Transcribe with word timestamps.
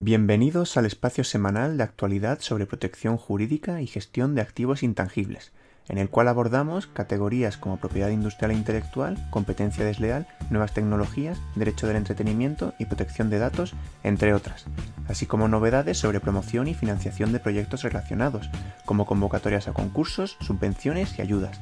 Bienvenidos 0.00 0.76
al 0.76 0.86
espacio 0.86 1.24
semanal 1.24 1.76
de 1.76 1.82
actualidad 1.82 2.38
sobre 2.38 2.66
protección 2.66 3.16
jurídica 3.16 3.82
y 3.82 3.88
gestión 3.88 4.36
de 4.36 4.42
activos 4.42 4.84
intangibles, 4.84 5.50
en 5.88 5.98
el 5.98 6.08
cual 6.08 6.28
abordamos 6.28 6.86
categorías 6.86 7.56
como 7.56 7.78
propiedad 7.78 8.10
industrial 8.10 8.52
e 8.52 8.54
intelectual, 8.54 9.18
competencia 9.32 9.84
desleal, 9.84 10.28
nuevas 10.50 10.72
tecnologías, 10.72 11.40
derecho 11.56 11.88
del 11.88 11.96
entretenimiento 11.96 12.74
y 12.78 12.84
protección 12.84 13.28
de 13.28 13.40
datos, 13.40 13.74
entre 14.04 14.34
otras, 14.34 14.66
así 15.08 15.26
como 15.26 15.48
novedades 15.48 15.98
sobre 15.98 16.20
promoción 16.20 16.68
y 16.68 16.74
financiación 16.74 17.32
de 17.32 17.40
proyectos 17.40 17.82
relacionados, 17.82 18.48
como 18.84 19.04
convocatorias 19.04 19.66
a 19.66 19.72
concursos, 19.72 20.36
subvenciones 20.38 21.18
y 21.18 21.22
ayudas. 21.22 21.60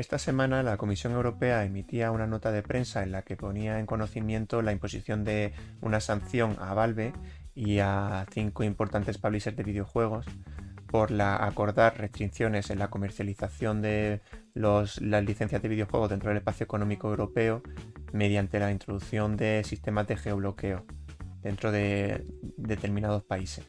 Esta 0.00 0.16
semana 0.16 0.62
la 0.62 0.78
Comisión 0.78 1.12
Europea 1.12 1.62
emitía 1.62 2.10
una 2.10 2.26
nota 2.26 2.52
de 2.52 2.62
prensa 2.62 3.02
en 3.02 3.12
la 3.12 3.20
que 3.20 3.36
ponía 3.36 3.78
en 3.78 3.84
conocimiento 3.84 4.62
la 4.62 4.72
imposición 4.72 5.24
de 5.24 5.52
una 5.82 6.00
sanción 6.00 6.56
a 6.58 6.72
Valve 6.72 7.12
y 7.54 7.80
a 7.80 8.24
cinco 8.32 8.64
importantes 8.64 9.18
publishers 9.18 9.58
de 9.58 9.62
videojuegos 9.62 10.24
por 10.86 11.12
acordar 11.20 11.98
restricciones 11.98 12.70
en 12.70 12.78
la 12.78 12.88
comercialización 12.88 13.82
de 13.82 14.22
las 14.54 15.02
licencias 15.02 15.60
de 15.60 15.68
videojuegos 15.68 16.08
dentro 16.08 16.30
del 16.30 16.38
espacio 16.38 16.64
económico 16.64 17.10
europeo 17.10 17.62
mediante 18.14 18.58
la 18.58 18.72
introducción 18.72 19.36
de 19.36 19.64
sistemas 19.64 20.06
de 20.06 20.16
geobloqueo 20.16 20.86
dentro 21.42 21.72
de 21.72 22.24
determinados 22.56 23.22
países. 23.24 23.68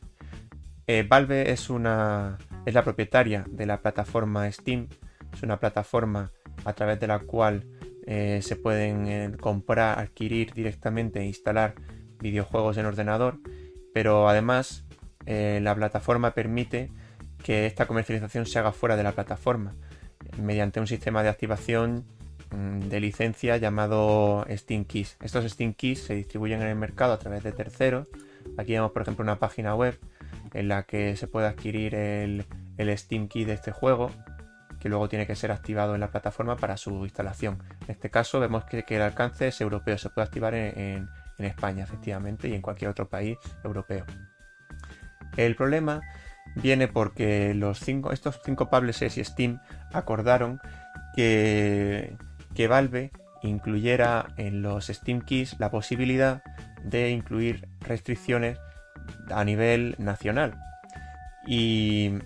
Eh, 0.87 1.05
Valve 1.05 1.51
es 1.51 1.69
la 1.69 2.37
propietaria 2.85 3.43
de 3.49 3.65
la 3.65 3.81
plataforma 3.81 4.49
Steam 4.49 4.87
es 5.33 5.43
una 5.43 5.59
plataforma 5.59 6.31
a 6.65 6.73
través 6.73 6.99
de 6.99 7.07
la 7.07 7.19
cual 7.19 7.65
eh, 8.05 8.39
se 8.41 8.55
pueden 8.55 9.07
eh, 9.07 9.31
comprar, 9.39 9.99
adquirir 9.99 10.53
directamente 10.53 11.19
e 11.19 11.25
instalar 11.25 11.75
videojuegos 12.19 12.77
en 12.77 12.85
ordenador, 12.85 13.39
pero 13.93 14.27
además 14.27 14.85
eh, 15.25 15.59
la 15.61 15.75
plataforma 15.75 16.33
permite 16.33 16.91
que 17.43 17.65
esta 17.65 17.87
comercialización 17.87 18.45
se 18.45 18.59
haga 18.59 18.71
fuera 18.71 18.95
de 18.95 19.03
la 19.03 19.11
plataforma 19.11 19.75
mediante 20.37 20.79
un 20.79 20.87
sistema 20.87 21.23
de 21.23 21.29
activación 21.29 22.05
mm, 22.55 22.79
de 22.89 22.99
licencia 22.99 23.57
llamado 23.57 24.45
Steam 24.49 24.85
Keys. 24.85 25.17
Estos 25.21 25.49
Steam 25.51 25.73
Keys 25.73 26.03
se 26.03 26.15
distribuyen 26.15 26.61
en 26.61 26.67
el 26.67 26.75
mercado 26.75 27.13
a 27.13 27.19
través 27.19 27.43
de 27.43 27.51
terceros. 27.51 28.07
Aquí 28.57 28.73
vemos, 28.73 28.91
por 28.91 29.03
ejemplo, 29.03 29.23
una 29.23 29.39
página 29.39 29.75
web 29.75 29.99
en 30.53 30.67
la 30.67 30.83
que 30.83 31.15
se 31.15 31.27
puede 31.27 31.47
adquirir 31.47 31.95
el, 31.95 32.45
el 32.77 32.97
Steam 32.97 33.27
Key 33.27 33.45
de 33.45 33.53
este 33.53 33.71
juego 33.71 34.11
que 34.81 34.89
luego 34.89 35.07
tiene 35.07 35.27
que 35.27 35.35
ser 35.35 35.51
activado 35.51 35.93
en 35.93 36.01
la 36.01 36.09
plataforma 36.09 36.57
para 36.57 36.75
su 36.75 37.03
instalación. 37.03 37.63
En 37.83 37.91
este 37.91 38.09
caso 38.09 38.39
vemos 38.39 38.65
que, 38.65 38.83
el 38.87 39.01
alcance 39.01 39.47
es 39.47 39.61
europeo, 39.61 39.97
se 39.97 40.09
puede 40.09 40.25
activar 40.25 40.55
en, 40.55 41.07
España 41.37 41.83
efectivamente 41.83 42.47
y 42.49 42.53
en 42.53 42.61
cualquier 42.61 42.91
otro 42.91 43.09
país 43.09 43.35
europeo. 43.63 44.05
El 45.37 45.55
problema 45.55 46.01
viene 46.55 46.87
porque 46.87 47.57
estos 48.11 48.41
cinco 48.43 48.69
publishers 48.69 49.17
y 49.17 49.23
Steam 49.23 49.59
acordaron 49.91 50.59
que, 51.15 52.15
que 52.53 52.67
Valve 52.67 53.11
incluyera 53.41 54.27
en 54.37 54.61
los 54.61 54.85
Steam 54.85 55.21
Keys 55.21 55.59
la 55.59 55.71
posibilidad 55.71 56.43
de 56.83 57.09
incluir 57.09 57.67
restricciones 57.79 58.59
a 59.31 59.43
nivel 59.43 59.95
nacional. 59.97 60.59
Y 61.47 62.19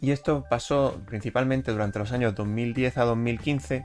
y 0.00 0.10
esto 0.10 0.44
pasó 0.48 1.00
principalmente 1.06 1.72
durante 1.72 1.98
los 1.98 2.12
años 2.12 2.34
2010 2.34 2.98
a 2.98 3.04
2015 3.04 3.84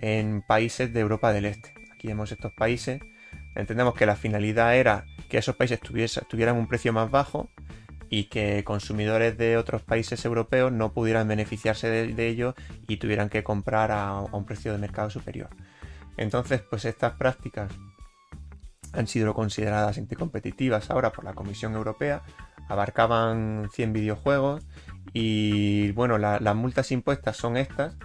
en 0.00 0.42
países 0.42 0.92
de 0.92 1.00
Europa 1.00 1.32
del 1.32 1.46
Este. 1.46 1.74
Aquí 1.94 2.08
vemos 2.08 2.30
estos 2.32 2.52
países. 2.52 3.00
Entendemos 3.54 3.94
que 3.94 4.06
la 4.06 4.16
finalidad 4.16 4.76
era 4.76 5.04
que 5.28 5.38
esos 5.38 5.56
países 5.56 5.80
tuvieran 5.80 6.56
un 6.56 6.68
precio 6.68 6.92
más 6.92 7.10
bajo 7.10 7.48
y 8.08 8.24
que 8.24 8.64
consumidores 8.64 9.36
de 9.36 9.56
otros 9.56 9.82
países 9.82 10.24
europeos 10.24 10.72
no 10.72 10.92
pudieran 10.92 11.28
beneficiarse 11.28 11.88
de, 11.88 12.28
ello 12.28 12.54
y 12.86 12.96
tuvieran 12.96 13.28
que 13.28 13.42
comprar 13.42 13.90
a, 13.90 14.08
a, 14.08 14.22
un 14.22 14.46
precio 14.46 14.72
de 14.72 14.78
mercado 14.78 15.10
superior. 15.10 15.50
Entonces, 16.16 16.62
pues 16.62 16.84
estas 16.84 17.14
prácticas 17.14 17.70
han 18.92 19.06
sido 19.06 19.34
consideradas 19.34 19.98
anticompetitivas 19.98 20.90
ahora 20.90 21.12
por 21.12 21.24
la 21.24 21.34
Comisión 21.34 21.74
Europea, 21.74 22.22
abarcaban 22.68 23.68
100 23.72 23.92
videojuegos 23.92 24.64
y 25.12 25.92
bueno, 25.92 26.18
las 26.18 26.54
multas 26.54 26.92
impuestas 26.92 27.36
son 27.36 27.56
estas, 27.56 27.96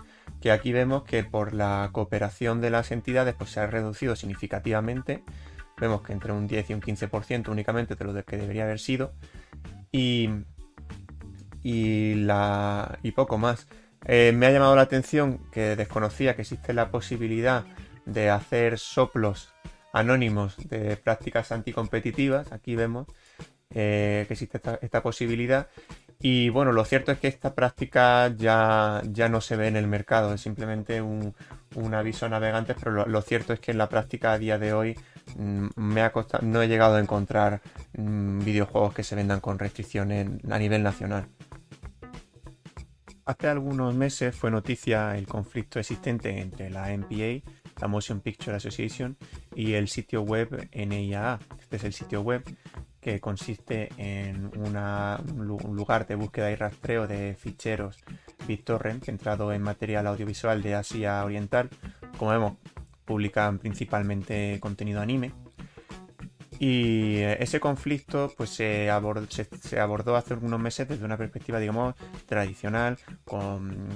que 0.41 0.51
aquí 0.51 0.71
vemos 0.71 1.03
que 1.03 1.23
por 1.23 1.53
la 1.53 1.89
cooperación 1.91 2.61
de 2.61 2.69
las 2.69 2.91
entidades 2.91 3.35
pues 3.35 3.51
se 3.51 3.59
ha 3.59 3.67
reducido 3.67 4.15
significativamente. 4.15 5.23
Vemos 5.79 6.01
que 6.01 6.13
entre 6.13 6.33
un 6.33 6.47
10 6.47 6.69
y 6.69 6.73
un 6.73 6.81
15% 6.81 7.49
únicamente 7.49 7.95
de 7.95 8.05
lo 8.05 8.25
que 8.25 8.37
debería 8.37 8.63
haber 8.63 8.79
sido. 8.79 9.13
Y, 9.91 10.29
y, 11.63 12.15
la, 12.15 12.99
y 13.03 13.11
poco 13.11 13.37
más. 13.37 13.67
Eh, 14.05 14.33
me 14.35 14.45
ha 14.45 14.51
llamado 14.51 14.75
la 14.75 14.81
atención 14.81 15.39
que 15.51 15.75
desconocía 15.75 16.35
que 16.35 16.41
existe 16.41 16.73
la 16.73 16.91
posibilidad 16.91 17.65
de 18.05 18.29
hacer 18.29 18.77
soplos 18.77 19.53
anónimos 19.93 20.57
de 20.67 20.97
prácticas 20.97 21.51
anticompetitivas. 21.51 22.51
Aquí 22.51 22.75
vemos 22.75 23.07
eh, 23.69 24.25
que 24.27 24.33
existe 24.33 24.59
esta, 24.81 25.01
posibilidad. 25.01 25.67
Y 26.25 26.47
bueno, 26.47 26.71
lo 26.71 26.85
cierto 26.85 27.11
es 27.11 27.19
que 27.19 27.27
esta 27.27 27.53
práctica 27.53 28.33
ya, 28.33 29.01
ya 29.11 29.27
no 29.27 29.41
se 29.41 29.57
ve 29.57 29.67
en 29.67 29.75
el 29.75 29.87
mercado, 29.87 30.33
es 30.33 30.39
simplemente 30.39 31.01
un, 31.01 31.35
aviso 31.93 32.25
a 32.25 32.29
navegantes, 32.29 32.77
pero 32.81 33.05
lo, 33.05 33.21
cierto 33.21 33.51
es 33.51 33.59
que 33.59 33.71
en 33.71 33.77
la 33.77 33.89
práctica 33.89 34.31
a 34.31 34.37
día 34.37 34.57
de 34.57 34.71
hoy 34.71 34.97
mm, 35.35 35.67
me 35.75 36.01
ha 36.01 36.13
costado, 36.13 36.47
no 36.47 36.61
he 36.61 36.69
llegado 36.69 36.95
a 36.95 37.01
encontrar 37.01 37.59
mm, 37.97 38.39
videojuegos 38.39 38.93
que 38.93 39.03
se 39.03 39.15
vendan 39.15 39.41
con 39.41 39.59
restricciones 39.59 40.29
a 40.49 40.57
nivel 40.57 40.81
nacional. 40.81 41.27
Hace 43.25 43.49
algunos 43.49 43.93
meses 43.93 44.33
fue 44.33 44.49
noticia 44.49 45.17
el 45.17 45.27
conflicto 45.27 45.77
existente 45.77 46.39
entre 46.39 46.69
la 46.69 46.87
MPA, 46.97 47.43
la 47.81 47.89
Motion 47.89 48.21
Picture 48.21 48.55
Association, 48.55 49.17
y 49.55 49.73
el 49.73 49.89
sitio 49.89 50.21
web 50.21 50.69
NIAA. 50.73 51.39
Este 51.59 51.75
es 51.75 51.83
el 51.83 51.91
sitio 51.91 52.21
web 52.21 52.45
que 53.03 53.19
consiste 53.19 53.89
en 53.97 54.49
un 54.57 55.75
lugar 55.75 56.07
de 56.07 56.15
búsqueda 56.15 56.49
y 56.51 56.55
rastreo 56.55 57.05
de 57.05 57.35
ficheros 57.35 57.97
BitTorrent 58.47 59.03
centrado 59.03 59.51
en 59.53 59.61
material 59.61 60.07
audiovisual 60.07 60.61
de 60.61 60.75
Asia 60.75 61.23
Oriental. 61.23 61.69
Como 62.17 62.31
vemos, 62.31 62.53
publican 63.05 63.59
principalmente 63.59 64.57
contenido 64.59 65.01
anime. 65.01 65.31
Y 66.59 67.17
ese 67.17 67.59
conflicto 67.59 68.31
pues, 68.37 68.51
se, 68.51 68.89
abordó, 68.89 70.15
hace 70.15 70.33
unos 70.35 70.59
meses 70.59 70.87
desde 70.87 71.03
una 71.03 71.17
perspectiva, 71.17 71.59
digamos, 71.59 71.95
tradicional, 72.25 72.97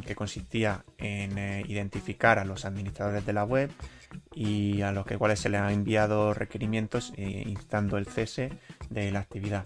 que 0.06 0.16
consistía 0.16 0.84
en 0.98 1.38
eh, 1.38 1.64
identificar 1.68 2.40
a 2.40 2.46
los 2.46 2.66
administradores 2.66 3.26
de 3.26 3.34
la 3.34 3.46
web 3.46 3.72
y 4.34 4.82
a 4.82 4.92
los 4.92 5.06
que 5.06 5.18
cuales 5.18 5.40
se 5.40 5.50
les 5.50 5.62
han 5.62 5.72
enviado 5.72 6.34
requerimientos 6.34 7.14
eh, 7.18 7.44
instando 7.46 7.98
el 7.98 8.06
cese 8.06 8.52
de 8.90 9.12
la 9.12 9.20
actividad. 9.20 9.66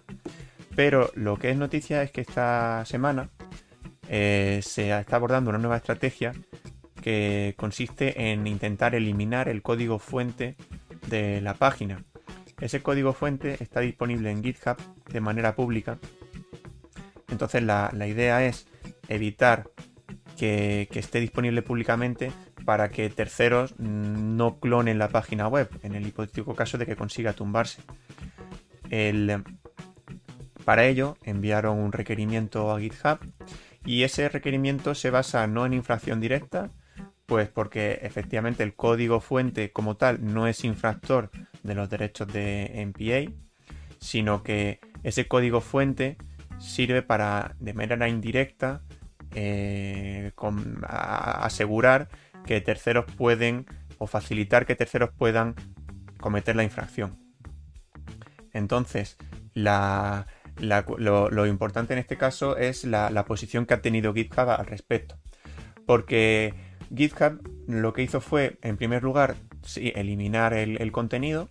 Pero 0.76 1.12
lo 1.16 1.38
que 1.38 1.50
es 1.50 1.58
noticia 1.58 2.02
es 2.04 2.12
que 2.12 2.22
esta 2.22 2.86
semana 2.86 3.30
eh, 4.08 4.62
se 4.64 4.98
está 4.98 5.16
abordando 5.18 5.50
una 5.50 5.60
nueva 5.60 5.78
estrategia 5.78 6.34
que 7.02 7.56
consiste 7.58 8.32
en 8.32 8.48
intentar 8.48 8.96
eliminar 8.96 9.50
el 9.50 9.62
código 9.62 10.00
fuente 10.00 10.56
de 11.08 11.42
la 11.42 11.56
página. 11.56 12.04
Ese 12.60 12.82
código 12.82 13.14
fuente 13.14 13.58
está 13.62 13.80
disponible 13.80 14.30
en 14.30 14.44
GitHub 14.44 14.78
de 15.12 15.20
manera 15.20 15.56
pública. 15.56 15.98
Entonces 17.30 17.64
la, 17.64 17.92
idea 18.08 18.46
es 18.46 18.68
evitar 19.08 19.70
que, 20.38 20.88
que, 20.92 21.00
esté 21.00 21.20
disponible 21.20 21.62
públicamente 21.62 22.32
para 22.66 22.90
que 22.90 23.10
terceros 23.10 23.78
no 23.80 24.60
clonen 24.60 24.98
la 24.98 25.10
página 25.10 25.48
web, 25.48 25.70
en 25.84 25.96
el 25.96 26.08
hipotético 26.08 26.56
caso 26.56 26.78
de 26.78 26.86
que 26.86 26.96
consiga 26.96 27.34
tumbarse. 27.34 27.82
para 30.66 30.86
ello 30.86 31.18
enviaron 31.24 31.80
un 31.80 31.92
requerimiento 31.92 32.72
a 32.72 32.80
GitHub 32.80 33.20
y 33.86 34.04
ese 34.04 34.30
requerimiento 34.30 34.94
se 34.94 35.10
basa 35.10 35.48
no 35.48 35.66
en 35.66 35.74
infracción 35.74 36.20
directa, 36.20 36.72
pues 37.26 37.50
porque 37.50 38.00
efectivamente 38.04 38.64
el 38.64 38.76
código 38.76 39.22
fuente 39.22 39.72
como 39.72 39.96
tal 39.96 40.20
no 40.22 40.48
es 40.48 40.64
infractor 40.64 41.32
de 41.64 41.76
los 41.76 41.90
derechos 41.90 42.28
de 42.28 42.86
MPA, 42.88 43.32
sino 44.00 44.44
que 44.44 44.80
ese 45.04 45.28
código 45.28 45.62
fuente 45.62 46.18
sirve 46.60 47.02
para 47.02 47.56
de 47.60 47.74
manera 47.74 48.08
indirecta 48.08 48.84
eh, 49.34 50.32
asegurar 50.84 52.10
que 52.46 52.62
terceros 52.62 53.06
pueden 53.18 53.66
o 53.98 54.08
facilitar 54.08 54.66
que 54.66 54.76
terceros 54.76 55.12
puedan 55.16 55.56
cometer 56.20 56.56
la 56.56 56.64
infracción. 56.64 57.18
Entonces, 58.54 59.18
lo, 59.54 61.46
importante 61.46 61.94
en 61.94 62.00
este 62.00 62.18
caso 62.18 62.58
es 62.58 62.84
la, 62.84 63.26
posición 63.26 63.66
que 63.66 63.74
ha 63.74 63.82
tenido 63.82 64.14
GitHub 64.14 64.50
al 64.50 64.66
respecto. 64.66 65.18
Porque 65.86 66.54
GitHub 66.96 67.42
lo 67.68 67.94
que 67.94 68.04
hizo 68.04 68.22
fue, 68.22 68.58
en 68.62 68.78
primer 68.78 69.04
lugar, 69.04 69.36
eliminar 69.76 70.54
el, 70.54 70.92
contenido 70.92 71.48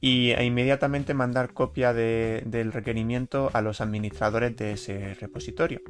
y, 0.00 0.30
e 0.30 0.44
inmediatamente 0.44 1.14
mandar 1.14 1.52
copia 1.52 1.92
del 1.92 2.72
requerimiento 2.72 3.50
a 3.52 3.62
los 3.62 3.80
administradores 3.80 4.56
de 4.56 4.72
ese 4.72 5.14
repositorio. 5.14 5.80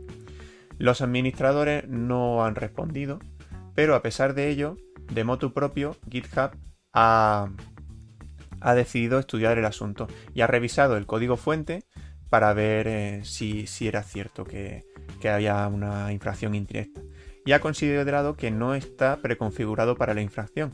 Los 0.78 1.00
administradores 1.00 1.86
no 1.88 2.44
han 2.44 2.54
respondido, 2.54 3.20
pero 3.74 3.94
a 3.94 4.02
pesar 4.02 4.34
de 4.34 4.48
ello, 4.48 4.76
de 5.12 5.24
motu 5.24 5.52
propio, 5.52 5.96
GitHub 6.10 6.50
ha, 6.92 7.48
decidido 8.74 9.18
estudiar 9.18 9.58
el 9.58 9.64
asunto 9.64 10.06
y 10.34 10.42
ha 10.42 10.46
revisado 10.46 10.96
el 10.96 11.06
código 11.06 11.36
fuente 11.36 11.84
para 12.28 12.52
ver 12.52 12.86
eh, 12.88 13.20
si, 13.24 13.66
era 13.80 14.02
cierto 14.02 14.44
que, 14.44 14.84
que 15.20 15.28
había 15.28 15.66
una 15.68 16.12
infracción 16.12 16.54
indirecta. 16.54 17.00
Y 17.44 17.52
ha 17.52 17.60
considerado 17.60 18.36
que 18.36 18.50
no 18.50 18.74
está 18.74 19.16
preconfigurado 19.16 19.96
para 19.96 20.14
la 20.14 20.22
infracción. 20.22 20.72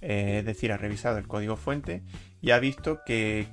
Eh, 0.00 0.38
es 0.40 0.44
decir, 0.44 0.70
ha 0.70 0.76
revisado 0.76 1.18
el 1.18 1.26
código 1.26 1.56
fuente 1.56 2.02
y 2.40 2.50
ha 2.50 2.58
visto 2.58 3.00
que, 3.06 3.48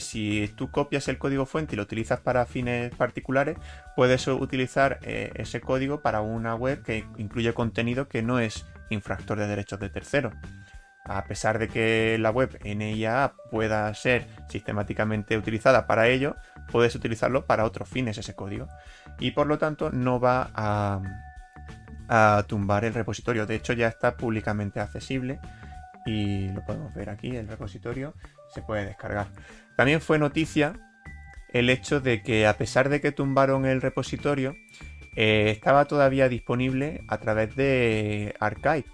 si 0.00 0.52
tú 0.56 0.70
copias 0.70 1.08
el 1.08 1.18
código 1.18 1.46
fuente 1.46 1.74
y 1.74 1.76
lo 1.76 1.82
utilizas 1.82 2.20
para 2.20 2.46
fines 2.46 2.94
particulares, 2.94 3.56
puedes 3.96 4.26
utilizar 4.28 4.98
eh, 5.02 5.32
ese 5.34 5.60
código 5.60 6.02
para 6.02 6.20
una 6.20 6.54
web 6.54 6.82
que 6.82 7.06
incluye 7.16 7.52
contenido 7.54 8.08
que 8.08 8.22
no 8.22 8.38
es 8.38 8.66
infractor 8.90 9.38
de 9.38 9.46
derechos 9.46 9.80
de 9.80 9.88
terceros. 9.88 10.34
A 11.04 11.24
pesar 11.24 11.58
de 11.58 11.68
que 11.68 12.16
la 12.20 12.30
web 12.30 12.58
NIA 12.64 13.34
pueda 13.50 13.92
ser 13.94 14.28
sistemáticamente 14.48 15.36
utilizada 15.36 15.86
para 15.86 16.08
ello, 16.08 16.36
puedes 16.70 16.94
utilizarlo 16.94 17.46
para 17.46 17.64
otros 17.64 17.88
fines 17.88 18.18
ese 18.18 18.34
código. 18.34 18.68
Y 19.18 19.32
por 19.32 19.46
lo 19.46 19.58
tanto 19.58 19.90
no 19.90 20.20
va 20.20 20.50
a 20.54 22.44
tumbar 22.46 22.84
el 22.84 22.94
repositorio. 22.94 23.46
De 23.46 23.56
hecho 23.56 23.72
ya 23.72 23.88
está 23.88 24.16
públicamente 24.16 24.78
accesible 24.78 25.40
y 26.04 26.48
lo 26.48 26.64
podemos 26.64 26.92
ver 26.94 27.10
aquí, 27.10 27.36
el 27.36 27.48
repositorio 27.48 28.14
se 28.52 28.62
puede 28.62 28.86
descargar. 28.86 29.28
También 29.76 30.00
fue 30.00 30.18
noticia 30.18 30.74
el 31.52 31.70
hecho 31.70 32.00
de 32.00 32.22
que 32.22 32.46
a 32.46 32.56
pesar 32.56 32.88
de 32.88 33.00
que 33.00 33.12
tumbaron 33.12 33.66
el 33.66 33.82
repositorio, 33.82 34.56
eh, 35.16 35.50
estaba 35.50 35.84
todavía 35.84 36.28
disponible 36.28 37.04
a 37.08 37.18
través 37.18 37.54
de 37.54 38.34
Archive, 38.40 38.86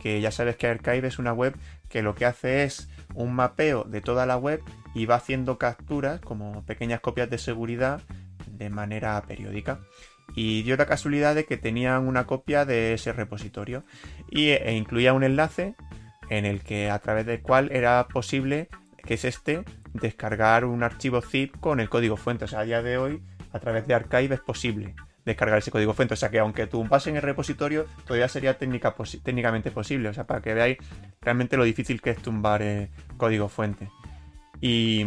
que 0.00 0.20
ya 0.20 0.30
sabes 0.30 0.56
que 0.56 0.66
Archive 0.66 1.08
es 1.08 1.18
una 1.18 1.32
web 1.32 1.54
que 1.88 2.02
lo 2.02 2.14
que 2.14 2.24
hace 2.24 2.64
es 2.64 2.88
un 3.14 3.34
mapeo 3.34 3.84
de 3.84 4.00
toda 4.00 4.24
la 4.24 4.38
web 4.38 4.62
y 4.94 5.06
va 5.06 5.16
haciendo 5.16 5.58
capturas 5.58 6.20
como 6.20 6.64
pequeñas 6.64 7.00
copias 7.00 7.28
de 7.28 7.38
seguridad 7.38 8.00
de 8.46 8.70
manera 8.70 9.20
periódica. 9.22 9.80
Y 10.34 10.62
dio 10.62 10.76
la 10.76 10.86
casualidad 10.86 11.34
de 11.34 11.44
que 11.44 11.56
tenían 11.56 12.06
una 12.06 12.26
copia 12.26 12.64
de 12.64 12.94
ese 12.94 13.12
repositorio 13.12 13.84
y, 14.30 14.50
e 14.50 14.74
incluía 14.76 15.12
un 15.12 15.24
enlace 15.24 15.74
en 16.30 16.46
el 16.46 16.62
que 16.62 16.88
a 16.88 17.00
través 17.00 17.26
del 17.26 17.42
cual 17.42 17.70
era 17.72 18.06
posible, 18.06 18.68
que 19.04 19.14
es 19.14 19.24
este, 19.24 19.64
descargar 19.94 20.64
un 20.64 20.82
archivo 20.82 21.20
zip 21.20 21.56
con 21.60 21.80
el 21.80 21.88
código 21.88 22.16
fuente. 22.16 22.44
O 22.44 22.48
sea, 22.48 22.60
a 22.60 22.64
día 22.64 22.82
de 22.82 22.98
hoy, 22.98 23.22
a 23.52 23.58
través 23.58 23.86
de 23.86 23.94
Archive 23.94 24.34
es 24.34 24.40
posible 24.40 24.94
descargar 25.24 25.58
ese 25.58 25.70
código 25.70 25.94
fuente. 25.94 26.14
O 26.14 26.16
sea 26.16 26.30
que 26.30 26.38
aunque 26.38 26.66
tú 26.66 26.86
en 27.06 27.16
el 27.16 27.22
repositorio, 27.22 27.86
todavía 28.04 28.28
sería 28.28 28.58
técnicamente 28.58 29.70
posible. 29.70 30.08
O 30.08 30.14
sea, 30.14 30.26
para 30.26 30.40
que 30.40 30.54
veáis 30.54 30.78
realmente 31.20 31.56
lo 31.56 31.64
difícil 31.64 32.00
que 32.00 32.10
es 32.10 32.22
tumbar 32.22 32.62
eh, 32.62 32.90
código 33.16 33.48
fuente. 33.48 33.88
Y, 34.60 35.04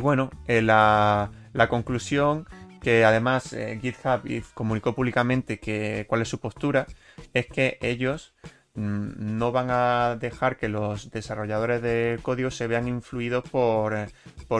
bueno, 0.00 0.30
eh, 0.46 0.62
la, 0.62 1.30
conclusión 1.68 2.46
que 2.80 3.04
además 3.04 3.52
eh, 3.52 3.78
GitHub 3.82 4.22
comunicó 4.54 4.94
públicamente 4.94 5.58
que 5.58 6.06
cuál 6.08 6.22
es 6.22 6.28
su 6.28 6.38
postura 6.38 6.86
es 7.34 7.46
que 7.46 7.78
ellos 7.80 8.34
no 8.78 9.50
van 9.50 9.70
a 9.70 10.16
dejar 10.16 10.56
que 10.56 10.68
los 10.68 11.10
desarrolladores 11.10 11.82
de 11.82 12.18
código 12.22 12.50
se 12.50 12.66
vean 12.68 12.86
influidos 12.86 13.44
por, 13.48 14.08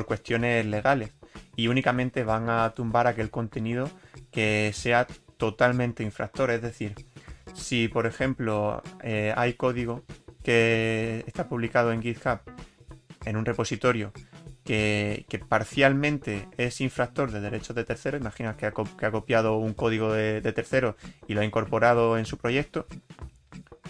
cuestiones 0.07 0.67
legales 0.67 1.13
y 1.57 1.69
únicamente 1.69 2.25
van 2.25 2.51
a 2.51 2.71
tumbar 2.75 3.07
aquel 3.07 3.31
contenido 3.31 3.91
que 4.33 4.73
sea 4.75 5.07
totalmente 5.37 6.03
infractor. 6.03 6.51
Es 6.51 6.63
decir, 6.63 6.95
si 7.55 7.89
por 7.89 8.07
ejemplo 8.07 8.83
eh, 9.03 9.33
hay 9.37 9.55
código 9.55 10.03
que 10.43 11.25
está 11.27 11.49
publicado 11.49 11.93
en 11.93 12.03
GitHub 12.03 12.41
en 13.25 13.37
un 13.37 13.45
repositorio 13.45 14.13
que, 14.65 15.25
parcialmente 15.49 16.49
es 16.59 16.81
infractor 16.81 17.31
de 17.31 17.41
derechos 17.41 17.75
de 17.75 17.85
terceros, 17.85 18.21
imagina 18.21 18.57
que 18.57 18.67
ha, 18.67 18.73
copiado 18.73 19.57
un 19.57 19.73
código 19.73 20.13
de, 20.13 20.41
de 20.43 20.53
tercero 20.53 20.97
y 21.27 21.35
lo 21.35 21.41
ha 21.41 21.45
incorporado 21.45 22.19
en 22.19 22.27
su 22.27 22.37
proyecto, 22.37 22.87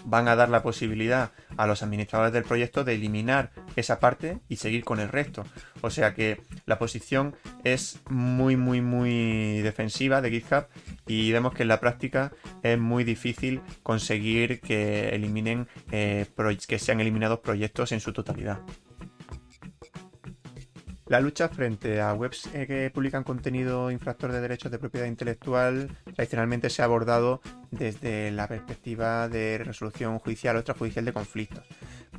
van 0.05 0.29
a 0.29 0.37
dar 0.37 0.49
la 0.49 0.63
posibilidad 0.63 1.33
a 1.57 1.67
los 1.67 1.83
administradores 1.83 2.33
del 2.33 2.45
proyecto 2.45 2.85
de 2.85 2.95
eliminar 2.95 3.51
esa 3.77 4.01
parte 4.01 4.39
y 4.49 4.57
seguir 4.57 4.85
con 4.85 5.01
el 5.01 5.09
resto. 5.09 5.45
O 5.81 5.91
sea 5.91 6.15
que 6.15 6.41
la 6.67 6.79
posición 6.79 7.37
es 7.65 8.01
muy, 8.09 8.57
muy, 8.57 8.81
muy 8.81 9.61
defensiva 9.63 10.21
de 10.21 10.31
GitHub 10.31 10.67
y 11.07 11.33
vemos 11.33 11.55
que 11.55 11.63
en 11.63 11.69
la 11.69 11.81
práctica 11.81 12.33
es 12.63 12.79
muy 12.79 13.05
difícil 13.05 13.61
conseguir 13.83 14.61
que 14.61 15.11
eliminen, 15.11 15.69
eh, 15.93 16.27
que 16.67 16.79
sean 16.79 17.01
eliminados 17.01 17.41
proyectos 17.41 17.93
en 17.93 18.01
su 18.01 18.13
totalidad. 18.13 18.61
La 21.09 21.21
lucha 21.21 21.49
frente 21.49 22.03
a 22.03 22.13
webs 22.13 22.51
eh, 22.53 22.67
que 22.67 22.91
publican 22.93 23.25
contenido 23.25 23.91
infractor 23.91 24.31
de 24.31 24.43
derechos 24.43 24.71
de 24.71 24.79
propiedad 24.79 25.07
intelectual 25.07 25.89
tradicionalmente 26.15 26.69
se 26.69 26.83
ha 26.83 26.85
abordado 26.85 27.41
desde 27.71 28.31
la 28.31 28.47
perspectiva 28.47 29.27
de 29.31 29.57
resolución 29.65 30.19
judicial 30.19 30.57
o 30.57 30.59
extrajudicial 30.59 31.07
de 31.07 31.15
conflictos. 31.15 31.65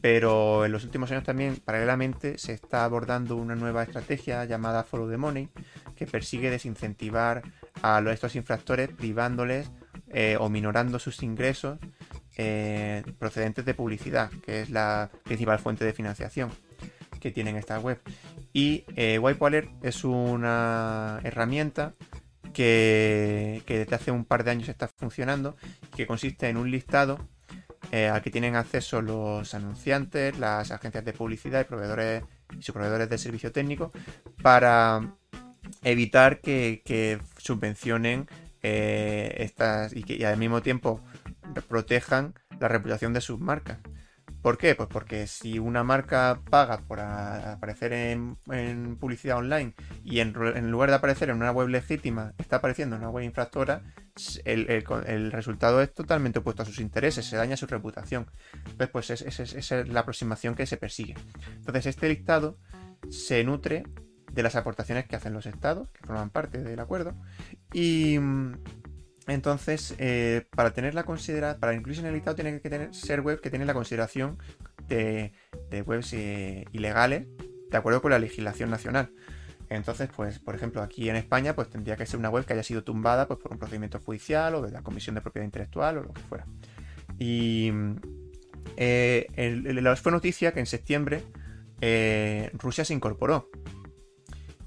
Pero 0.02 0.66
en 0.66 0.72
los 0.72 0.86
últimos 0.86 1.12
años 1.12 1.24
también, 1.24 1.58
paralelamente, 1.58 2.40
se 2.40 2.54
está 2.54 2.84
abordando 2.84 3.36
una 3.36 3.56
nueva 3.56 3.84
estrategia 3.84 4.44
llamada 4.46 4.84
Follow 4.84 5.08
the 5.08 5.18
Money, 5.18 5.50
que 5.96 6.08
persigue 6.08 6.50
desincentivar 6.50 7.44
a 7.84 8.02
estos 8.12 8.36
infractores 8.36 8.90
privándoles 8.90 9.70
eh, 10.08 10.36
o 10.40 10.50
minorando 10.50 10.98
sus 10.98 11.22
ingresos 11.22 11.78
eh, 12.38 13.04
procedentes 13.20 13.66
de 13.66 13.76
publicidad, 13.76 14.32
que 14.44 14.62
es 14.62 14.72
la 14.72 15.12
principal 15.26 15.60
fuente 15.60 15.86
de 15.86 15.94
financiación 15.94 16.50
que 17.20 17.32
tienen 17.32 17.56
esta 17.56 17.80
web. 17.80 18.00
Y 18.54 18.86
eh, 18.96 19.20
es 19.84 20.04
una 20.04 21.20
herramienta 21.24 21.94
que, 22.54 23.64
desde 23.68 23.96
hace 23.96 24.12
un 24.12 24.26
par 24.26 24.44
de 24.44 24.52
años 24.52 24.70
está 24.70 24.88
funcionando, 24.88 25.56
que 25.96 26.08
consiste 26.08 26.50
en 26.50 26.58
un 26.58 26.72
listado 26.72 27.20
eh, 27.92 28.08
al 28.08 28.22
que 28.22 28.32
tienen 28.32 28.56
acceso 28.56 29.02
los 29.02 29.54
anunciantes, 29.54 30.38
las 30.38 30.72
agencias 30.72 31.06
de 31.06 31.14
publicidad 31.14 31.62
y 31.62 31.64
proveedores 31.64 32.24
y 32.58 32.62
sus 32.62 32.74
proveedores 32.74 33.10
de 33.10 33.18
servicio 33.18 33.52
técnico 33.52 33.92
para 34.42 35.16
evitar 35.84 36.42
que, 36.42 37.20
subvencionen 37.38 38.28
eh, 38.62 39.36
estas 39.40 39.96
y 39.96 40.04
que 40.04 40.16
y 40.16 40.24
al 40.24 40.38
mismo 40.38 40.62
tiempo 40.62 41.02
protejan 41.68 42.34
la 42.60 42.68
reputación 42.68 43.14
de 43.14 43.22
sus 43.22 43.40
marcas. 43.40 43.78
¿Por 44.42 44.58
qué? 44.58 44.74
Pues 44.76 44.88
porque 44.90 45.28
si 45.28 45.60
una 45.60 45.84
marca 45.84 46.42
paga 46.50 46.82
por 46.88 47.00
aparecer 47.00 47.94
en, 47.94 48.38
publicidad 48.98 49.38
online 49.38 49.74
y 50.04 50.20
en, 50.20 50.34
lugar 50.72 50.90
de 50.90 50.96
aparecer 50.96 51.30
en 51.30 51.38
una 51.38 51.52
web 51.52 51.68
legítima 51.68 52.34
está 52.38 52.58
apareciendo 52.58 52.96
en 52.96 53.02
una 53.02 53.12
web 53.12 53.26
infractora, 53.26 53.84
el, 54.46 55.32
resultado 55.32 55.82
es 55.82 55.94
totalmente 55.94 56.40
opuesto 56.40 56.64
a 56.64 56.66
sus 56.66 56.80
intereses, 56.80 57.26
se 57.26 57.36
daña 57.36 57.58
su 57.58 57.68
reputación. 57.68 58.28
Entonces, 58.54 58.90
pues 58.90 59.10
esa 59.10 59.44
es, 59.44 59.88
la 59.88 60.02
aproximación 60.02 60.56
que 60.56 60.66
se 60.66 60.78
persigue. 60.78 61.16
Entonces, 61.58 61.88
este 61.88 62.08
listado 62.08 62.58
se 63.10 63.44
nutre 63.44 63.84
de 64.32 64.44
las 64.44 64.56
aportaciones 64.56 65.06
que 65.08 65.16
hacen 65.16 65.34
los 65.34 65.48
estados, 65.48 65.90
que 65.90 66.06
forman 66.06 66.30
parte 66.30 66.64
del 66.64 66.80
acuerdo, 66.80 67.16
y 67.74 68.20
entonces, 69.32 69.96
eh, 69.98 70.46
para 70.56 70.72
tener 70.72 70.94
la 70.96 71.04
para 71.04 71.74
incluirse 71.74 72.02
en 72.02 72.08
el 72.08 72.14
listado, 72.14 72.36
tiene 72.36 72.60
que 72.62 72.70
tener, 72.70 72.94
ser 72.94 73.22
web 73.22 73.42
que 73.42 73.50
tiene 73.50 73.66
la 73.66 73.74
consideración 73.74 74.38
de, 74.88 75.34
webs 75.86 76.14
eh, 76.14 76.66
ilegales 76.72 77.28
de 77.70 77.78
acuerdo 77.78 78.02
con 78.02 78.12
la 78.12 78.20
legislación 78.20 78.70
nacional. 78.70 79.12
Entonces, 79.70 80.10
pues, 80.16 80.40
por 80.40 80.56
ejemplo, 80.56 80.82
aquí 80.82 81.10
en 81.10 81.16
España, 81.16 81.56
pues 81.56 81.70
tendría 81.70 81.96
que 81.96 82.06
ser 82.06 82.20
una 82.20 82.30
web 82.30 82.46
que 82.46 82.54
haya 82.54 82.64
sido 82.64 82.84
tumbada 82.84 83.28
pues, 83.28 83.40
por 83.40 83.52
un 83.52 83.60
procedimiento 83.60 84.00
judicial 84.00 84.56
o 84.56 84.62
de 84.62 84.72
la 84.72 84.82
Comisión 84.82 85.16
de 85.16 85.22
Propiedad 85.22 85.46
Intelectual 85.46 86.00
o 86.00 86.04
lo 86.04 86.14
que 86.14 86.22
fuera. 86.22 86.48
Y 87.20 87.72
eh, 88.78 89.28
fue 90.02 90.12
noticia 90.12 90.54
que 90.54 90.60
en 90.60 90.66
septiembre 90.66 91.24
Rusia 92.54 92.84
se 92.84 92.94
incorporó. 92.94 93.52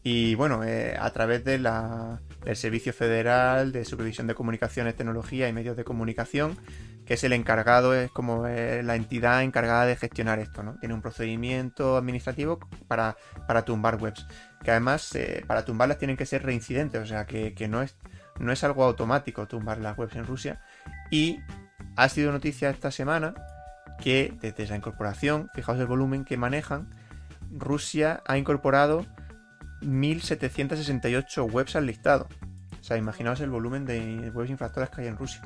Y 0.05 0.35
bueno, 0.37 0.61
a 0.63 1.11
través 1.11 1.45
de 1.45 1.59
la, 1.59 2.21
del 2.45 2.57
Servicio 2.57 2.93
Federal 2.93 3.73
de 3.73 3.85
Supervisión 3.85 4.27
de 4.27 4.35
Comunicaciones, 4.35 4.97
Tecnología 4.97 5.49
y 5.49 5.53
Medios 5.53 5.77
de 5.77 5.85
Comunicación, 5.85 6.57
que 7.05 7.15
es 7.15 7.25
el 7.25 7.33
encargado, 7.33 7.95
es 7.95 8.11
como 8.11 8.47
eh, 8.47 8.83
la 8.83 8.97
entidad 8.97 9.43
encargada 9.43 9.87
de 9.87 9.97
gestionar 9.97 10.39
esto, 10.39 10.63
¿no? 10.63 10.77
Tiene 10.79 10.95
un 10.95 11.03
procedimiento 11.03 11.97
administrativo 11.97 12.61
para, 12.89 13.17
tumbar 13.65 13.97
webs, 13.97 14.27
que 14.63 14.71
además 14.71 15.15
eh, 15.15 15.45
para 15.47 15.65
tumbarlas 15.65 15.99
tienen 15.99 16.17
que 16.17 16.27
ser 16.27 16.45
reincidentes, 16.45 17.01
o 17.01 17.07
sea 17.07 17.27
que, 17.27 17.55
no, 17.69 17.83
es, 17.83 17.97
no 18.39 18.53
es 18.53 18.63
algo 18.65 18.85
automático 18.85 19.47
tumbar 19.47 19.79
las 19.79 19.99
webs 19.99 20.17
en 20.17 20.27
Rusia. 20.27 20.61
Y 21.11 21.41
ha 21.97 22.09
sido 22.09 22.33
noticia 22.33 22.71
esta 22.71 22.91
semana 22.91 23.35
que 24.01 24.35
desde 24.41 24.65
esa 24.65 24.77
incorporación, 24.77 25.51
fijaos 25.55 25.79
el 25.79 25.87
volumen 25.87 26.25
que 26.25 26.37
manejan, 26.37 26.89
Rusia 27.53 28.23
ha 28.27 28.39
incorporado 28.39 29.07
1.768 29.83 31.51
webs 31.51 31.77
al 31.77 31.87
listado. 31.87 32.29
O 32.81 32.85
sea, 32.85 32.97
imaginaos 32.97 33.41
el 33.41 33.51
volumen 33.51 33.85
de 33.85 34.31
webs 34.35 34.51
infractoras 34.51 34.91
que 34.91 35.03
hay 35.03 35.07
en 35.09 35.17
Rusia. 35.17 35.43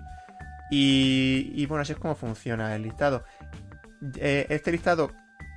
Y, 0.71 1.65
bueno, 1.67 1.83
así 1.83 1.93
es 1.93 1.99
como 1.99 2.15
funciona 2.15 2.75
el 2.75 2.83
listado. 2.83 3.25
Eh, 4.17 4.47
este 4.49 4.73
listado 4.73 5.13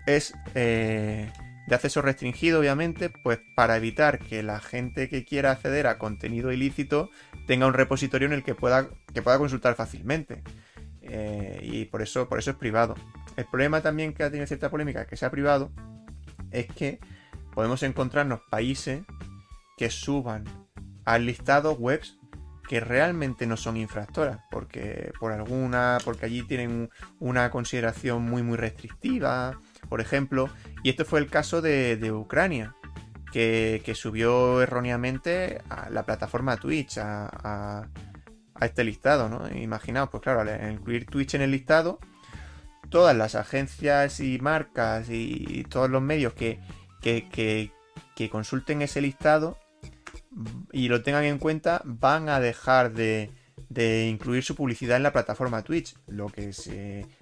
es 0.06 0.34
eh, 0.56 1.32
de 1.68 1.76
acceso 1.76 2.02
restringido, 2.02 2.60
obviamente, 2.60 3.10
pues 3.24 3.40
para 3.56 3.78
evitar 3.78 4.20
que 4.20 4.44
la 4.44 4.60
gente 4.60 5.10
que 5.10 5.26
quiera 5.26 5.52
acceder 5.52 5.88
a 5.88 5.98
contenido 5.98 6.52
ilícito 6.52 7.10
tenga 7.48 7.68
un 7.68 7.74
repositorio 7.74 8.28
en 8.28 8.34
el 8.34 8.44
que 8.44 8.56
pueda, 8.56 8.90
que 9.14 9.22
pueda 9.22 9.38
consultar 9.38 9.76
fácilmente. 9.76 10.44
Eh, 11.02 11.60
y 11.64 11.86
por 11.86 12.02
eso, 12.02 12.30
por 12.30 12.40
eso 12.40 12.52
es 12.52 12.58
privado. 12.58 12.96
El 13.36 13.46
problema 13.46 13.82
también 13.82 14.14
que 14.14 14.24
ha 14.24 14.30
tenido 14.30 14.46
cierta 14.46 14.70
polémica 14.70 15.06
que 15.08 15.18
sea 15.18 15.32
privado 15.32 15.72
es 16.52 16.68
que 16.68 17.00
podemos 17.54 17.84
encontrarnos 17.84 18.42
países 18.50 19.04
que 19.78 19.90
suban 19.90 20.46
al 21.06 21.26
listado 21.26 21.74
webs 21.74 22.20
que 22.70 22.80
realmente 22.80 23.48
no 23.48 23.58
son 23.58 23.78
infractoras, 23.78 24.42
porque 24.52 25.12
por 25.20 25.32
alguna, 25.32 25.98
porque 26.06 26.28
allí 26.28 26.44
tienen 26.44 26.92
una 27.20 27.50
consideración 27.50 28.22
muy 28.22 28.44
muy 28.44 28.58
restrictiva, 28.58 29.60
por 29.90 30.02
ejemplo, 30.02 30.52
y 30.84 30.92
este 30.92 31.04
fue 31.04 31.20
el 31.20 31.32
caso 31.32 31.64
de, 31.64 32.12
Ucrania, 32.12 32.76
que, 33.34 33.82
subió 33.96 34.62
erróneamente 34.62 35.64
a 35.68 35.90
la 35.90 36.06
plataforma 36.06 36.58
Twitch, 36.58 37.00
a, 37.00 37.88
este 38.62 38.84
listado, 38.84 39.30
¿no? 39.30 39.50
Imaginaos, 39.58 40.10
pues 40.12 40.22
claro, 40.22 40.42
al 40.42 40.72
incluir 40.72 41.08
Twitch 41.08 41.34
en 41.34 41.42
el 41.42 41.50
listado, 41.50 41.98
todas 42.90 43.18
las 43.18 43.34
agencias 43.34 44.20
y 44.20 44.38
marcas 44.38 45.10
y, 45.10 45.66
todos 45.70 45.90
los 45.90 46.04
medios 46.04 46.34
que, 46.34 46.60
que, 47.00 47.72
consulten 48.30 48.82
ese 48.82 49.02
listado 49.02 49.58
y 50.72 50.90
lo 50.90 51.02
tengan 51.04 51.24
en 51.24 51.40
cuenta, 51.40 51.82
van 51.86 52.30
a 52.30 52.40
dejar 52.40 52.94
de, 52.94 53.32
incluir 54.10 54.44
su 54.44 54.56
publicidad 54.56 54.98
en 54.98 55.04
la 55.04 55.14
plataforma 55.14 55.64
Twitch, 55.64 55.96
lo 56.08 56.28
que 56.28 56.54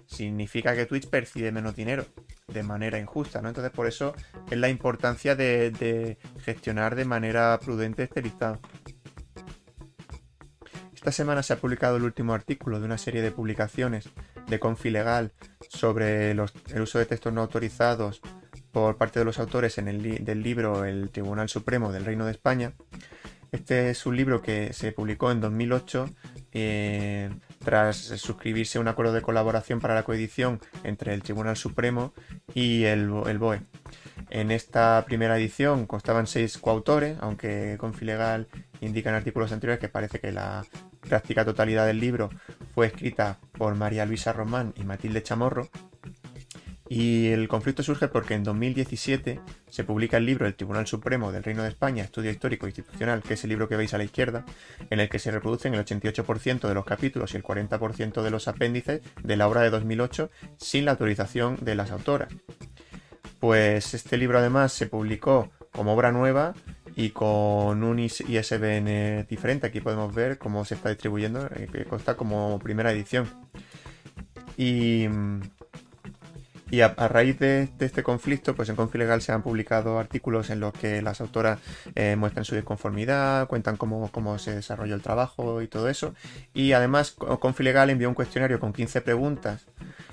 significa 0.06 0.76
que 0.76 0.86
Twitch 0.86 1.08
percibe 1.10 1.52
menos 1.52 1.76
dinero 1.76 2.06
de 2.48 2.64
manera 2.64 3.00
injusta, 3.00 3.42
¿no? 3.42 3.50
Entonces 3.50 3.72
por 3.72 3.88
eso 3.88 4.16
es 4.50 4.58
la 4.58 4.70
importancia 4.70 5.36
de, 5.36 6.18
gestionar 6.40 6.96
de 6.96 7.06
manera 7.06 7.60
prudente 7.64 8.04
este 8.04 8.22
listado. 8.22 8.60
Esta 10.94 11.12
semana 11.12 11.44
se 11.44 11.54
ha 11.54 11.58
publicado 11.58 11.98
el 11.98 12.04
último 12.04 12.34
artículo 12.34 12.80
de 12.80 12.86
una 12.86 12.98
serie 12.98 13.22
de 13.22 13.32
publicaciones 13.32 14.10
de 14.48 14.60
Confilegal 14.60 15.32
sobre 15.70 16.32
el 16.32 16.42
uso 16.82 17.00
de 17.00 17.06
textos 17.06 17.32
no 17.32 17.42
autorizados 17.42 18.22
por 18.72 18.98
parte 18.98 19.20
de 19.20 19.26
los 19.26 19.40
autores 19.40 19.78
en 19.78 19.88
el 19.88 20.24
del 20.24 20.44
libro 20.44 20.86
El 20.86 21.10
Tribunal 21.10 21.50
Supremo 21.50 21.92
del 21.92 22.06
Reino 22.06 22.26
de 22.26 22.32
España. 22.32 22.74
Este 23.52 23.90
es 23.90 24.06
un 24.06 24.18
libro 24.18 24.42
que 24.42 24.74
se 24.74 24.92
publicó 24.92 25.32
en 25.32 25.40
2008 25.40 26.10
eh, 26.52 27.30
tras 27.64 27.98
suscribirse 27.98 28.80
un 28.80 28.88
acuerdo 28.88 29.14
de 29.14 29.22
colaboración 29.22 29.80
para 29.80 29.96
la 29.96 30.04
coedición 30.04 30.60
entre 30.84 31.14
el 31.14 31.24
Tribunal 31.24 31.56
Supremo 31.56 32.14
y 32.54 32.84
el, 32.84 33.10
el 33.28 33.38
BOE. 33.38 33.62
En 34.30 34.52
esta 34.52 35.04
primera 35.06 35.38
edición 35.38 35.86
constaban 35.86 36.28
seis 36.28 36.58
coautores, 36.58 37.18
aunque 37.22 37.78
Confilegal 37.80 38.48
indica 38.82 39.10
en 39.10 39.16
artículos 39.16 39.52
anteriores 39.52 39.80
que 39.80 39.90
parece 39.90 40.20
que 40.20 40.32
la 40.32 40.66
práctica 41.00 41.46
totalidad 41.46 41.86
del 41.86 42.00
libro 42.00 42.30
fue 42.74 42.88
escrita 42.88 43.40
por 43.58 43.76
María 43.76 44.06
Luisa 44.06 44.34
Román 44.34 44.74
y 44.76 44.84
Matilde 44.84 45.24
Chamorro. 45.24 45.70
Y 46.90 47.28
el 47.28 47.48
conflicto 47.48 47.84
surge 47.84 48.08
porque 48.08 48.34
en 48.34 48.44
2017 48.44 49.42
se 49.70 49.84
publica 49.84 50.18
el 50.18 50.26
libro 50.26 50.48
El 50.48 50.56
Tribunal 50.56 50.88
Supremo 50.88 51.32
del 51.32 51.44
Reino 51.44 51.64
de 51.64 51.70
España, 51.70 52.04
Estudio 52.04 52.32
Histórico 52.32 52.66
e 52.66 52.70
Institucional, 52.70 53.22
que 53.22 53.34
es 53.34 53.44
el 53.44 53.50
libro 53.50 53.68
que 53.68 53.76
veis 53.76 53.94
a 53.94 53.98
la 53.98 54.06
izquierda, 54.06 54.46
en 54.90 55.00
el 55.00 55.10
que 55.10 55.20
se 55.20 55.32
reproducen 55.32 55.74
el 55.74 55.84
88% 55.84 56.68
de 56.68 56.74
los 56.74 56.86
capítulos 56.86 57.34
y 57.34 57.38
el 57.38 57.44
40% 57.44 58.22
de 58.22 58.32
los 58.32 58.48
apéndices 58.48 59.02
de 59.22 59.36
la 59.36 59.48
obra 59.48 59.62
de 59.62 59.70
2008 59.70 60.30
sin 60.58 60.86
la 60.86 60.92
autorización 60.92 61.58
de 61.62 61.76
las 61.76 61.92
autoras. 61.92 62.34
Pues 63.40 63.94
este 63.94 64.18
libro 64.18 64.40
además 64.40 64.72
se 64.72 64.88
publicó 64.88 65.50
como 65.72 65.94
obra 65.94 66.12
nueva 66.12 66.54
y 66.96 67.12
con 67.12 67.84
un 67.84 68.00
ISBN 68.00 69.28
diferente. 69.30 69.68
Aquí 69.68 69.82
podemos 69.82 70.16
ver 70.16 70.40
cómo 70.40 70.66
se 70.66 70.74
está 70.76 70.90
distribuyendo, 70.90 71.46
eh, 71.56 71.68
que 71.72 71.86
consta 71.86 72.16
como 72.16 72.58
primera 72.58 72.92
edición. 72.92 73.28
Y 74.58 75.08
y 76.70 76.82
a, 76.82 76.90
raíz 76.90 77.40
de, 77.40 77.70
este 77.80 78.04
conflicto, 78.04 78.56
pues 78.56 78.70
en 78.70 78.76
Confilegal 78.76 79.22
se 79.22 79.32
han 79.32 79.42
publicado 79.42 80.00
artículos 80.00 80.50
en 80.50 80.60
los 80.60 80.74
que 80.74 81.02
las 81.02 81.22
autoras 81.22 81.60
eh, 81.96 82.16
muestran 82.18 82.44
su 82.44 82.56
disconformidad, 82.56 83.48
cuentan 83.48 83.78
cómo, 83.78 84.12
cómo, 84.12 84.38
se 84.38 84.56
desarrolló 84.56 84.96
el 84.96 85.02
trabajo 85.02 85.62
y 85.62 85.68
todo 85.68 85.88
eso. 85.88 86.14
Y 86.54 86.74
además 86.74 87.12
Confilegal 87.12 87.90
envió 87.90 88.10
un 88.10 88.16
cuestionario 88.16 88.60
con 88.60 88.74
15 88.74 89.02
preguntas 89.02 89.66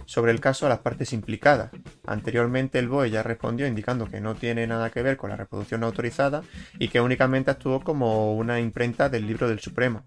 sobre 0.07 0.33
el 0.33 0.41
caso 0.41 0.67
a 0.67 0.69
las 0.69 0.79
partes 0.79 1.13
implicadas. 1.13 1.71
Anteriormente 2.07 2.79
el 2.79 2.89
BOE 2.89 3.11
ya 3.11 3.23
respondió 3.23 3.67
indicando 3.67 4.09
que 4.09 4.21
no 4.21 4.35
tiene 4.35 4.67
nada 4.67 4.91
que 4.91 5.03
ver 5.03 5.17
con 5.17 5.31
la 5.31 5.37
reproducción 5.37 5.81
no 5.81 5.87
autorizada 5.87 6.43
y 6.79 6.89
que 6.89 7.01
únicamente 7.01 7.51
actuó 7.51 7.81
como 7.81 8.35
una 8.35 8.61
imprenta 8.61 9.09
del 9.09 9.27
libro 9.27 9.49
del 9.49 9.61
Supremo. 9.61 10.05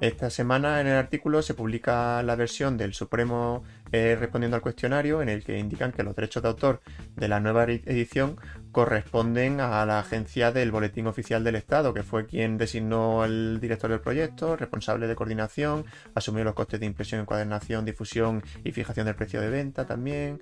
Esta 0.00 0.28
semana 0.28 0.80
en 0.80 0.88
el 0.88 0.96
artículo 0.96 1.40
se 1.40 1.54
publica 1.54 2.22
la 2.22 2.34
versión 2.34 2.76
del 2.76 2.94
Supremo 2.94 3.62
eh, 3.96 4.16
respondiendo 4.16 4.56
al 4.56 4.60
cuestionario 4.60 5.22
en 5.22 5.28
el 5.28 5.44
que 5.44 5.56
indican 5.56 5.92
que 5.92 6.02
los 6.02 6.16
derechos 6.16 6.42
de 6.42 6.48
autor 6.48 6.80
de 7.14 7.28
la 7.28 7.38
nueva 7.38 7.62
edición 7.62 8.36
corresponden 8.72 9.60
a 9.60 9.86
la 9.86 10.00
agencia 10.00 10.50
del 10.50 10.72
Boletín 10.72 11.06
Oficial 11.06 11.44
del 11.44 11.54
Estado, 11.54 11.94
que 11.94 12.02
fue 12.02 12.26
quien 12.26 12.58
designó 12.58 13.22
al 13.22 13.60
director 13.60 13.88
del 13.88 14.00
proyecto, 14.00 14.56
responsable 14.56 15.06
de 15.06 15.14
coordinación, 15.14 15.84
asumió 16.12 16.42
los 16.42 16.54
costes 16.54 16.80
de 16.80 16.86
impresión, 16.86 17.20
encuadernación, 17.20 17.84
difusión 17.84 18.42
y 18.64 18.72
fijación 18.72 19.06
del 19.06 19.14
precio 19.14 19.40
de 19.40 19.50
venta 19.50 19.86
también. 19.86 20.40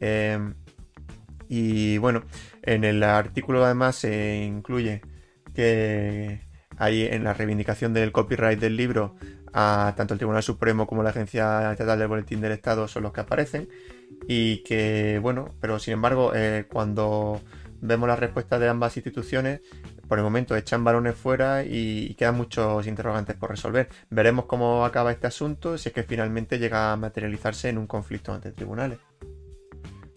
Eh, 0.00 0.38
y 1.46 1.98
bueno, 1.98 2.24
en 2.62 2.84
el 2.84 3.02
artículo 3.02 3.66
además 3.66 3.96
se 3.96 4.44
incluye 4.46 5.02
que 5.54 6.40
hay 6.78 7.02
en 7.02 7.22
la 7.22 7.34
reivindicación 7.34 7.92
del 7.92 8.12
copyright 8.12 8.58
del 8.58 8.78
libro 8.78 9.14
a 9.54 9.94
tanto 9.96 10.14
el 10.14 10.18
Tribunal 10.18 10.42
Supremo 10.42 10.86
como 10.86 11.02
la 11.02 11.10
Agencia 11.10 11.70
Estatal 11.70 11.98
del 11.98 12.08
Boletín 12.08 12.40
del 12.40 12.52
Estado 12.52 12.88
son 12.88 13.04
los 13.04 13.12
que 13.12 13.20
aparecen 13.20 13.68
y 14.26 14.64
que 14.64 15.20
bueno, 15.22 15.54
pero 15.60 15.78
sin 15.78 15.94
embargo 15.94 16.32
eh, 16.34 16.66
cuando 16.70 17.40
vemos 17.80 18.08
la 18.08 18.16
respuesta 18.16 18.58
de 18.58 18.68
ambas 18.68 18.96
instituciones 18.96 19.60
por 20.08 20.18
el 20.18 20.24
momento 20.24 20.56
echan 20.56 20.82
balones 20.82 21.14
fuera 21.14 21.64
y, 21.64 22.14
quedan 22.14 22.36
muchos 22.36 22.86
interrogantes 22.86 23.36
por 23.36 23.50
resolver. 23.50 23.88
Veremos 24.10 24.46
cómo 24.46 24.84
acaba 24.84 25.12
este 25.12 25.28
asunto 25.28 25.78
si 25.78 25.88
es 25.88 25.94
que 25.94 26.02
finalmente 26.02 26.58
llega 26.58 26.92
a 26.92 26.96
materializarse 26.96 27.68
en 27.68 27.78
un 27.78 27.86
conflicto 27.86 28.32
ante 28.32 28.52
tribunales. 28.52 28.98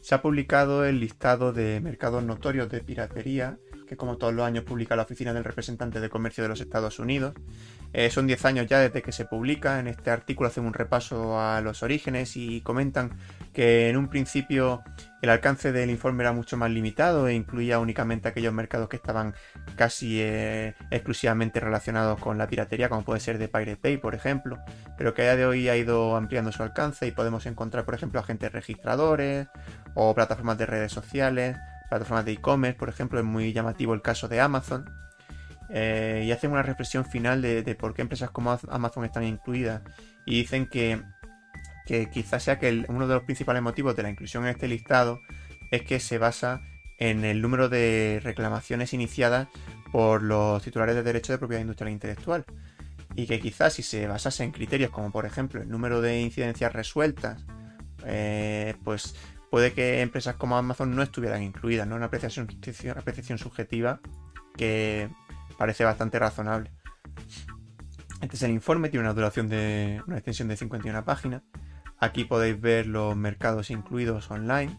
Se 0.01 0.15
ha 0.15 0.21
publicado 0.21 0.83
el 0.85 0.99
listado 0.99 1.53
de 1.53 1.79
mercados 1.79 2.23
notorios 2.23 2.69
de 2.69 2.79
piratería 2.79 3.59
que 3.87 3.97
como 3.97 4.17
todos 4.17 4.33
los 4.33 4.45
años 4.45 4.63
publica 4.65 4.95
la 4.95 5.03
Oficina 5.03 5.33
del 5.33 5.43
Representante 5.43 5.99
de 5.99 6.09
Comercio 6.09 6.43
de 6.43 6.49
los 6.49 6.61
Estados 6.61 6.99
Unidos. 6.99 7.33
Eh, 7.93 8.09
son 8.09 8.27
10 8.27 8.45
años 8.45 8.67
ya 8.67 8.79
desde 8.79 9.01
que 9.01 9.11
se 9.11 9.25
publica. 9.25 9.79
En 9.79 9.87
este 9.87 10.11
artículo 10.11 10.49
hacen 10.49 10.65
un 10.65 10.73
repaso 10.73 11.39
a 11.39 11.61
los 11.61 11.83
orígenes 11.83 12.37
y 12.37 12.61
comentan 12.61 13.11
que 13.53 13.89
en 13.89 13.97
un 13.97 14.07
principio 14.07 14.83
el 15.21 15.29
alcance 15.29 15.71
del 15.71 15.89
informe 15.89 16.23
era 16.23 16.31
mucho 16.31 16.57
más 16.57 16.69
limitado 16.69 17.27
e 17.27 17.33
incluía 17.33 17.79
únicamente 17.79 18.27
aquellos 18.27 18.53
mercados 18.53 18.87
que 18.87 18.97
estaban 18.97 19.33
casi 19.75 20.21
eh, 20.21 20.75
exclusivamente 20.91 21.59
relacionados 21.59 22.19
con 22.19 22.37
la 22.37 22.47
piratería, 22.47 22.89
como 22.89 23.03
puede 23.03 23.19
ser 23.19 23.37
de 23.37 23.47
Pirate 23.47 23.79
Bay, 23.81 23.97
por 23.97 24.13
ejemplo, 24.13 24.59
pero 24.97 25.13
que 25.13 25.23
a 25.23 25.25
día 25.25 25.35
de 25.35 25.45
hoy 25.45 25.69
ha 25.69 25.75
ido 25.75 26.15
ampliando 26.15 26.51
su 26.51 26.61
alcance 26.61 27.07
y 27.07 27.11
podemos 27.11 27.45
encontrar, 27.47 27.85
por 27.85 27.95
ejemplo, 27.95 28.19
agentes 28.19 28.51
registradores 28.51 29.47
o 29.95 30.13
plataformas 30.13 30.57
de 30.57 30.65
redes 30.67 30.91
sociales 30.91 31.57
plataformas 31.89 32.25
de 32.25 32.33
e-commerce, 32.33 32.77
por 32.77 32.89
ejemplo, 32.89 33.19
es 33.19 33.25
muy 33.25 33.53
llamativo 33.53 33.93
el 33.93 34.01
caso 34.01 34.27
de 34.27 34.41
Amazon. 34.41 35.06
Eh, 35.69 36.23
y 36.25 36.31
hacen 36.31 36.51
una 36.51 36.63
reflexión 36.63 37.05
final 37.05 37.41
de, 37.41 37.75
por 37.75 37.93
qué 37.93 38.01
empresas 38.01 38.31
como 38.31 38.57
Amazon 38.69 39.05
están 39.05 39.23
incluidas. 39.23 39.81
Y 40.25 40.39
dicen 40.39 40.67
que, 40.67 41.01
quizás 42.11 42.43
sea 42.43 42.59
que 42.59 42.85
uno 42.87 43.07
de 43.07 43.15
los 43.15 43.23
principales 43.23 43.61
motivos 43.61 43.95
de 43.95 44.03
la 44.03 44.09
inclusión 44.09 44.43
en 44.43 44.49
este 44.51 44.67
listado 44.67 45.19
es 45.71 45.83
que 45.83 45.99
se 45.99 46.17
basa 46.17 46.61
en 46.99 47.23
el 47.23 47.41
número 47.41 47.69
de 47.69 48.19
reclamaciones 48.23 48.93
iniciadas 48.93 49.47
por 49.91 50.21
los 50.23 50.63
titulares 50.63 50.95
de 50.95 51.03
derecho 51.03 51.31
de 51.31 51.37
propiedad 51.37 51.61
industrial 51.61 51.89
e 51.89 51.93
intelectual. 51.93 52.45
Y 53.15 53.25
que 53.25 53.39
quizás 53.39 53.73
si 53.73 53.83
se 53.83 54.07
basase 54.07 54.43
en 54.43 54.51
criterios 54.51 54.91
como 54.91 55.11
por 55.11 55.25
ejemplo 55.25 55.61
el 55.61 55.69
número 55.69 56.01
de 56.01 56.21
incidencias 56.21 56.71
resueltas, 56.73 57.45
eh, 58.05 58.75
pues 58.83 59.15
puede 59.49 59.73
que 59.73 60.01
empresas 60.01 60.35
como 60.35 60.57
Amazon 60.57 60.95
no 60.95 61.01
estuvieran 61.01 61.41
incluidas, 61.41 61.87
¿no? 61.87 61.95
Una 61.95 62.07
apreciación, 62.07 62.47
apreciación 62.95 63.37
subjetiva 63.37 63.99
que 64.55 65.09
parece 65.57 65.83
bastante 65.83 66.19
razonable. 66.19 66.71
Este 68.21 68.35
es 68.35 68.43
el 68.43 68.51
informe, 68.51 68.89
tiene 68.89 69.05
una 69.05 69.13
duración 69.13 69.49
de 69.49 70.01
una 70.07 70.17
extensión 70.17 70.47
de 70.47 70.57
51 70.57 71.05
páginas. 71.05 71.43
Aquí 71.99 72.25
podéis 72.25 72.59
ver 72.59 72.87
los 72.87 73.15
mercados 73.15 73.69
incluidos 73.69 74.29
online. 74.31 74.77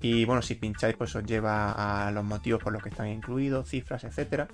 y 0.00 0.24
bueno, 0.24 0.42
si 0.42 0.54
pincháis 0.54 0.94
pues 0.96 1.16
os 1.16 1.24
lleva 1.24 2.06
a 2.06 2.12
los 2.12 2.24
motivos 2.24 2.62
por 2.62 2.72
los 2.72 2.82
que 2.82 2.90
están 2.90 3.08
incluidos, 3.08 3.68
cifras, 3.68 4.04
etcétera. 4.04 4.48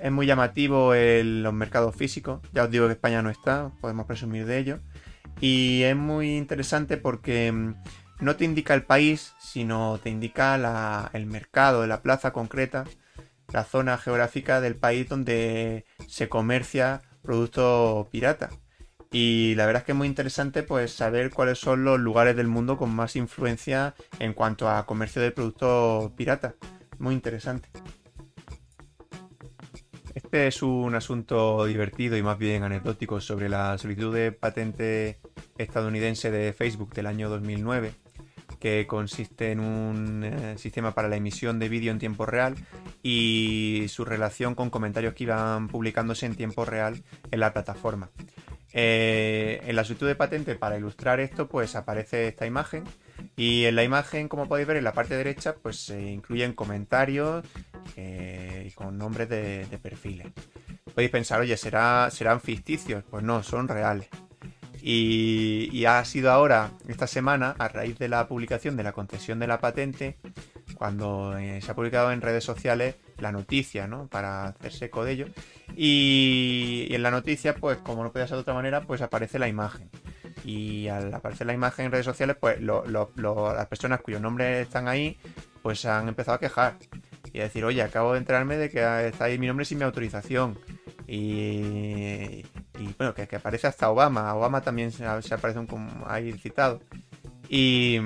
Es 0.00 0.12
muy 0.12 0.26
llamativo 0.26 0.92
los 0.94 1.54
mercados 1.54 1.96
físicos, 1.96 2.40
ya 2.52 2.64
os 2.64 2.70
digo 2.70 2.86
que 2.86 2.92
España 2.92 3.22
no 3.22 3.30
está, 3.30 3.70
podemos 3.80 4.06
presumir 4.06 4.44
de 4.46 4.58
ello. 4.58 4.80
Y 5.40 5.82
es 5.82 5.96
muy 5.96 6.36
interesante 6.36 6.96
porque 6.98 7.50
mm, 7.52 7.74
no 8.20 8.36
te 8.36 8.44
indica 8.44 8.74
el 8.74 8.84
país, 8.84 9.34
sino 9.40 9.98
te 10.02 10.10
indica 10.10 11.10
el 11.12 11.26
mercado, 11.26 11.86
la 11.86 12.02
plaza 12.02 12.32
concreta, 12.32 12.84
la 13.52 13.64
zona 13.64 13.98
geográfica 13.98 14.60
del 14.60 14.76
país 14.76 15.08
donde 15.08 15.84
se 16.08 16.28
comercia 16.28 17.02
producto 17.22 18.08
pirata. 18.10 18.50
Y 19.10 19.54
la 19.56 19.66
verdad 19.66 19.82
es 19.82 19.86
que 19.86 19.92
es 19.92 19.98
muy 19.98 20.08
interesante 20.08 20.62
pues 20.62 20.92
saber 20.92 21.30
cuáles 21.30 21.58
son 21.58 21.84
los 21.84 22.00
lugares 22.00 22.34
del 22.34 22.48
mundo 22.48 22.78
con 22.78 22.94
más 22.94 23.14
influencia 23.14 23.94
en 24.18 24.32
cuanto 24.32 24.70
a 24.70 24.86
comercio 24.86 25.20
de 25.20 25.30
productos 25.30 26.12
pirata. 26.12 26.54
Muy 26.98 27.14
interesante. 27.14 27.68
Este 30.14 30.46
es 30.46 30.62
un 30.62 30.94
asunto 30.94 31.64
divertido 31.66 32.16
y 32.16 32.22
más 32.22 32.38
bien 32.38 32.62
anecdótico 32.62 33.20
sobre 33.20 33.48
la 33.48 33.76
solicitud 33.76 34.14
de 34.14 34.32
patente 34.32 35.20
estadounidense 35.58 36.30
de 36.30 36.52
Facebook 36.52 36.94
del 36.94 37.06
año 37.06 37.28
2009 37.28 37.94
que 38.62 38.86
consiste 38.86 39.50
en 39.50 39.58
un 39.58 40.22
eh, 40.22 40.56
sistema 40.56 40.94
para 40.94 41.08
la 41.08 41.16
emisión 41.16 41.58
de 41.58 41.68
vídeo 41.68 41.90
en 41.90 41.98
tiempo 41.98 42.26
real 42.26 42.54
y 43.02 43.86
su 43.88 44.04
relación 44.04 44.54
con 44.54 44.70
comentarios 44.70 45.14
que 45.14 45.24
iban 45.24 45.66
publicándose 45.66 46.26
en 46.26 46.36
tiempo 46.36 46.64
real 46.64 47.02
en 47.32 47.40
la 47.40 47.52
plataforma. 47.52 48.10
Eh, 48.72 49.60
en 49.66 49.74
la 49.74 49.82
solicitud 49.82 50.06
de 50.06 50.14
patente, 50.14 50.54
para 50.54 50.78
ilustrar 50.78 51.18
esto, 51.18 51.48
pues 51.48 51.74
aparece 51.74 52.28
esta 52.28 52.46
imagen. 52.46 52.84
Y 53.34 53.64
en 53.64 53.74
la 53.74 53.82
imagen, 53.82 54.28
como 54.28 54.46
podéis 54.46 54.68
ver, 54.68 54.76
en 54.76 54.84
la 54.84 54.92
parte 54.92 55.16
derecha, 55.16 55.56
pues 55.60 55.84
se 55.84 56.00
incluyen 56.00 56.52
comentarios 56.52 57.44
eh, 57.96 58.70
con 58.76 58.96
nombres 58.96 59.28
de, 59.28 59.66
perfiles. 59.82 60.28
Podéis 60.94 61.10
pensar, 61.10 61.40
oye, 61.40 61.56
¿será, 61.56 62.08
¿serán 62.12 62.40
ficticios? 62.40 63.02
Pues 63.10 63.24
no, 63.24 63.42
son 63.42 63.66
reales. 63.66 64.06
Y, 64.84 65.68
y, 65.70 65.84
ha 65.84 66.04
sido 66.04 66.32
ahora, 66.32 66.72
esta 66.88 67.06
semana, 67.06 67.54
a 67.58 67.68
raíz 67.68 67.98
de 68.00 68.08
la 68.08 68.26
publicación 68.26 68.76
de 68.76 68.82
la 68.82 68.92
concesión 68.92 69.38
de 69.38 69.46
la 69.46 69.60
patente, 69.60 70.16
cuando 70.74 71.38
eh, 71.38 71.60
se 71.60 71.70
ha 71.70 71.74
publicado 71.76 72.10
en 72.10 72.20
redes 72.20 72.42
sociales 72.42 72.96
la 73.18 73.30
noticia, 73.30 73.86
¿no? 73.86 74.08
Para 74.08 74.46
hacerse 74.46 74.86
eco 74.86 75.04
de 75.04 75.12
ello. 75.12 75.26
Y, 75.76 76.88
en 76.90 77.02
la 77.04 77.12
noticia, 77.12 77.54
pues 77.54 77.78
como 77.78 78.02
no 78.02 78.10
podía 78.10 78.26
ser 78.26 78.36
de 78.36 78.40
otra 78.40 78.54
manera, 78.54 78.80
pues 78.82 79.00
aparece 79.00 79.38
la 79.38 79.46
imagen. 79.46 79.88
Y 80.44 80.88
al 80.88 81.14
aparecer 81.14 81.46
la 81.46 81.52
imagen 81.52 81.86
en 81.86 81.92
redes 81.92 82.06
sociales, 82.06 82.36
pues 82.40 82.60
las 82.60 83.66
personas 83.68 84.00
cuyos 84.00 84.20
nombres 84.20 84.66
están 84.66 84.88
ahí, 84.88 85.16
pues 85.62 85.84
han 85.84 86.08
empezado 86.08 86.34
a 86.34 86.40
quejar. 86.40 86.78
Y 87.32 87.38
a 87.38 87.44
decir, 87.44 87.64
oye, 87.64 87.82
acabo 87.82 88.12
de 88.12 88.18
enterarme 88.18 88.56
de 88.56 88.68
que 88.68 89.06
está 89.06 89.26
ahí 89.26 89.38
mi 89.38 89.46
nombre 89.46 89.64
sin 89.64 89.78
mi 89.78 89.84
autorización. 89.84 90.58
Y, 91.06 92.44
bueno, 92.98 93.14
que, 93.14 93.36
aparece 93.36 93.66
hasta 93.66 93.90
Obama. 93.90 94.34
Obama 94.34 94.60
también 94.60 94.92
se, 94.92 95.06
aparece 95.06 95.58
un, 95.58 96.04
ahí 96.06 96.32
citado. 96.32 96.80
Y 97.48 97.98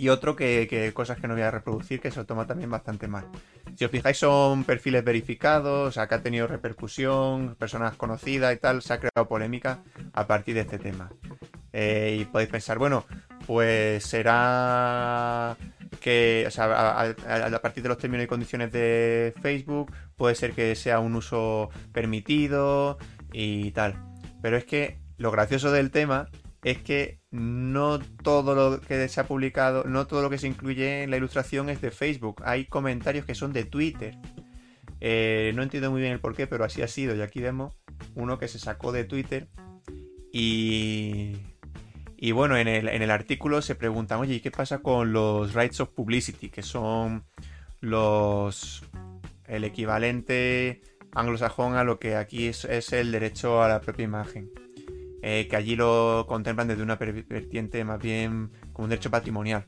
y 0.00 0.08
otro 0.08 0.36
que, 0.36 0.92
cosas 0.94 1.18
que 1.18 1.28
no 1.28 1.34
voy 1.34 1.42
a 1.42 1.50
reproducir 1.50 2.00
que 2.00 2.10
se 2.10 2.20
lo 2.20 2.26
toma 2.26 2.46
también 2.46 2.70
bastante 2.70 3.08
mal. 3.08 3.26
Si 3.76 3.84
os 3.84 3.90
fijáis 3.90 4.16
son 4.16 4.64
perfiles 4.64 5.04
verificados, 5.04 5.98
acá 5.98 6.16
ha 6.16 6.22
tenido 6.22 6.46
repercusión, 6.46 7.54
personas 7.56 7.96
conocidas 7.96 8.54
y 8.54 8.58
tal, 8.58 8.82
se 8.82 8.94
ha 8.94 9.00
creado 9.00 9.28
polémica 9.28 9.80
a 10.12 10.26
partir 10.26 10.54
de 10.54 10.62
este 10.62 10.78
tema. 10.78 11.10
Eh, 11.72 12.18
y 12.20 12.24
podéis 12.24 12.50
pensar, 12.50 12.78
bueno, 12.78 13.04
pues 13.46 14.04
será 14.04 15.56
que, 15.98 16.44
o 16.46 16.50
sea, 16.50 17.00
a, 17.00 17.62
partir 17.62 17.82
de 17.82 17.88
los 17.88 17.98
términos 17.98 18.24
y 18.24 18.28
condiciones 18.28 18.72
de 18.72 19.34
Facebook, 19.42 19.92
puede 20.16 20.34
ser 20.34 20.52
que 20.52 20.74
sea 20.76 21.00
un 21.00 21.14
uso 21.16 21.70
permitido 21.92 22.98
y 23.32 23.72
tal. 23.72 23.94
Pero 24.42 24.56
es 24.56 24.64
que 24.64 24.98
lo 25.18 25.30
gracioso 25.30 25.72
del 25.72 25.90
tema 25.90 26.28
es 26.62 26.78
que 26.78 27.20
no 27.30 27.98
todo 27.98 28.54
lo 28.54 28.80
que 28.80 29.08
se 29.08 29.20
ha 29.20 29.26
publicado, 29.26 29.84
no 29.84 30.06
todo 30.06 30.22
lo 30.22 30.30
que 30.30 30.38
se 30.38 30.46
incluye 30.46 31.02
en 31.02 31.10
la 31.10 31.16
ilustración 31.16 31.68
es 31.70 31.80
de 31.80 31.90
Facebook. 31.90 32.42
Hay 32.44 32.66
comentarios 32.66 33.24
que 33.24 33.34
son 33.34 33.52
de 33.52 33.64
Twitter. 33.64 34.16
Eh, 35.00 35.52
no 35.54 35.62
entiendo 35.62 35.90
muy 35.90 36.00
bien 36.00 36.12
el 36.12 36.20
porqué, 36.20 36.46
pero 36.46 36.64
así 36.64 36.82
ha 36.82 36.88
sido. 36.88 37.14
Y 37.16 37.22
aquí 37.22 37.40
vemos 37.40 37.74
uno 38.14 38.38
que 38.38 38.48
se 38.48 38.58
sacó 38.58 38.92
de 38.92 39.04
Twitter. 39.04 39.48
Y, 40.32 41.36
y 42.22 42.32
bueno, 42.32 42.58
en 42.58 42.68
el, 42.68 43.10
artículo 43.10 43.62
se 43.62 43.74
preguntan, 43.74 44.20
oye, 44.20 44.34
¿y 44.34 44.40
qué 44.40 44.50
pasa 44.50 44.80
con 44.80 45.10
los 45.10 45.54
rights 45.54 45.80
of 45.80 45.88
publicity? 45.88 46.50
Que 46.50 46.62
son 46.62 47.24
los 47.80 48.84
el 49.46 49.64
equivalente 49.64 50.82
anglosajón 51.14 51.76
a 51.76 51.82
lo 51.82 51.98
que 51.98 52.16
aquí 52.16 52.46
es 52.46 52.92
el 52.92 53.10
derecho 53.10 53.62
a 53.62 53.68
la 53.68 53.80
propia 53.80 54.04
imagen. 54.04 54.50
Eh, 55.22 55.48
que 55.48 55.56
allí 55.56 55.76
lo 55.76 56.26
contemplan 56.28 56.68
desde 56.68 56.82
una 56.82 56.96
vertiente 56.96 57.84
más 57.84 58.00
bien 58.00 58.50
como 58.74 58.84
un 58.84 58.90
derecho 58.90 59.10
patrimonial. 59.10 59.66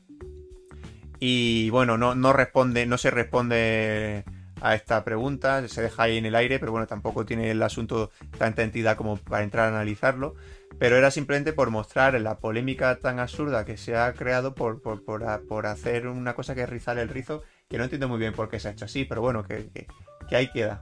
Y 1.19 1.71
bueno, 1.71 1.97
no, 1.97 2.13
no 2.13 2.33
responde, 2.33 2.85
no 2.85 2.99
se 2.99 3.09
responde 3.09 4.25
a 4.63 4.75
esta 4.75 5.03
pregunta, 5.03 5.67
se 5.67 5.81
deja 5.81 6.03
ahí 6.03 6.17
en 6.17 6.25
el 6.25 6.35
aire, 6.35 6.57
pero 6.57 6.71
bueno, 6.71 6.87
tampoco 6.87 7.25
tiene 7.25 7.51
el 7.51 7.61
asunto 7.61 8.11
tanta 8.37 8.63
entidad 8.63 8.95
como 8.95 9.17
para 9.17 9.43
entrar 9.43 9.65
a 9.65 9.75
analizarlo. 9.75 10.35
Pero 10.79 10.95
era 10.95 11.11
simplemente 11.11 11.51
por 11.51 11.69
mostrar 11.69 12.19
la 12.21 12.39
polémica 12.39 12.95
tan 12.95 13.19
absurda 13.19 13.65
que 13.65 13.75
se 13.75 13.97
ha 13.97 14.13
creado 14.13 14.55
por, 14.55 14.81
por, 14.81 15.65
hacer 15.65 16.07
una 16.07 16.33
cosa 16.33 16.55
que 16.55 16.61
es 16.61 16.69
rizar 16.69 16.97
el 16.97 17.09
rizo, 17.09 17.43
que 17.69 17.77
no 17.77 17.83
entiendo 17.83 18.07
muy 18.07 18.19
bien 18.19 18.31
por 18.31 18.49
qué 18.49 18.57
se 18.57 18.69
ha 18.69 18.71
hecho 18.71 18.85
así, 18.85 19.03
pero 19.03 19.19
bueno, 19.19 19.43
que, 19.43 19.69
que, 19.73 19.85
que 20.29 20.35
ahí 20.37 20.49
queda. 20.51 20.81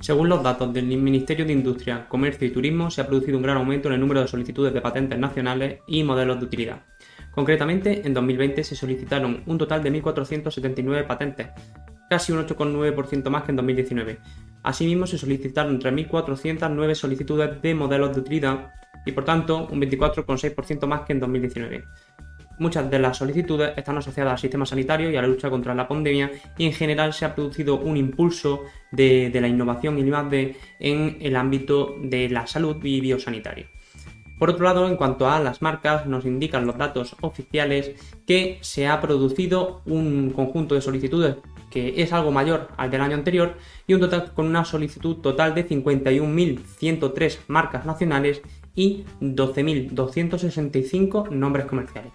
Según 0.00 0.28
los 0.28 0.42
datos 0.42 0.70
del 0.74 0.84
Ministerio 0.84 1.46
de 1.46 1.54
Industria, 1.54 2.06
Comercio 2.10 2.46
y 2.46 2.50
Turismo, 2.50 2.90
se 2.90 3.00
ha 3.00 3.06
producido 3.06 3.38
un 3.38 3.42
gran 3.42 3.56
aumento 3.56 3.88
en 3.88 3.94
el 3.94 4.00
número 4.00 4.20
de 4.20 4.28
solicitudes 4.28 4.74
de 4.74 4.82
patentes 4.82 5.18
nacionales 5.18 5.80
y 5.86 6.04
modelos 6.04 6.38
de 6.38 6.44
utilidad. 6.44 6.82
Concretamente, 7.36 8.00
en 8.06 8.14
2020 8.14 8.64
se 8.64 8.74
solicitaron 8.74 9.42
un 9.44 9.58
total 9.58 9.82
de 9.82 9.92
1.479 9.92 11.06
patentes, 11.06 11.48
casi 12.08 12.32
un 12.32 12.38
8,9% 12.38 13.28
más 13.28 13.42
que 13.42 13.52
en 13.52 13.56
2019. 13.56 14.18
Asimismo, 14.62 15.06
se 15.06 15.18
solicitaron 15.18 15.78
3.409 15.78 16.94
solicitudes 16.94 17.60
de 17.60 17.74
modelos 17.74 18.14
de 18.14 18.20
utilidad 18.20 18.70
y, 19.04 19.12
por 19.12 19.26
tanto, 19.26 19.68
un 19.70 19.82
24,6% 19.82 20.86
más 20.86 21.02
que 21.02 21.12
en 21.12 21.20
2019. 21.20 21.84
Muchas 22.58 22.90
de 22.90 22.98
las 22.98 23.18
solicitudes 23.18 23.74
están 23.76 23.98
asociadas 23.98 24.32
al 24.32 24.38
sistema 24.38 24.64
sanitario 24.64 25.10
y 25.10 25.16
a 25.16 25.20
la 25.20 25.28
lucha 25.28 25.50
contra 25.50 25.74
la 25.74 25.86
pandemia 25.86 26.32
y 26.56 26.64
en 26.64 26.72
general 26.72 27.12
se 27.12 27.26
ha 27.26 27.34
producido 27.34 27.76
un 27.76 27.98
impulso 27.98 28.62
de, 28.92 29.30
la 29.38 29.46
innovación 29.46 29.98
y 29.98 30.08
el 30.08 30.56
en 30.80 31.18
el 31.20 31.36
ámbito 31.36 31.96
de 32.02 32.30
la 32.30 32.46
salud 32.46 32.82
y 32.82 32.98
biosanitario. 33.02 33.75
Por 34.38 34.50
otro 34.50 34.64
lado, 34.64 34.86
en 34.86 34.96
cuanto 34.96 35.28
a 35.28 35.40
las 35.40 35.62
marcas, 35.62 36.06
nos 36.06 36.26
indican 36.26 36.66
los 36.66 36.76
datos 36.76 37.16
oficiales 37.20 37.92
que 38.26 38.58
se 38.60 38.86
ha 38.86 39.00
producido 39.00 39.80
un 39.86 40.30
conjunto 40.30 40.74
de 40.74 40.82
solicitudes 40.82 41.36
que 41.70 42.02
es 42.02 42.12
algo 42.12 42.32
mayor 42.32 42.68
al 42.76 42.90
del 42.90 43.00
año 43.00 43.16
anterior 43.16 43.54
y 43.86 43.94
un 43.94 44.00
total 44.00 44.32
con 44.34 44.46
una 44.46 44.64
solicitud 44.64 45.16
total 45.16 45.54
de 45.54 45.68
51.103 45.68 47.38
marcas 47.48 47.84
nacionales 47.84 48.40
y 48.74 49.04
12.265 49.20 51.28
nombres 51.30 51.66
comerciales. 51.66 52.12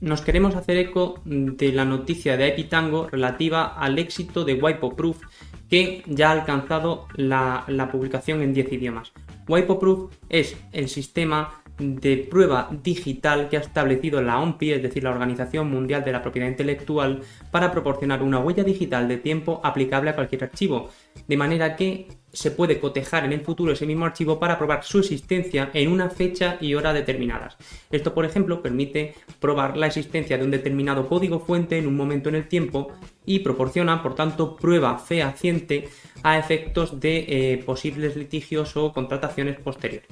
nos 0.00 0.20
queremos 0.20 0.54
hacer 0.54 0.76
eco 0.76 1.20
de 1.24 1.72
la 1.72 1.84
noticia 1.84 2.36
de 2.36 2.48
Epitango 2.48 3.08
relativa 3.08 3.66
al 3.66 3.98
éxito 3.98 4.44
de 4.44 4.54
Wipoproof 4.54 5.22
que 5.68 6.02
ya 6.06 6.30
ha 6.30 6.32
alcanzado 6.32 7.06
la, 7.14 7.64
publicación 7.90 8.42
en 8.42 8.54
10 8.54 8.72
idiomas. 8.72 9.12
Wipoproof 9.48 10.12
es 10.28 10.56
el 10.72 10.88
sistema 10.88 11.62
de 11.78 12.16
prueba 12.16 12.68
digital 12.82 13.48
que 13.48 13.56
ha 13.56 13.60
establecido 13.60 14.20
la 14.20 14.40
OMPI, 14.40 14.72
es 14.72 14.82
decir, 14.82 15.04
la 15.04 15.10
Organización 15.10 15.70
Mundial 15.70 16.04
de 16.04 16.12
la 16.12 16.22
Propiedad 16.22 16.48
Intelectual, 16.48 17.22
para 17.50 17.70
proporcionar 17.70 18.22
una 18.22 18.40
huella 18.40 18.64
digital 18.64 19.06
de 19.06 19.18
tiempo 19.18 19.60
aplicable 19.62 20.10
a 20.10 20.14
cualquier 20.14 20.44
archivo, 20.44 20.90
de 21.26 21.36
manera 21.36 21.76
que 21.76 22.08
se 22.32 22.50
puede 22.50 22.78
cotejar 22.78 23.24
en 23.24 23.32
el 23.32 23.40
futuro 23.40 23.72
ese 23.72 23.86
mismo 23.86 24.04
archivo 24.04 24.38
para 24.38 24.58
probar 24.58 24.84
su 24.84 24.98
existencia 24.98 25.70
en 25.72 25.90
una 25.90 26.10
fecha 26.10 26.58
y 26.60 26.74
hora 26.74 26.92
determinadas. 26.92 27.56
Esto, 27.90 28.14
por 28.14 28.24
ejemplo, 28.24 28.62
permite 28.62 29.14
probar 29.40 29.76
la 29.76 29.86
existencia 29.86 30.36
de 30.36 30.44
un 30.44 30.50
determinado 30.50 31.08
código 31.08 31.40
fuente 31.40 31.78
en 31.78 31.86
un 31.86 31.96
momento 31.96 32.28
en 32.28 32.34
el 32.34 32.48
tiempo 32.48 32.92
y 33.24 33.40
proporciona, 33.40 34.02
por 34.02 34.14
tanto, 34.14 34.56
prueba 34.56 34.98
fehaciente 34.98 35.88
a 36.22 36.38
efectos 36.38 37.00
de 37.00 37.24
eh, 37.28 37.62
posibles 37.64 38.16
litigios 38.16 38.76
o 38.76 38.92
contrataciones 38.92 39.58
posteriores. 39.58 40.08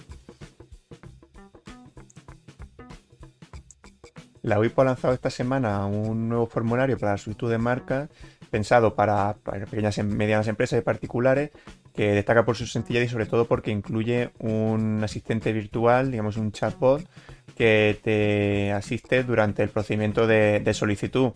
La 4.43 4.61
WIPO 4.61 4.83
ha 4.83 4.85
lanzado 4.85 5.13
esta 5.13 5.29
semana 5.29 5.87
un 5.87 6.29
nuevo 6.29 6.47
formulario 6.47 6.97
para 6.97 7.13
la 7.13 7.19
solicitud 7.19 7.51
de 7.51 7.59
marca 7.59 8.09
pensado 8.51 8.95
para, 8.95 9.35
pequeñas 9.71 9.99
y 9.99 10.05
medianas 10.05 10.47
empresas 10.47 10.79
y 10.79 10.83
particulares 10.83 11.51
que 11.97 12.13
destaca 12.13 12.45
por 12.45 12.57
su 12.57 12.67
sencillez 12.67 13.07
y 13.07 13.09
sobre 13.09 13.27
todo 13.27 13.47
porque 13.47 13.71
incluye 13.71 14.31
un 14.39 15.03
asistente 15.03 15.53
virtual, 15.53 16.11
digamos 16.11 16.37
un 16.37 16.53
chatbot, 16.53 17.09
que 17.57 17.99
te 18.03 18.73
asiste 18.73 19.25
durante 19.25 19.63
el 19.63 19.71
procedimiento 19.71 20.27
de, 20.27 20.73
solicitud. 20.75 21.33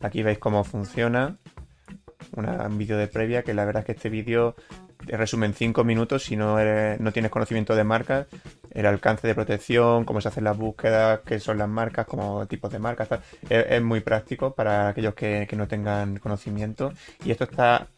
Aquí 0.00 0.22
veis 0.22 0.38
cómo 0.38 0.64
funciona. 0.64 1.36
un 2.34 2.78
vídeo 2.78 2.96
de 2.96 3.08
previa 3.08 3.42
que 3.42 3.54
la 3.54 3.64
verdad 3.64 3.80
es 3.80 3.86
que 3.86 3.92
este 3.92 4.08
vídeo 4.08 4.54
resume 5.06 5.46
en 5.46 5.54
5 5.54 5.84
minutos 5.84 6.24
si 6.24 6.36
no, 6.36 6.56
no 6.98 7.12
tienes 7.12 7.30
conocimiento 7.30 7.74
de 7.74 7.84
marcas 7.84 8.26
el 8.70 8.86
alcance 8.86 9.26
de 9.26 9.34
protección, 9.34 10.04
cómo 10.04 10.20
se 10.20 10.28
hacen 10.28 10.44
las 10.44 10.56
búsquedas, 10.56 11.20
qué 11.26 11.40
son 11.40 11.58
las 11.58 11.68
marcas, 11.68 12.06
como 12.06 12.46
tipos 12.46 12.70
de 12.70 12.78
marcas. 12.78 13.08
Es, 13.48 13.82
muy 13.82 14.00
práctico 14.00 14.54
para 14.54 14.88
aquellos 14.88 15.14
que, 15.14 15.48
no 15.56 15.66
tengan 15.66 16.18
conocimiento. 16.18 16.92
Y 17.24 17.30
esto 17.30 17.44
está 17.44 17.88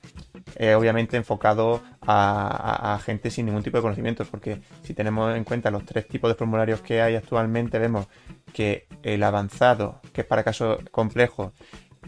eh, 0.57 0.75
obviamente 0.75 1.17
enfocado 1.17 1.83
a, 2.01 2.99
gente 3.05 3.31
sin 3.31 3.47
ningún 3.47 3.63
tipo 3.63 3.77
de 3.77 3.83
conocimiento, 3.83 4.25
porque 4.25 4.61
si 4.83 4.95
tenemos 4.95 5.35
en 5.37 5.45
cuenta 5.45 5.71
los 5.71 5.85
tres 5.85 6.09
tipos 6.09 6.31
de 6.31 6.35
formularios 6.35 6.81
que 6.81 7.03
hay 7.03 7.17
actualmente, 7.17 7.79
vemos 7.79 8.07
que 8.53 8.87
el 9.03 9.23
avanzado, 9.23 10.01
que 10.13 10.23
es 10.23 10.27
para 10.27 10.45
casos 10.45 10.79
complejos, 10.91 11.53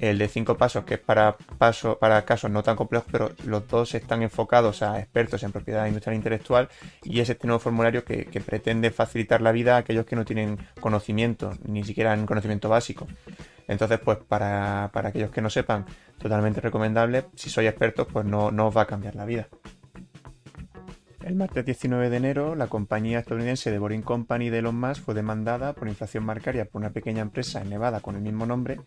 el 0.01 0.19
de 0.19 0.29
cinco 0.29 0.57
pasos, 0.57 0.85
que 0.85 0.95
es 0.95 1.01
para, 1.01 1.37
paso, 1.59 1.99
para 1.99 2.25
casos 2.25 2.51
no 2.51 2.63
tan 2.63 2.77
complejos, 2.77 3.09
pero 3.11 3.31
los 3.45 3.67
dos 3.69 3.95
están 3.95 4.23
enfocados 4.23 4.83
a 4.83 4.99
expertos 4.99 5.43
en 5.43 5.53
propiedad 5.53 5.87
industrial 5.87 6.17
intelectual 6.17 6.69
y 7.03 7.21
es 7.21 7.29
este 7.31 7.47
nuevo 7.47 7.61
formulario 7.61 8.05
que, 8.05 8.25
pretende 8.45 8.91
facilitar 8.91 9.41
la 9.41 9.53
vida 9.53 9.77
a 9.77 9.79
aquellos 9.79 10.05
que 10.05 10.17
no 10.17 10.25
tienen 10.25 10.59
conocimiento, 10.81 11.53
ni 11.67 11.85
siquiera 11.85 12.13
en 12.13 12.27
conocimiento 12.27 12.69
básico. 12.69 13.07
Entonces, 13.69 13.99
pues 14.01 14.19
para, 14.19 14.91
aquellos 14.93 15.31
que 15.31 15.41
no 15.41 15.49
sepan, 15.49 15.87
totalmente 16.19 16.61
recomendable. 16.61 17.27
Si 17.35 17.49
sois 17.49 17.69
expertos, 17.69 18.07
pues 18.13 18.27
no, 18.27 18.51
no 18.51 18.67
os 18.67 18.77
va 18.77 18.83
a 18.83 18.87
cambiar 18.87 19.15
la 19.15 19.25
vida. 19.25 19.49
El 21.23 21.37
martes 21.37 21.65
19 21.65 22.11
de 22.11 22.17
enero, 22.19 22.55
la 22.55 22.67
compañía 22.67 23.21
estadounidense 23.21 23.71
de 23.71 23.79
Boring 23.79 24.03
Company 24.03 24.51
de 24.51 24.59
Elon 24.59 24.79
Musk 24.79 25.05
fue 25.05 25.15
demandada 25.15 25.73
por 25.73 25.89
inflación 25.89 26.25
marcaria 26.25 26.67
por 26.67 26.83
una 26.83 26.91
pequeña 26.91 27.23
empresa 27.23 27.63
en 27.63 27.71
Nevada 27.71 28.01
con 28.01 28.17
el 28.17 28.21
mismo 28.21 28.45
nombre 28.45 28.81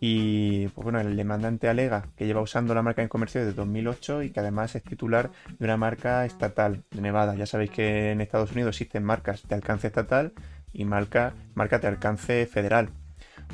y 0.00 0.68
pues 0.68 0.84
bueno, 0.84 1.00
el 1.00 1.16
demandante 1.16 1.68
alega 1.68 2.06
que 2.16 2.26
lleva 2.26 2.40
usando 2.40 2.74
la 2.74 2.82
marca 2.82 3.02
en 3.02 3.08
comercio 3.08 3.40
desde 3.40 3.56
2008 3.56 4.22
y 4.22 4.30
que 4.30 4.40
además 4.40 4.74
es 4.74 4.82
titular 4.82 5.30
de 5.58 5.64
una 5.64 5.76
marca 5.76 6.24
estatal 6.24 6.84
de 6.90 7.00
Nevada. 7.00 7.34
Ya 7.34 7.46
sabéis 7.46 7.70
que 7.70 8.12
en 8.12 8.20
Estados 8.20 8.52
Unidos 8.52 8.70
existen 8.70 9.04
marcas 9.04 9.46
de 9.48 9.54
alcance 9.54 9.86
estatal 9.86 10.32
y 10.72 10.84
marcas 10.84 11.32
de 11.54 11.88
alcance 11.88 12.46
federal. 12.46 12.90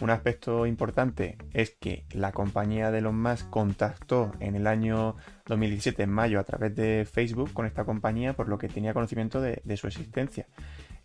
Un 0.00 0.10
aspecto 0.10 0.66
importante 0.66 1.36
es 1.52 1.70
que 1.70 2.04
la 2.12 2.32
compañía 2.32 2.90
de 2.90 2.98
Elon 2.98 3.20
Musk 3.20 3.50
contactó 3.50 4.32
en 4.40 4.56
el 4.56 4.66
año 4.66 5.16
2017, 5.46 6.02
en 6.02 6.10
mayo, 6.10 6.40
a 6.40 6.44
través 6.44 6.74
de 6.74 7.06
Facebook 7.10 7.52
con 7.52 7.66
esta 7.66 7.84
compañía, 7.84 8.32
por 8.32 8.48
lo 8.48 8.58
que 8.58 8.68
tenía 8.68 8.94
conocimiento 8.94 9.40
de, 9.40 9.60
de 9.64 9.76
su 9.76 9.86
existencia. 9.86 10.46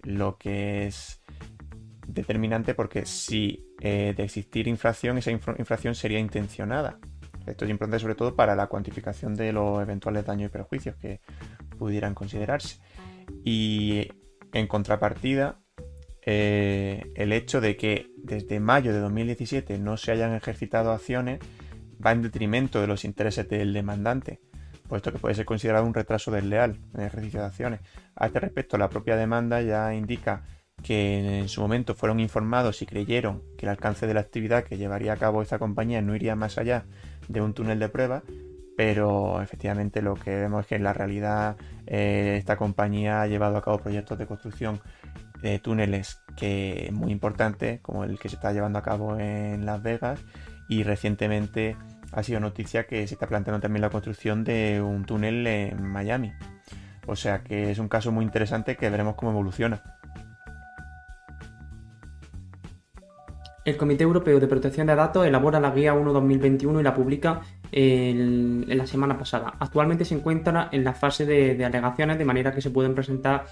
Lo 0.04 0.38
que 0.38 0.88
es 0.88 1.22
determinante 2.08 2.74
porque 2.74 3.06
si 3.06 3.65
eh, 3.82 4.13
de 4.15 4.24
existir 4.24 4.67
infracción, 4.67 5.17
esa 5.17 5.32
infracción 5.32 5.93
sería 5.93 6.20
intencionada. 6.20 7.00
Esto 7.46 7.65
es 7.65 7.72
importante 7.72 8.00
sobre 8.00 8.15
todo 8.15 8.36
para 8.36 8.56
la 8.56 8.67
cuantificación 8.67 9.36
de 9.36 9.54
los 9.54 9.82
eventuales 9.82 10.26
daños 10.26 10.50
y 10.50 10.52
perjuicios 10.52 10.96
que 10.96 11.22
pudieran 11.78 12.13
considerarse. 12.13 12.80
Y 13.43 14.10
en 14.54 14.67
contrapartida, 14.67 15.60
eh, 16.26 17.12
el 17.15 17.32
hecho 17.32 17.62
de 17.62 17.78
que 17.78 18.12
desde 18.17 18.60
mayo 18.60 18.91
de 18.93 19.00
2017 19.00 19.78
no 19.78 19.96
se 19.96 20.12
hayan 20.12 20.34
ejercitado 20.34 20.91
acciones 20.91 21.39
va 22.06 22.12
en 22.12 22.22
detrimento 22.22 22.82
de 22.82 22.88
los 22.88 23.06
intereses 23.06 23.48
del 23.48 23.74
demandante, 23.74 24.41
puesto 24.88 25.12
que 25.12 25.20
puede 25.20 25.36
ser 25.36 25.46
considerado 25.46 25.86
un 25.86 25.93
retraso 25.93 26.32
desleal 26.32 26.80
en 26.93 27.02
el 27.02 27.08
ejercicio 27.08 27.39
de 27.39 27.46
acciones. 27.46 27.80
A 28.15 28.28
este 28.28 28.39
respecto, 28.39 28.78
la 28.78 28.89
propia 28.89 29.15
demanda 29.15 29.62
ya 29.62 29.93
indica 29.93 30.43
que 30.84 31.40
en 31.40 31.50
su 31.50 31.62
momento 31.62 31.96
fueron 31.96 32.20
informados 32.20 32.82
y 32.82 32.86
creyeron 32.86 33.42
que 33.58 33.66
el 33.66 33.72
alcance 33.72 34.08
de 34.08 34.13
la 34.13 34.22
actividad 34.22 34.63
que 34.63 34.78
llevaría 34.78 35.13
a 35.13 35.18
cabo 35.18 35.42
esta 35.42 35.60
compañía 35.60 36.02
no 36.02 36.16
iría 36.16 36.36
más 36.36 36.58
allá 36.58 36.86
de 37.28 37.42
un 37.42 37.54
túnel 37.54 37.80
de 37.80 37.90
prueba, 37.90 38.24
pero 38.78 39.42
efectivamente 39.42 40.02
lo 40.02 40.13
que 40.13 40.36
vemos 40.36 40.62
es 40.62 40.68
que 40.68 40.76
en 40.76 40.84
la 40.84 40.94
realidad 40.94 41.58
eh, 41.88 42.36
esta 42.38 42.58
compañía 42.58 43.22
ha 43.22 43.28
llevado 43.28 43.58
a 43.58 43.62
cabo 43.62 43.80
proyectos 43.80 44.18
de 44.18 44.28
construcción 44.28 44.80
de 45.42 45.60
túneles 45.60 46.22
que 46.36 46.90
muy 46.94 47.12
importantes, 47.12 47.82
como 47.82 48.04
el 48.04 48.20
que 48.20 48.30
se 48.30 48.36
está 48.36 48.54
llevando 48.54 48.80
a 48.80 48.84
cabo 48.84 49.18
en 49.18 49.66
Las 49.66 49.82
Vegas, 49.82 50.24
y 50.70 50.84
recientemente 50.84 51.76
ha 52.12 52.24
sido 52.24 52.40
noticia 52.40 52.86
que 52.86 53.08
se 53.08 53.16
está 53.16 53.28
planteando 53.28 53.62
también 53.62 53.82
la 53.82 53.90
construcción 53.90 54.44
de 54.44 54.82
un 54.82 55.06
túnel 55.06 55.46
en 55.48 55.82
Miami. 55.84 56.34
O 57.08 57.16
sea 57.16 57.44
que 57.44 57.72
es 57.72 57.80
un 57.80 57.88
caso 57.88 58.12
muy 58.12 58.24
interesante 58.24 58.76
que 58.76 58.90
veremos 58.90 59.16
cómo 59.16 59.32
evoluciona. 59.32 59.97
El 63.68 63.76
Comité 63.76 64.06
Europeo 64.06 64.40
de 64.40 64.48
Protección 64.48 64.88
de 64.88 64.96
Datos 64.96 65.28
elabora 65.28 65.60
la 65.60 65.72
Guía 65.72 65.94
1-2021 65.94 66.80
y 66.80 66.84
la 66.84 66.94
publica 66.94 67.42
en 67.74 68.64
la 68.66 68.88
semana 68.88 69.18
pasada. 69.18 69.56
Actualmente 69.60 70.06
se 70.06 70.16
encuentra 70.16 70.70
en 70.72 70.86
la 70.86 70.94
fase 70.94 71.26
de, 71.26 71.66
alegaciones, 71.66 72.18
de 72.18 72.24
manera 72.24 72.54
que 72.54 72.62
se 72.62 72.70
pueden 72.70 72.96
presentar 72.96 73.44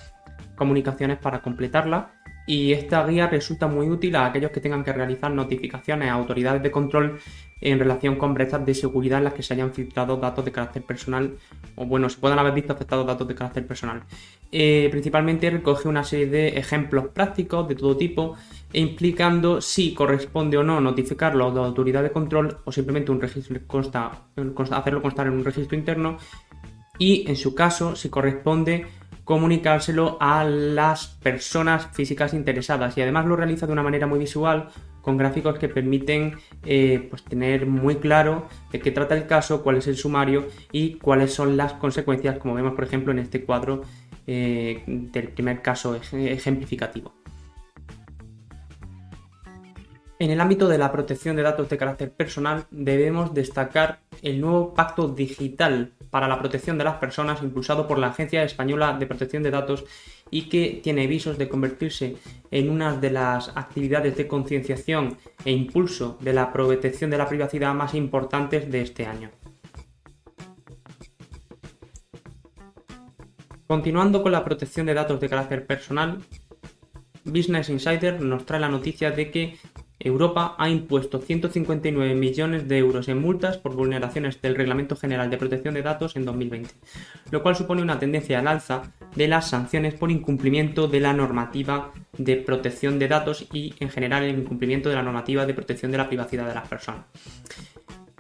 comunicaciones 0.56 1.18
para 1.18 1.42
completarla. 1.42 2.12
Y 2.48 2.74
esta 2.74 3.06
guía 3.06 3.28
resulta 3.28 3.68
muy 3.68 3.90
útil 3.90 4.16
a 4.16 4.28
aquellos 4.28 4.52
que 4.52 4.60
tengan 4.60 4.84
que 4.84 4.94
realizar 4.94 5.32
notificaciones 5.32 6.10
a 6.10 6.14
autoridades 6.14 6.62
de 6.62 6.72
control 6.72 7.20
en 7.62 7.80
relación 7.80 8.18
con 8.18 8.34
brechas 8.34 8.66
de 8.66 8.74
seguridad 8.74 9.20
en 9.20 9.24
las 9.24 9.34
que 9.34 9.42
se 9.42 9.54
hayan 9.54 9.74
filtrado 9.74 10.18
datos 10.18 10.44
de 10.46 10.52
carácter 10.52 10.84
personal 10.84 11.36
o 11.76 11.86
bueno, 11.86 12.10
se 12.10 12.20
puedan 12.20 12.38
haber 12.38 12.54
visto 12.54 12.74
afectados 12.74 13.08
datos 13.08 13.28
de 13.28 13.36
carácter 13.36 13.66
personal. 13.66 14.04
Eh, 14.52 14.88
principalmente 14.92 15.50
recoge 15.50 15.88
una 15.88 16.04
serie 16.04 16.28
de 16.28 16.48
ejemplos 16.50 17.08
prácticos 17.08 17.68
de 17.68 17.76
todo 17.76 17.98
tipo 17.98 18.36
e 18.72 18.80
implicando 18.80 19.62
si 19.62 19.94
corresponde 19.94 20.58
o 20.58 20.64
no 20.64 20.80
notificarlo 20.82 21.48
a 21.48 21.54
la 21.54 21.66
autoridad 21.66 22.04
de 22.04 22.12
control 22.12 22.58
o 22.66 22.72
simplemente 22.72 23.12
un 23.12 23.22
registro 23.22 23.60
consta, 23.66 24.12
hacerlo 24.72 25.02
constar 25.02 25.28
en 25.28 25.34
un 25.34 25.46
registro 25.46 25.78
interno 25.78 26.18
y 26.98 27.30
en 27.30 27.36
su 27.36 27.56
caso 27.56 27.96
si 27.96 28.10
corresponde 28.10 28.86
comunicárselo 29.26 30.18
a 30.22 30.46
las 30.46 31.08
personas 31.08 31.88
físicas 31.92 32.34
interesadas 32.34 32.98
y 32.98 33.02
además 33.02 33.26
lo 33.26 33.36
realiza 33.36 33.66
de 33.66 33.74
una 33.74 33.84
manera 33.84 34.08
muy 34.08 34.20
visual 34.20 34.70
con 35.02 35.18
gráficos 35.18 35.60
que 35.60 35.68
permiten 35.68 36.36
eh, 36.64 37.08
pues 37.10 37.24
tener 37.24 37.66
muy 37.66 37.96
claro 37.98 38.48
de 38.72 38.80
qué 38.80 38.92
trata 38.92 39.16
el 39.16 39.28
caso, 39.28 39.64
cuál 39.64 39.78
es 39.78 39.88
el 39.88 39.98
sumario 39.98 40.48
y 40.72 40.96
cuáles 40.96 41.34
son 41.34 41.58
las 41.58 41.74
consecuencias 41.74 42.38
como 42.38 42.54
vemos 42.54 42.76
por 42.76 42.84
ejemplo 42.86 43.12
en 43.12 43.20
este 43.20 43.44
cuadro 43.44 43.82
eh, 44.28 44.84
del 44.88 45.30
primer 45.30 45.62
caso 45.62 45.96
ejemplificativo. 45.96 47.14
En 50.18 50.32
el 50.32 50.40
ámbito 50.40 50.70
de 50.70 50.78
la 50.78 50.92
protección 50.92 51.36
de 51.36 51.42
datos 51.42 51.68
de 51.68 51.78
carácter 51.78 52.12
personal 52.12 52.66
debemos 52.72 53.34
destacar 53.34 54.00
el 54.22 54.40
nuevo 54.40 54.74
Pacto 54.74 55.10
Digital 55.10 55.92
para 56.10 56.28
la 56.28 56.40
Protección 56.40 56.78
de 56.78 56.84
las 56.84 56.96
Personas 56.96 57.42
impulsado 57.42 57.88
por 57.88 58.00
la 58.00 58.08
Agencia 58.08 58.44
Española 58.44 58.98
de 58.98 59.08
Protección 59.08 59.44
de 59.44 59.52
Datos 59.52 59.86
y 60.32 60.50
que 60.50 60.80
tiene 60.84 61.08
visos 61.08 61.38
de 61.38 61.50
convertirse 61.50 62.18
en 62.52 62.70
una 62.70 62.96
de 62.96 63.12
las 63.12 63.50
actividades 63.56 64.18
de 64.18 64.28
concienciación 64.28 65.18
e 65.44 65.52
impulso 65.52 66.18
de 66.22 66.34
la 66.34 66.52
protección 66.52 67.10
de 67.10 67.18
la 67.18 67.28
privacidad 67.28 67.74
más 67.74 67.94
importantes 67.94 68.72
de 68.72 68.82
este 68.82 69.06
año. 69.06 69.32
Continuando 73.68 74.22
con 74.22 74.32
la 74.32 74.46
protección 74.46 74.86
de 74.86 74.94
datos 74.94 75.20
de 75.20 75.30
carácter 75.30 75.66
personal, 75.66 76.20
Business 77.24 77.70
Insider 77.70 78.22
nos 78.22 78.46
trae 78.46 78.60
la 78.60 78.70
noticia 78.70 79.10
de 79.10 79.32
que 79.32 79.58
Europa 80.06 80.56
ha 80.60 80.70
impuesto 80.70 81.20
159 81.20 82.14
millones 82.14 82.68
de 82.68 82.78
euros 82.78 83.08
en 83.08 83.20
multas 83.20 83.58
por 83.58 83.76
vulneraciones 83.76 84.40
del 84.40 84.56
Reglamento 84.56 84.96
General 84.96 85.32
de 85.32 85.38
Protección 85.38 85.74
de 85.74 85.82
Datos 85.82 86.16
en 86.16 86.26
2020, 86.26 86.70
lo 87.32 87.42
cual 87.42 87.56
supone 87.56 87.82
una 87.82 87.98
tendencia 87.98 88.38
al 88.38 88.48
alza 88.48 88.94
de 89.16 89.28
las 89.28 89.50
sanciones 89.50 89.96
por 89.96 90.12
incumplimiento 90.12 90.88
de 90.88 91.00
la 91.00 91.14
normativa 91.14 91.92
de 92.20 92.36
protección 92.36 93.00
de 93.00 93.08
datos 93.08 93.48
y, 93.52 93.74
en 93.80 93.90
general, 93.90 94.24
el 94.24 94.38
incumplimiento 94.38 94.90
de 94.90 94.96
la 94.96 95.02
normativa 95.02 95.48
de 95.48 95.56
protección 95.56 95.92
de 95.92 95.98
la 95.98 96.08
privacidad 96.08 96.48
de 96.48 96.54
las 96.54 96.68
personas. 96.68 97.06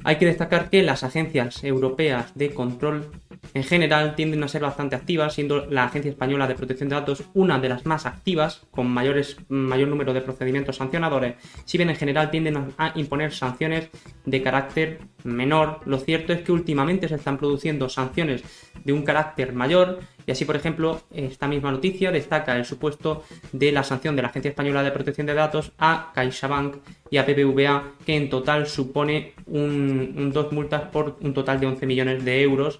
Hay 0.03 0.17
que 0.17 0.25
destacar 0.25 0.69
que 0.69 0.81
las 0.81 1.03
agencias 1.03 1.63
europeas 1.63 2.33
de 2.35 2.53
control 2.53 3.11
en 3.53 3.63
general 3.63 4.15
tienden 4.15 4.43
a 4.43 4.47
ser 4.47 4.61
bastante 4.61 4.95
activas, 4.95 5.33
siendo 5.33 5.65
la 5.65 5.85
Agencia 5.85 6.11
Española 6.11 6.47
de 6.47 6.55
Protección 6.55 6.89
de 6.89 6.95
Datos 6.95 7.23
una 7.33 7.59
de 7.59 7.69
las 7.69 7.85
más 7.85 8.05
activas, 8.05 8.63
con 8.71 8.87
mayores, 8.87 9.37
mayor 9.49 9.89
número 9.89 10.13
de 10.13 10.21
procedimientos 10.21 10.77
sancionadores, 10.77 11.35
si 11.65 11.77
bien 11.77 11.89
en 11.89 11.95
general 11.95 12.31
tienden 12.31 12.73
a 12.77 12.91
imponer 12.95 13.31
sanciones 13.31 13.89
de 14.25 14.41
carácter 14.41 14.99
menor. 15.23 15.79
Lo 15.85 15.99
cierto 15.99 16.33
es 16.33 16.41
que 16.41 16.51
últimamente 16.51 17.07
se 17.07 17.15
están 17.15 17.37
produciendo 17.37 17.89
sanciones 17.89 18.43
de 18.83 18.93
un 18.93 19.03
carácter 19.03 19.53
mayor 19.53 19.99
y 20.25 20.31
así, 20.31 20.45
por 20.45 20.55
ejemplo, 20.55 21.01
esta 21.11 21.47
misma 21.47 21.71
noticia 21.71 22.11
destaca 22.11 22.55
el 22.57 22.65
supuesto 22.65 23.23
de 23.51 23.71
la 23.71 23.83
sanción 23.83 24.15
de 24.15 24.23
la 24.23 24.29
Agencia 24.29 24.49
Española 24.49 24.83
de 24.83 24.91
Protección 24.91 25.27
de 25.27 25.35
Datos 25.35 25.71
a 25.77 26.11
CaixaBank 26.15 26.77
y 27.11 27.17
a 27.17 27.23
BBVA, 27.23 27.91
que 28.05 28.15
en 28.15 28.29
total 28.29 28.65
supone 28.65 29.33
un, 29.45 30.31
dos 30.33 30.51
multas 30.51 30.83
por 30.89 31.17
un 31.21 31.33
total 31.33 31.59
de 31.59 31.67
11 31.67 31.85
millones 31.85 32.25
de 32.25 32.41
euros. 32.41 32.79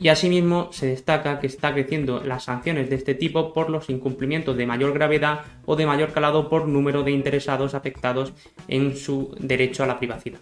Y 0.00 0.08
asimismo 0.08 0.70
se 0.72 0.86
destaca 0.86 1.38
que 1.38 1.46
está 1.46 1.72
creciendo 1.72 2.20
las 2.24 2.44
sanciones 2.44 2.88
de 2.90 2.96
este 2.96 3.14
tipo 3.14 3.52
por 3.52 3.70
los 3.70 3.90
incumplimientos 3.90 4.56
de 4.56 4.66
mayor 4.66 4.92
gravedad 4.92 5.42
o 5.66 5.76
de 5.76 5.86
mayor 5.86 6.12
calado 6.12 6.48
por 6.48 6.66
número 6.66 7.02
de 7.02 7.12
interesados 7.12 7.74
afectados 7.74 8.32
en 8.68 8.96
su 8.96 9.36
derecho 9.38 9.84
a 9.84 9.86
la 9.86 9.98
privacidad. 9.98 10.40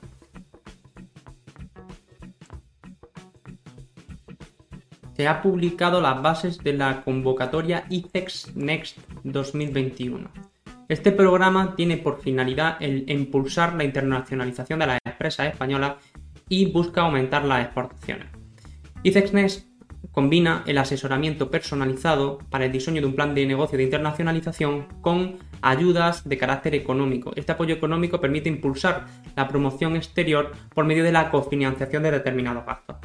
Se 5.16 5.28
ha 5.28 5.42
publicado 5.42 6.00
las 6.00 6.20
bases 6.22 6.58
de 6.58 6.72
la 6.72 7.02
convocatoria 7.02 7.84
ICEX 7.88 8.54
Next 8.56 8.98
2021. 9.24 10.30
Este 10.88 11.12
programa 11.12 11.74
tiene 11.76 11.96
por 11.96 12.20
finalidad 12.20 12.76
el 12.80 13.08
impulsar 13.10 13.74
la 13.74 13.84
internacionalización 13.84 14.80
de 14.80 14.86
las 14.86 14.98
empresas 15.04 15.46
españolas 15.52 15.94
y 16.48 16.70
busca 16.70 17.02
aumentar 17.02 17.44
las 17.44 17.64
exportaciones. 17.64 18.26
ICEX 19.02 19.32
Next 19.32 19.66
combina 20.10 20.62
el 20.66 20.78
asesoramiento 20.78 21.50
personalizado 21.50 22.38
para 22.50 22.66
el 22.66 22.72
diseño 22.72 23.00
de 23.00 23.06
un 23.06 23.14
plan 23.14 23.34
de 23.34 23.46
negocio 23.46 23.78
de 23.78 23.84
internacionalización 23.84 24.86
con 25.00 25.38
ayudas 25.62 26.28
de 26.28 26.36
carácter 26.36 26.74
económico. 26.74 27.32
Este 27.36 27.52
apoyo 27.52 27.74
económico 27.74 28.20
permite 28.20 28.48
impulsar 28.48 29.06
la 29.36 29.48
promoción 29.48 29.96
exterior 29.96 30.52
por 30.74 30.84
medio 30.84 31.04
de 31.04 31.12
la 31.12 31.30
cofinanciación 31.30 32.02
de 32.02 32.10
determinados 32.10 32.66
gastos. 32.66 32.96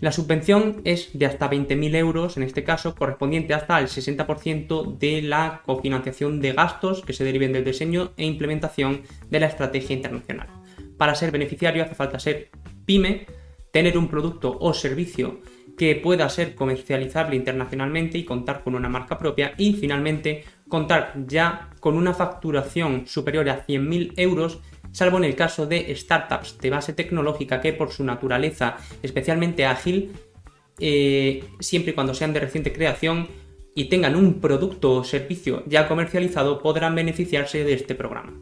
La 0.00 0.12
subvención 0.12 0.80
es 0.84 1.10
de 1.12 1.26
hasta 1.26 1.50
20.000 1.50 1.94
euros, 1.94 2.38
en 2.38 2.42
este 2.42 2.64
caso, 2.64 2.94
correspondiente 2.94 3.52
hasta 3.52 3.78
el 3.78 3.86
60% 3.86 4.96
de 4.96 5.20
la 5.20 5.60
cofinanciación 5.66 6.40
de 6.40 6.52
gastos 6.54 7.02
que 7.04 7.12
se 7.12 7.22
deriven 7.22 7.52
del 7.52 7.66
diseño 7.66 8.12
e 8.16 8.24
implementación 8.24 9.02
de 9.28 9.40
la 9.40 9.46
estrategia 9.46 9.94
internacional. 9.94 10.48
Para 10.96 11.14
ser 11.14 11.30
beneficiario 11.30 11.82
hace 11.82 11.94
falta 11.94 12.18
ser 12.18 12.50
pyme, 12.86 13.26
tener 13.72 13.98
un 13.98 14.08
producto 14.08 14.56
o 14.58 14.72
servicio 14.72 15.42
que 15.76 15.96
pueda 15.96 16.28
ser 16.30 16.54
comercializable 16.54 17.36
internacionalmente 17.36 18.16
y 18.16 18.24
contar 18.24 18.62
con 18.62 18.74
una 18.74 18.88
marca 18.88 19.18
propia 19.18 19.52
y 19.58 19.74
finalmente 19.74 20.44
contar 20.68 21.14
ya 21.26 21.70
con 21.78 21.96
una 21.96 22.14
facturación 22.14 23.06
superior 23.06 23.48
a 23.50 23.66
100.000 23.66 24.14
euros 24.16 24.60
salvo 24.92 25.18
en 25.18 25.24
el 25.24 25.36
caso 25.36 25.66
de 25.66 25.94
startups 25.94 26.58
de 26.58 26.70
base 26.70 26.92
tecnológica 26.92 27.60
que 27.60 27.72
por 27.72 27.90
su 27.90 28.04
naturaleza 28.04 28.76
especialmente 29.02 29.66
ágil, 29.66 30.12
eh, 30.78 31.44
siempre 31.60 31.92
y 31.92 31.94
cuando 31.94 32.14
sean 32.14 32.32
de 32.32 32.40
reciente 32.40 32.72
creación 32.72 33.28
y 33.74 33.88
tengan 33.88 34.16
un 34.16 34.40
producto 34.40 34.94
o 34.94 35.04
servicio 35.04 35.62
ya 35.66 35.86
comercializado, 35.86 36.60
podrán 36.60 36.94
beneficiarse 36.94 37.64
de 37.64 37.74
este 37.74 37.94
programa. 37.94 38.32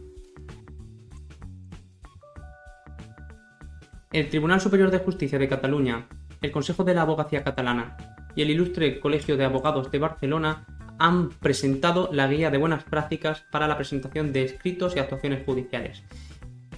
El 4.11 4.31
Tribunal 4.31 4.61
Superior 4.61 4.91
de 4.91 4.99
Justicia 4.99 5.39
de 5.39 5.49
Cataluña, 5.49 6.09
el 6.41 6.51
Consejo 6.51 6.83
de 6.83 6.95
la 6.95 7.03
Abogacía 7.03 7.45
Catalana 7.45 7.97
y 8.35 8.43
el 8.43 8.51
Ilustre 8.51 9.01
Colegio 9.01 9.37
de 9.37 9.45
Abogados 9.45 9.91
de 9.91 9.99
Barcelona 9.99 10.67
han 10.99 11.29
presentado 11.29 12.09
la 12.13 12.27
guía 12.27 12.51
de 12.51 12.59
buenas 12.59 12.85
prácticas 12.85 13.45
para 13.51 13.69
la 13.69 13.77
presentación 13.77 14.33
de 14.33 14.45
escritos 14.45 14.97
y 14.97 14.99
actuaciones 14.99 15.45
judiciales. 15.45 16.03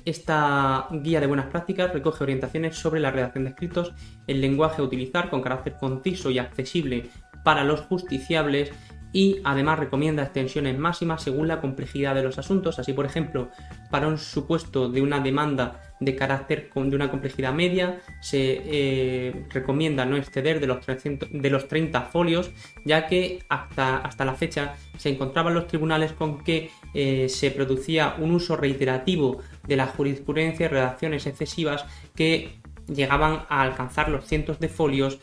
Esta 0.04 0.88
guía 0.90 1.20
de 1.20 1.26
buenas 1.26 1.46
prácticas 1.46 1.92
recoge 1.92 2.24
orientaciones 2.24 2.76
sobre 2.76 3.00
la 3.00 3.10
redacción 3.10 3.44
de 3.44 3.50
escritos, 3.50 3.92
el 4.26 4.40
lenguaje 4.40 4.80
a 4.80 4.84
utilizar 4.84 5.30
con 5.30 5.42
carácter 5.42 5.76
conciso 5.78 6.30
y 6.30 6.38
accesible 6.38 7.10
para 7.44 7.64
los 7.64 7.80
justiciables 7.82 8.72
y 9.12 9.40
además 9.44 9.78
recomienda 9.78 10.22
extensiones 10.22 10.78
máximas 10.78 11.22
según 11.22 11.48
la 11.48 11.60
complejidad 11.60 12.14
de 12.14 12.22
los 12.22 12.38
asuntos. 12.38 12.78
Así, 12.78 12.92
por 12.92 13.06
ejemplo, 13.06 13.50
para 13.90 14.06
un 14.06 14.18
supuesto 14.18 14.88
de 14.88 15.02
una 15.02 15.20
demanda 15.20 15.80
de 15.98 16.14
carácter 16.16 16.70
de 16.72 16.96
una 16.96 17.10
complejidad 17.10 17.52
media, 17.52 18.00
se 18.20 18.62
eh, 18.64 19.46
recomienda 19.50 20.06
no 20.06 20.16
exceder 20.16 20.60
de 20.60 20.66
los, 20.66 20.86
de 20.86 21.50
los 21.50 21.68
30 21.68 22.02
folios, 22.02 22.50
ya 22.84 23.06
que 23.06 23.40
hasta, 23.48 23.98
hasta 23.98 24.24
la 24.24 24.34
fecha 24.34 24.74
se 24.96 25.10
encontraban 25.10 25.54
los 25.54 25.66
tribunales 25.66 26.12
con 26.12 26.42
que 26.42 26.70
eh, 26.94 27.28
se 27.28 27.50
producía 27.50 28.14
un 28.18 28.30
uso 28.30 28.56
reiterativo 28.56 29.42
de 29.66 29.76
la 29.76 29.86
jurisprudencia 29.86 30.66
y 30.66 30.68
redacciones 30.68 31.26
excesivas 31.26 31.84
que 32.14 32.60
llegaban 32.86 33.44
a 33.48 33.62
alcanzar 33.62 34.08
los 34.08 34.26
cientos 34.26 34.58
de 34.60 34.68
folios, 34.68 35.18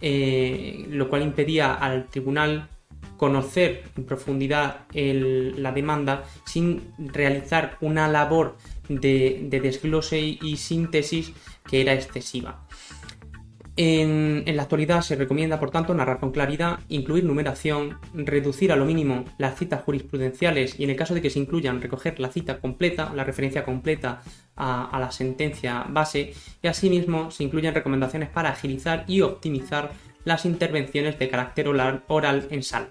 eh, 0.00 0.86
lo 0.90 1.08
cual 1.08 1.22
impedía 1.22 1.74
al 1.74 2.08
tribunal 2.08 2.68
conocer 3.16 3.84
en 3.96 4.04
profundidad 4.04 4.80
la 4.92 5.70
demanda 5.70 6.24
sin 6.44 6.92
realizar 6.98 7.76
una 7.80 8.08
labor 8.08 8.56
de, 8.88 9.46
desglose 9.48 10.18
y 10.18 10.56
síntesis 10.56 11.32
que 11.68 11.82
era 11.82 11.94
excesiva. 11.94 12.66
En, 13.76 14.44
la 14.54 14.64
actualidad 14.64 15.00
se 15.00 15.16
recomienda, 15.16 15.58
por 15.58 15.70
tanto, 15.70 15.94
narrar 15.94 16.20
con 16.20 16.30
claridad, 16.30 16.80
incluir 16.88 17.24
numeración, 17.24 17.98
reducir 18.12 18.70
a 18.70 18.76
lo 18.76 18.84
mínimo 18.84 19.24
las 19.38 19.58
citas 19.58 19.82
jurisprudenciales 19.82 20.78
y, 20.78 20.84
en 20.84 20.90
el 20.90 20.96
caso 20.96 21.14
de 21.14 21.22
que 21.22 21.30
se 21.30 21.38
incluyan, 21.38 21.80
recoger 21.80 22.20
la 22.20 22.30
cita 22.30 22.60
completa, 22.60 23.12
la 23.14 23.24
referencia 23.24 23.64
completa 23.64 24.22
a, 24.56 24.98
la 25.00 25.10
sentencia 25.10 25.86
base 25.88 26.34
y, 26.62 26.66
asimismo, 26.66 27.30
se 27.30 27.44
incluyen 27.44 27.74
recomendaciones 27.74 28.28
para 28.28 28.50
agilizar 28.50 29.04
y 29.08 29.22
optimizar 29.22 29.92
las 30.24 30.44
intervenciones 30.44 31.18
de 31.18 31.30
carácter 31.30 31.66
oral, 31.68 32.46
en 32.50 32.62
sal. 32.62 32.90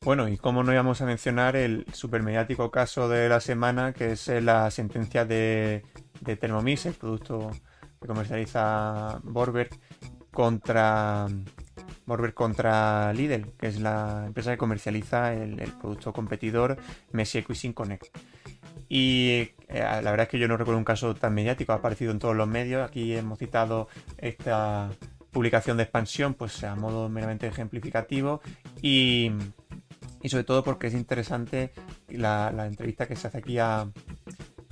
Bueno, 0.00 0.28
y 0.28 0.36
cómo 0.36 0.62
no 0.64 0.72
íbamos 0.72 1.00
a 1.00 1.06
mencionar 1.06 1.56
el 1.56 1.86
supermediático 1.92 2.70
caso 2.70 3.08
de 3.08 3.28
la 3.28 3.40
semana, 3.40 3.94
que 3.94 4.12
es 4.12 4.28
la 4.28 4.70
sentencia 4.70 5.24
de, 5.24 5.82
de 6.24 6.36
Thermomix, 6.36 6.86
el 6.86 6.94
producto 6.94 7.50
que 8.00 8.08
comercializa 8.08 9.20
Borberg, 9.22 9.70
contra 10.30 11.26
Borberg 12.06 12.34
contra 12.34 13.12
Lidl, 13.12 13.52
que 13.58 13.68
es 13.68 13.80
la 13.80 14.24
empresa 14.26 14.50
que 14.50 14.58
comercializa 14.58 15.32
el, 15.32 15.56
producto 15.80 16.12
competidor 16.12 16.76
Messi 17.12 17.42
Cuisine 17.42 17.74
Connect. 17.74 18.06
Y 18.88 19.50
eh, 19.68 19.80
la 19.80 20.10
verdad 20.10 20.24
es 20.24 20.28
que 20.28 20.38
yo 20.38 20.48
no 20.48 20.56
recuerdo 20.56 20.78
un 20.78 20.84
caso 20.84 21.14
tan 21.14 21.34
mediático, 21.34 21.72
ha 21.72 21.76
aparecido 21.76 22.12
en 22.12 22.18
todos 22.18 22.36
los 22.36 22.46
medios. 22.46 22.86
Aquí 22.86 23.14
hemos 23.14 23.38
citado 23.38 23.88
esta 24.18 24.90
publicación 25.30 25.78
de 25.78 25.84
expansión, 25.84 26.34
pues 26.34 26.62
a 26.64 26.76
modo 26.76 27.08
meramente 27.08 27.46
ejemplificativo. 27.46 28.42
Y 28.82 29.32
y 30.24 30.30
sobre 30.30 30.44
todo 30.44 30.64
porque 30.64 30.86
es 30.86 30.94
interesante 30.94 31.70
la, 32.08 32.48
entrevista 32.66 33.06
que 33.06 33.14
se 33.14 33.26
hace 33.26 33.36
aquí 33.36 33.58
a, 33.58 33.86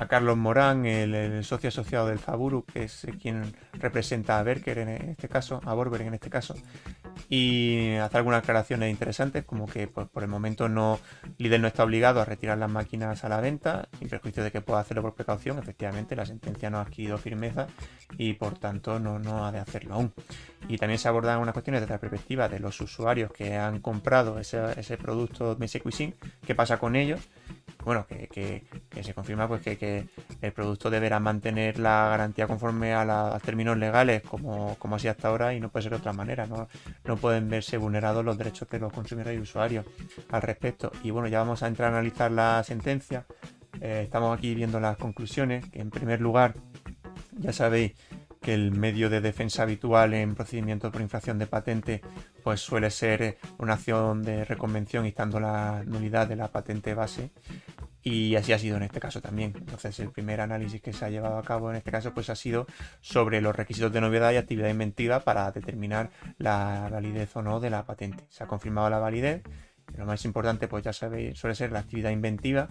Carlos 0.08 0.36
Morán, 0.36 0.86
el, 0.86 1.44
socio 1.44 1.68
asociado 1.68 2.06
del 2.06 2.18
Faburu, 2.18 2.64
que 2.64 2.84
es 2.84 3.06
quien 3.20 3.54
representa 3.74 4.38
a 4.38 4.42
Berker 4.42 4.78
en 4.78 4.88
este 4.88 5.28
caso, 5.28 5.60
a 5.64 5.74
Borberg 5.74 6.02
en 6.02 6.14
este 6.14 6.30
caso, 6.30 6.54
y 7.28 7.94
hace 7.96 8.16
algunas 8.16 8.42
aclaraciones 8.42 8.90
interesantes, 8.90 9.44
como 9.44 9.66
que 9.66 9.86
pues, 9.86 10.08
por 10.08 10.22
el 10.22 10.28
momento 10.28 10.68
no 10.68 10.98
Lidl 11.38 11.60
no 11.60 11.68
está 11.68 11.84
obligado 11.84 12.20
a 12.20 12.24
retirar 12.24 12.58
las 12.58 12.70
máquinas 12.70 13.24
a 13.24 13.28
la 13.28 13.40
venta, 13.40 13.88
sin 13.98 14.08
perjuicio 14.08 14.42
de 14.42 14.50
que 14.50 14.60
pueda 14.60 14.80
hacerlo 14.80 15.02
por 15.02 15.14
precaución. 15.14 15.58
Efectivamente, 15.58 16.16
la 16.16 16.26
sentencia 16.26 16.70
no 16.70 16.78
ha 16.78 16.82
adquirido 16.82 17.18
firmeza 17.18 17.66
y 18.18 18.34
por 18.34 18.58
tanto 18.58 18.98
no, 18.98 19.18
no 19.18 19.46
ha 19.46 19.52
de 19.52 19.58
hacerlo 19.58 19.94
aún. 19.94 20.12
Y 20.68 20.78
también 20.78 20.98
se 20.98 21.08
abordan 21.08 21.40
unas 21.40 21.52
cuestiones 21.52 21.80
desde 21.80 21.94
la 21.94 22.00
perspectiva 22.00 22.48
de 22.48 22.60
los 22.60 22.80
usuarios 22.80 23.32
que 23.32 23.56
han 23.56 23.80
comprado 23.80 24.38
ese, 24.38 24.58
ese 24.78 24.96
producto 24.96 25.56
Messi 25.58 25.80
Cuisine, 25.80 26.14
qué 26.46 26.54
pasa 26.54 26.78
con 26.78 26.96
ellos 26.96 27.20
bueno, 27.84 28.06
que, 28.06 28.64
se 29.02 29.14
confirma 29.14 29.48
pues 29.48 29.62
que, 29.62 30.06
el 30.40 30.52
producto 30.52 30.90
deberá 30.90 31.20
mantener 31.20 31.78
la 31.78 32.08
garantía 32.08 32.46
conforme 32.46 32.92
a, 32.94 33.04
los 33.04 33.42
términos 33.42 33.76
legales 33.76 34.22
como, 34.22 34.76
como 34.78 34.96
así 34.96 35.08
hasta 35.08 35.28
ahora 35.28 35.54
y 35.54 35.60
no 35.60 35.68
puede 35.68 35.84
ser 35.84 35.92
de 35.92 35.98
otra 35.98 36.12
manera, 36.12 36.46
¿no? 36.46 36.68
no 37.04 37.16
pueden 37.16 37.48
verse 37.48 37.76
vulnerados 37.76 38.24
los 38.24 38.38
derechos 38.38 38.68
de 38.68 38.78
los 38.78 38.92
consumidores 38.92 39.38
y 39.38 39.40
usuarios 39.42 39.84
al 40.30 40.42
respecto. 40.42 40.92
Y 41.02 41.10
bueno, 41.10 41.28
ya 41.28 41.38
vamos 41.38 41.62
a 41.62 41.68
entrar 41.68 41.92
a 41.92 41.98
analizar 41.98 42.30
la 42.30 42.62
sentencia. 42.64 43.26
Eh, 43.80 44.02
estamos 44.04 44.36
aquí 44.36 44.54
viendo 44.54 44.78
las 44.80 44.96
conclusiones, 44.96 45.68
que 45.70 45.80
en 45.80 45.90
primer 45.90 46.20
lugar, 46.20 46.54
ya 47.38 47.52
sabéis 47.52 47.94
que 48.42 48.54
el 48.54 48.72
medio 48.72 49.08
de 49.08 49.20
defensa 49.20 49.62
habitual 49.62 50.14
en 50.14 50.34
procedimientos 50.34 50.90
por 50.90 51.00
infracción 51.00 51.38
de 51.38 51.46
patente 51.46 52.02
pues 52.42 52.60
suele 52.60 52.90
ser 52.90 53.38
una 53.58 53.74
acción 53.74 54.22
de 54.24 54.44
reconvención 54.44 55.06
instando 55.06 55.38
la 55.38 55.84
nulidad 55.86 56.26
de 56.26 56.34
la 56.34 56.48
patente 56.48 56.92
base 56.92 57.30
y 58.02 58.34
así 58.36 58.52
ha 58.52 58.58
sido 58.58 58.76
en 58.76 58.82
este 58.82 59.00
caso 59.00 59.20
también. 59.20 59.52
Entonces 59.56 59.98
el 60.00 60.10
primer 60.10 60.40
análisis 60.40 60.80
que 60.80 60.92
se 60.92 61.04
ha 61.04 61.10
llevado 61.10 61.38
a 61.38 61.42
cabo 61.42 61.70
en 61.70 61.76
este 61.76 61.90
caso 61.90 62.12
pues 62.12 62.30
ha 62.30 62.36
sido 62.36 62.66
sobre 63.00 63.40
los 63.40 63.54
requisitos 63.54 63.92
de 63.92 64.00
novedad 64.00 64.32
y 64.32 64.36
actividad 64.36 64.68
inventiva 64.68 65.20
para 65.20 65.50
determinar 65.52 66.10
la 66.38 66.88
validez 66.90 67.34
o 67.36 67.42
no 67.42 67.60
de 67.60 67.70
la 67.70 67.84
patente. 67.84 68.24
Se 68.28 68.44
ha 68.44 68.46
confirmado 68.46 68.90
la 68.90 68.98
validez. 68.98 69.42
Lo 69.96 70.06
más 70.06 70.24
importante 70.24 70.68
pues 70.68 70.84
ya 70.84 70.92
sabéis 70.92 71.38
suele 71.38 71.54
ser 71.54 71.72
la 71.72 71.80
actividad 71.80 72.10
inventiva 72.10 72.68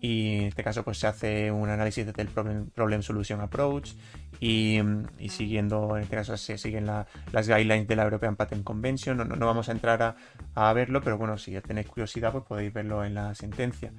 y 0.00 0.36
en 0.36 0.42
este 0.44 0.62
caso 0.62 0.84
pues 0.84 0.98
se 0.98 1.06
hace 1.06 1.50
un 1.50 1.68
análisis 1.68 2.06
desde 2.06 2.22
el 2.22 2.28
problem, 2.28 3.02
Solution 3.02 3.40
Approach 3.40 3.94
y, 4.40 4.80
siguiendo, 5.28 5.96
en 5.96 6.04
este 6.04 6.16
caso 6.16 6.36
se 6.36 6.56
siguen 6.58 6.86
las 6.86 7.48
guidelines 7.48 7.88
de 7.88 7.96
la 7.96 8.04
European 8.04 8.36
Patent 8.36 8.62
Convention, 8.62 9.16
no, 9.16 9.24
no, 9.24 9.46
vamos 9.46 9.68
a 9.68 9.72
entrar 9.72 10.16
a, 10.54 10.72
verlo, 10.72 11.00
pero 11.00 11.18
bueno, 11.18 11.36
si 11.36 11.60
tenéis 11.60 11.88
curiosidad 11.88 12.32
pues 12.32 12.44
podéis 12.44 12.72
verlo 12.72 13.04
en 13.04 13.14
la 13.14 13.34
sentencia. 13.34 13.92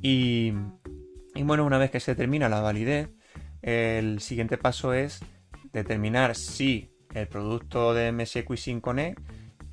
Y, 0.00 0.52
bueno, 1.42 1.64
una 1.64 1.78
vez 1.78 1.90
que 1.90 2.00
se 2.00 2.14
termina 2.14 2.48
la 2.48 2.60
validez, 2.60 3.10
el 3.62 4.20
siguiente 4.20 4.58
paso 4.58 4.92
es 4.92 5.20
determinar 5.72 6.34
si 6.34 6.90
el 7.14 7.28
producto 7.28 7.94
de 7.94 8.12
MSX 8.12 8.80
Connect 8.80 9.20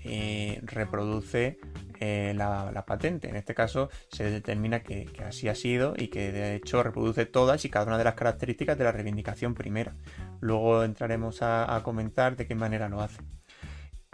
eh, 0.04 0.60
reproduce 0.64 1.60
eh, 2.04 2.34
la, 2.36 2.84
patente. 2.88 3.30
En 3.30 3.36
este 3.36 3.54
caso 3.54 3.92
se 4.12 4.32
determina 4.32 4.82
que, 4.82 5.08
así 5.24 5.48
ha 5.50 5.54
sido 5.54 5.94
y 5.96 6.08
que 6.08 6.32
de 6.32 6.56
hecho 6.56 6.82
reproduce 6.82 7.28
todas 7.28 7.64
y 7.64 7.70
cada 7.70 7.86
una 7.86 8.00
de 8.00 8.04
las 8.04 8.16
características 8.16 8.76
de 8.76 8.86
la 8.86 8.92
reivindicación 8.92 9.54
primera. 9.54 9.96
Luego 10.40 10.84
entraremos 10.84 11.44
a, 11.44 11.80
comentar 11.84 12.36
de 12.36 12.48
qué 12.48 12.56
manera 12.56 12.90
lo 12.90 13.02
hace. 13.02 13.22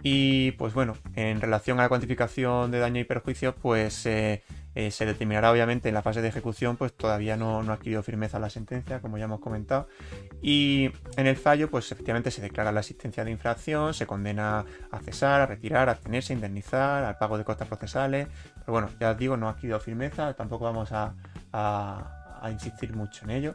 Y 0.02 0.52
pues 0.52 0.74
bueno, 0.74 0.98
en 1.14 1.40
relación 1.40 1.78
a 1.78 1.84
la 1.84 1.88
cuantificación 1.88 2.70
de 2.70 2.78
daño 2.78 3.00
y 3.00 3.04
perjuicio, 3.04 3.54
pues 3.54 4.04
eh, 4.04 4.42
eh, 4.78 4.92
se 4.92 5.04
determinará 5.04 5.50
obviamente 5.50 5.88
en 5.88 5.94
la 5.94 6.02
fase 6.02 6.22
de 6.22 6.28
ejecución, 6.28 6.76
pues 6.76 6.92
todavía 6.92 7.36
no, 7.36 7.64
no, 7.64 7.72
ha 7.72 7.74
adquirido 7.74 8.00
firmeza 8.04 8.38
la 8.38 8.48
sentencia, 8.48 9.00
como 9.00 9.18
ya 9.18 9.24
hemos 9.24 9.40
comentado. 9.40 9.88
Y 10.40 10.92
en 11.16 11.26
el 11.26 11.34
fallo, 11.34 11.68
pues 11.68 11.90
efectivamente 11.90 12.30
se 12.30 12.40
declara 12.40 12.70
la 12.70 12.78
existencia 12.78 13.24
de 13.24 13.32
infracción, 13.32 13.92
se 13.92 14.06
condena 14.06 14.64
a 14.92 15.00
cesar, 15.00 15.40
a 15.40 15.46
retirar, 15.46 15.88
a 15.88 15.92
abstenerse, 15.92 16.32
a 16.32 16.36
indemnizar, 16.36 17.02
al 17.02 17.18
pago 17.18 17.36
de 17.36 17.42
costas 17.42 17.66
procesales. 17.66 18.28
Pero 18.54 18.72
bueno, 18.72 18.88
ya 19.00 19.10
os 19.10 19.18
digo, 19.18 19.36
no 19.36 19.48
ha 19.48 19.50
adquirido 19.50 19.80
firmeza, 19.80 20.34
tampoco 20.34 20.66
vamos 20.66 20.92
a, 20.92 21.12
a, 21.52 22.48
insistir 22.48 22.94
mucho 22.94 23.24
en 23.24 23.30
ello. 23.32 23.54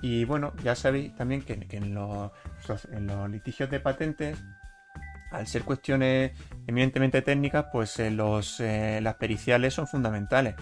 Y 0.00 0.24
bueno, 0.24 0.54
ya 0.62 0.74
sabéis 0.74 1.14
también 1.16 1.42
que, 1.42 1.68
en, 1.70 1.94
los, 1.94 2.30
en 2.90 3.08
los 3.08 3.28
litigios 3.28 3.68
de 3.68 3.78
patentes 3.78 4.42
al 5.34 5.46
ser 5.46 5.64
cuestiones 5.64 6.32
eminentemente 6.66 7.22
técnicas, 7.22 7.66
pues 7.72 7.98
eh, 7.98 8.10
los, 8.10 8.60
eh, 8.60 9.00
las 9.02 9.16
periciales 9.16 9.74
son 9.74 9.86
fundamentales. 9.86 10.54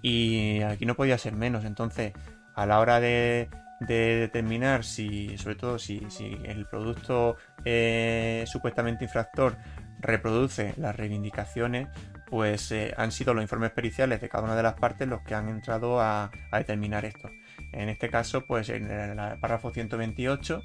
Y 0.00 0.60
aquí 0.62 0.86
no 0.86 0.94
podía 0.94 1.18
ser 1.18 1.34
menos. 1.34 1.64
Entonces, 1.64 2.12
a 2.54 2.66
la 2.66 2.80
hora 2.80 3.00
de, 3.00 3.48
determinar 3.80 4.84
si, 4.84 5.36
sobre 5.38 5.56
todo 5.56 5.78
si, 5.78 6.06
el 6.44 6.66
producto 6.66 7.36
eh, 7.64 8.44
supuestamente 8.46 9.04
infractor 9.04 9.56
reproduce 9.98 10.74
las 10.76 10.94
reivindicaciones, 10.94 11.88
pues 12.26 12.72
han 12.96 13.12
sido 13.12 13.34
los 13.34 13.42
informes 13.42 13.72
periciales 13.72 14.20
de 14.20 14.28
cada 14.28 14.44
una 14.44 14.56
de 14.56 14.62
las 14.62 14.74
partes 14.74 15.06
los 15.06 15.20
que 15.22 15.34
han 15.34 15.48
entrado 15.48 16.00
a, 16.00 16.30
determinar 16.52 17.04
esto. 17.04 17.28
En 17.72 17.88
este 17.88 18.08
caso, 18.08 18.44
pues 18.46 18.68
en 18.68 18.90
el 18.90 19.38
párrafo 19.40 19.72
128 19.72 20.62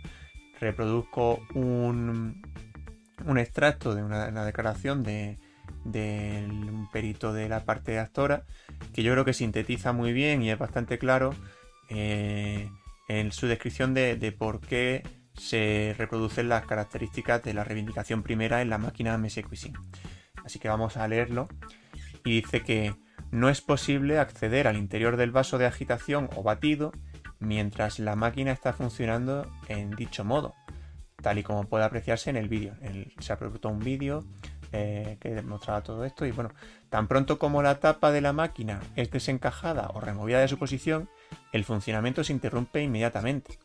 reproduzco 0.59 1.45
un, 1.53 2.41
un 3.25 3.37
extracto 3.37 3.95
de 3.95 4.03
una, 4.03 4.45
declaración 4.45 5.03
de, 5.03 5.37
un 5.85 6.89
perito 6.91 7.33
de 7.33 7.49
la 7.49 7.65
parte 7.65 7.93
de 7.93 7.99
actora 7.99 8.43
que 8.93 9.03
yo 9.03 9.11
creo 9.13 9.25
que 9.25 9.33
sintetiza 9.33 9.91
muy 9.93 10.13
bien 10.13 10.41
y 10.41 10.51
es 10.51 10.57
bastante 10.57 10.97
claro 10.97 11.33
eh, 11.89 12.69
en 13.07 13.31
su 13.31 13.47
descripción 13.47 13.93
de, 13.93 14.35
por 14.37 14.59
qué 14.61 15.03
se 15.33 15.95
reproducen 15.97 16.49
las 16.49 16.65
características 16.65 17.43
de 17.43 17.53
la 17.53 17.63
reivindicación 17.63 18.23
primera 18.23 18.61
en 18.61 18.69
la 18.69 18.77
máquina 18.77 19.17
MSQuisine. 19.17 19.77
Así 20.43 20.59
que 20.59 20.67
vamos 20.67 20.97
a 20.97 21.07
leerlo 21.07 21.47
y 22.25 22.41
dice 22.41 22.61
que 22.61 22.95
no 23.31 23.49
es 23.49 23.61
posible 23.61 24.19
acceder 24.19 24.67
al 24.67 24.77
interior 24.77 25.17
del 25.17 25.31
vaso 25.31 25.57
de 25.57 25.65
agitación 25.65 26.29
o 26.35 26.43
batido 26.43 26.91
mientras 27.39 27.99
la 27.99 28.15
máquina 28.15 28.51
está 28.51 28.73
funcionando 28.73 29.51
en 29.67 29.91
dicho 29.91 30.23
modo 30.23 30.55
tal 31.21 31.37
y 31.37 31.43
como 31.43 31.65
puede 31.65 31.85
apreciarse 31.85 32.29
en 32.29 32.37
el 32.37 32.49
vídeo. 32.49 32.75
Se 33.19 33.33
ha 33.33 33.37
producido 33.37 33.69
un 33.69 33.79
vídeo 33.79 34.23
eh, 34.71 35.17
que 35.19 35.29
demostraba 35.29 35.81
todo 35.81 36.03
esto 36.05 36.25
y 36.25 36.31
bueno, 36.31 36.51
tan 36.89 37.07
pronto 37.07 37.39
como 37.39 37.61
la 37.61 37.79
tapa 37.79 38.11
de 38.11 38.21
la 38.21 38.33
máquina 38.33 38.81
es 38.95 39.09
desencajada 39.11 39.89
o 39.93 40.01
removida 40.01 40.39
de 40.39 40.47
su 40.47 40.57
posición, 40.57 41.09
el 41.53 41.63
funcionamiento 41.63 42.23
se 42.23 42.33
interrumpe 42.33 42.81
inmediatamente. 42.81 43.59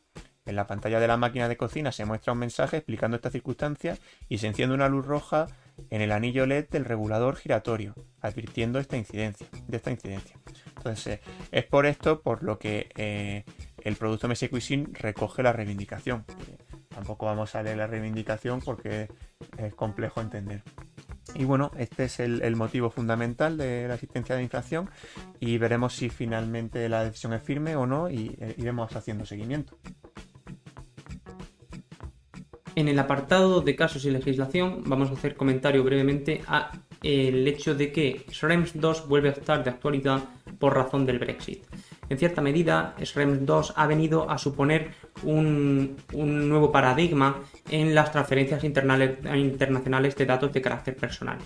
En 0.45 0.57
la 0.57 0.67
pantalla 0.67 0.99
de 0.99 1.07
la 1.07 1.17
máquina 1.17 1.49
de 1.49 1.57
cocina 1.57 1.93
se 1.93 2.05
muestra 2.05 2.33
un 2.33 2.41
mensaje 2.41 2.79
explicando 2.79 3.17
esta 3.17 3.31
circunstancia 3.31 3.97
y 4.29 4.39
se 4.39 4.49
enciende 4.49 4.75
una 4.75 4.89
luz 4.89 5.07
roja 5.07 5.47
en 5.91 6.03
el 6.03 6.11
anillo 6.11 6.47
LED 6.47 6.69
del 6.69 6.85
regulador 6.85 7.37
giratorio, 7.37 7.95
advirtiendo 8.21 8.79
esta 8.79 8.97
incidencia, 8.97 9.47
de 9.69 9.77
esta 9.77 9.91
incidencia. 9.91 10.37
Entonces, 10.77 11.07
eh, 11.07 11.21
es 11.53 11.65
por 11.65 11.87
esto 11.87 12.23
por 12.23 12.43
lo 12.43 12.59
que 12.59 12.89
eh, 12.97 13.45
el 13.85 13.97
producto 13.97 14.29
MSQuisine 14.29 14.89
recoge 14.93 15.43
la 15.43 15.53
reivindicación. 15.53 16.25
Tampoco 16.95 17.27
vamos 17.27 17.55
a 17.55 17.63
leer 17.63 17.77
la 17.77 17.87
reivindicación 17.87 18.61
porque 18.61 19.09
es 19.57 19.75
complejo 19.75 20.21
entender. 20.21 20.63
Y 21.35 21.45
bueno, 21.45 21.71
este 21.79 22.05
es 22.05 22.21
el, 22.21 22.57
motivo 22.57 22.91
fundamental 22.91 23.57
de 23.57 23.87
la 23.89 23.95
existencia 23.95 24.37
de 24.37 24.43
inflación 24.43 24.91
y 25.41 25.57
veremos 25.59 25.95
si 25.95 26.11
finalmente 26.11 26.89
la 26.89 27.05
decisión 27.05 27.33
es 27.33 27.43
firme 27.43 27.77
o 27.77 27.87
no 27.87 28.11
y 28.11 28.37
eh, 28.41 28.55
iremos 28.59 28.95
haciendo 28.95 29.25
seguimiento. 29.25 29.79
En 32.75 32.89
el 32.89 32.99
apartado 32.99 33.61
de 33.61 33.77
casos 33.77 34.05
y 34.05 34.11
legislación 34.11 34.83
vamos 34.87 35.11
a 35.11 35.13
hacer 35.13 35.37
comentario 35.37 35.85
brevemente 35.85 36.43
a 36.47 36.73
el 37.03 37.47
hecho 37.47 37.75
de 37.75 37.93
que 37.93 38.25
SREMS 38.31 38.81
2 38.81 39.09
vuelve 39.09 39.29
a 39.29 39.33
estar 39.33 39.63
de 39.63 39.71
actualidad 39.71 40.23
por 40.59 40.75
razón 40.75 41.05
del 41.05 41.19
Brexit. 41.19 41.67
En 42.09 42.19
cierta 42.19 42.43
medida, 42.43 42.95
SREMS 43.03 43.47
2 43.47 43.75
ha 43.77 43.87
venido 43.87 44.29
a 44.29 44.37
suponer 44.37 44.91
un, 45.23 45.97
nuevo 46.13 46.71
paradigma 46.71 47.41
en 47.71 47.95
las 47.95 48.13
transferencias 48.13 48.65
internacionales 48.65 50.17
de 50.17 50.27
datos 50.27 50.53
de 50.53 50.61
carácter 50.61 50.97
personal. 50.97 51.39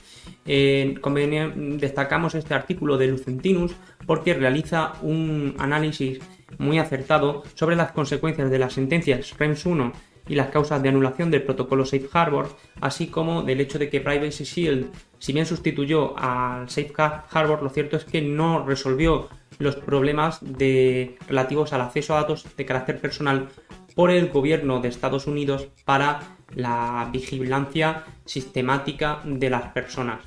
destacamos 0.45 2.35
este 2.35 2.55
artículo 2.55 2.97
de 2.97 3.07
Lucentinus 3.09 3.77
porque 4.07 4.35
realiza 4.35 4.95
un 5.03 5.55
análisis 5.59 6.21
muy 6.59 6.79
acertado 6.79 7.43
sobre 7.55 7.77
las 7.77 7.93
consecuencias 7.93 8.51
de 8.51 8.59
las 8.59 8.73
sentencias 8.73 9.27
SREMS 9.27 9.67
1 9.67 10.16
y 10.29 10.35
las 10.35 10.49
causas 10.49 10.83
de 10.83 10.89
anulación 10.89 11.31
del 11.31 11.43
protocolo 11.43 11.85
Safe 11.85 12.09
Harbor, 12.13 12.49
así 12.81 13.07
como 13.07 13.43
del 13.43 13.61
hecho 13.61 13.79
de 13.79 13.89
que 13.89 14.01
Privacy 14.01 14.45
Shield, 14.45 14.91
si 15.19 15.33
bien 15.33 15.47
sustituyó 15.47 16.19
al 16.19 16.69
Safe 16.69 16.93
Harbor, 16.97 17.63
lo 17.63 17.71
cierto 17.71 17.97
es 17.97 18.05
que 18.05 18.23
no 18.23 18.65
resolvió 18.65 19.29
los 19.59 19.77
problemas 19.77 20.39
de, 20.43 21.17
relativos 21.29 21.73
al 21.73 21.81
acceso 21.81 22.15
a 22.15 22.23
datos 22.23 22.45
de 22.57 22.67
carácter 22.67 23.01
personal 23.01 23.49
por 23.95 24.11
el 24.11 24.29
gobierno 24.29 24.81
de 24.81 24.89
Estados 24.89 25.27
Unidos 25.27 25.69
para 25.85 26.21
la 26.55 27.09
vigilancia 27.13 28.05
sistemática 28.25 29.23
de 29.25 29.51
las 29.51 29.73
personas. 29.73 30.21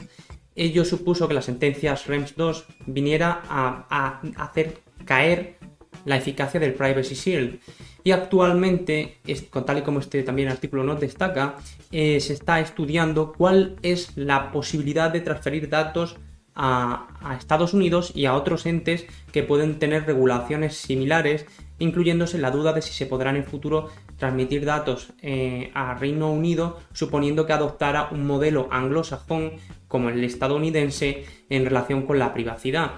Ello 0.55 0.83
supuso 0.83 1.27
que 1.27 1.35
la 1.35 1.41
sentencia 1.41 1.95
REMS 1.95 2.35
2 2.35 2.65
viniera 2.87 3.43
a, 3.47 4.19
hacer 4.37 4.81
caer 5.05 5.58
la 6.05 6.17
eficacia 6.17 6.59
del 6.59 6.73
Privacy 6.73 7.15
Shield. 7.15 7.59
Y 8.03 8.11
actualmente, 8.11 9.17
tal 9.65 9.77
y 9.77 9.81
como 9.81 9.99
este 9.99 10.23
también 10.23 10.49
artículo 10.49 10.83
nos 10.83 10.99
destaca, 10.99 11.55
eh, 11.91 12.19
se 12.19 12.33
está 12.33 12.59
estudiando 12.59 13.33
cuál 13.33 13.75
es 13.81 14.15
la 14.15 14.51
posibilidad 14.51 15.11
de 15.11 15.21
transferir 15.21 15.69
datos 15.69 16.17
a, 16.55 17.35
Estados 17.37 17.73
Unidos 17.73 18.11
y 18.15 18.25
a 18.25 18.33
otros 18.33 18.65
entes 18.65 19.05
que 19.31 19.43
pueden 19.43 19.79
tener 19.79 20.05
regulaciones 20.05 20.75
similares, 20.75 21.45
incluyéndose 21.79 22.37
la 22.37 22.51
duda 22.51 22.73
de 22.73 22.81
si 22.81 22.93
se 22.93 23.05
podrán 23.05 23.35
en 23.35 23.43
el 23.43 23.47
futuro 23.47 23.89
transmitir 24.17 24.65
datos 24.65 25.13
eh, 25.21 25.71
a 25.73 25.93
Reino 25.93 26.31
Unido, 26.31 26.79
suponiendo 26.91 27.45
que 27.45 27.53
adoptara 27.53 28.09
un 28.11 28.27
modelo 28.27 28.67
anglosajón 28.71 29.53
como 29.87 30.09
el 30.09 30.23
estadounidense 30.23 31.25
en 31.49 31.65
relación 31.65 32.05
con 32.05 32.19
la 32.19 32.33
privacidad. 32.33 32.91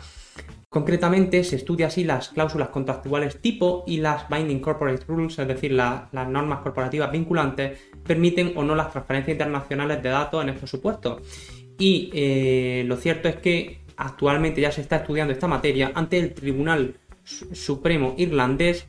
Concretamente, 0.71 1.43
se 1.43 1.57
estudia 1.57 1.87
así 1.87 2.05
las 2.05 2.29
cláusulas 2.29 2.69
contractuales 2.69 3.41
tipo 3.41 3.83
y 3.85 3.97
las 3.97 4.29
Binding 4.29 4.61
Corporate 4.61 5.03
Rules, 5.05 5.37
es 5.37 5.45
decir, 5.45 5.73
las 5.73 6.13
normas 6.13 6.61
corporativas 6.61 7.11
vinculantes, 7.11 7.77
permiten 8.07 8.53
o 8.55 8.63
no 8.63 8.73
las 8.73 8.89
transferencias 8.89 9.35
internacionales 9.35 10.01
de 10.01 10.07
datos 10.07 10.41
en 10.41 10.47
estos 10.47 10.69
supuestos. 10.69 11.23
Y 11.77 12.09
eh, 12.13 12.85
lo 12.87 12.95
cierto 12.95 13.27
es 13.27 13.35
que 13.35 13.81
actualmente 13.97 14.61
ya 14.61 14.71
se 14.71 14.79
está 14.79 14.95
estudiando 14.95 15.33
esta 15.33 15.45
materia 15.45 15.91
ante 15.93 16.19
el 16.19 16.33
Tribunal 16.33 16.95
Supremo 17.25 18.15
irlandés 18.17 18.85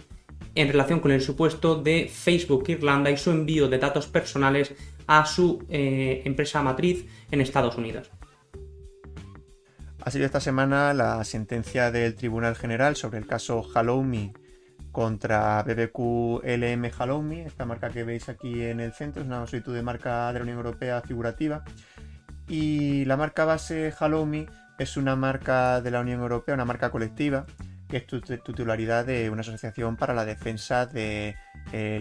en 0.55 0.69
relación 0.69 1.01
con 1.01 1.11
el 1.11 1.21
supuesto 1.21 1.75
de 1.75 2.09
Facebook 2.09 2.63
Irlanda 2.69 3.11
y 3.11 3.17
su 3.17 3.33
envío 3.33 3.67
de 3.67 3.79
datos 3.79 4.07
personales 4.07 4.73
a 5.09 5.27
su 5.27 5.65
eh, 5.69 6.23
empresa 6.27 6.63
matriz 6.63 7.07
en 7.33 7.41
Estados 7.41 7.77
Unidos. 7.77 8.13
Ha 10.05 10.11
sido 10.11 10.27
esta 10.27 10.41
semana 10.41 10.93
la 10.95 11.23
sentencia 11.23 11.93
del 11.93 12.17
Tribunal 12.17 12.57
General 12.57 12.97
sobre 12.97 13.19
el 13.19 13.27
caso 13.29 13.65
Halloumi 13.73 14.33
contra 14.91 15.63
BBQ 15.63 16.43
LM 16.43 16.91
Halloumi, 16.99 17.41
esta 17.43 17.67
marca 17.67 17.89
que 17.89 18.03
veis 18.03 18.29
aquí 18.29 18.63
en 18.63 18.81
el 18.81 18.93
centro, 18.93 19.23
es 19.23 19.29
una 19.29 19.47
solicitud 19.47 19.73
de 19.73 19.83
marca 19.83 20.33
de 20.33 20.41
la 20.41 20.43
Unión 20.43 20.57
Europea 20.57 21.03
figurativa 21.03 21.63
y 22.49 23.05
la 23.05 23.17
marca 23.17 23.45
base 23.45 23.95
Halloumi 23.97 24.47
es 24.77 24.97
una 24.97 25.15
marca 25.15 25.81
de 25.81 25.93
la 25.93 26.01
Unión 26.01 26.21
Europea, 26.21 26.57
una 26.57 26.65
marca 26.65 26.91
colectiva, 26.91 27.47
que 27.89 27.99
es 27.99 28.07
titularidad 28.43 29.07
de 29.07 29.31
una 29.31 29.43
asociación 29.43 29.97
para 29.97 30.15
la 30.15 30.25
defensa 30.25 30.85
del 30.85 31.37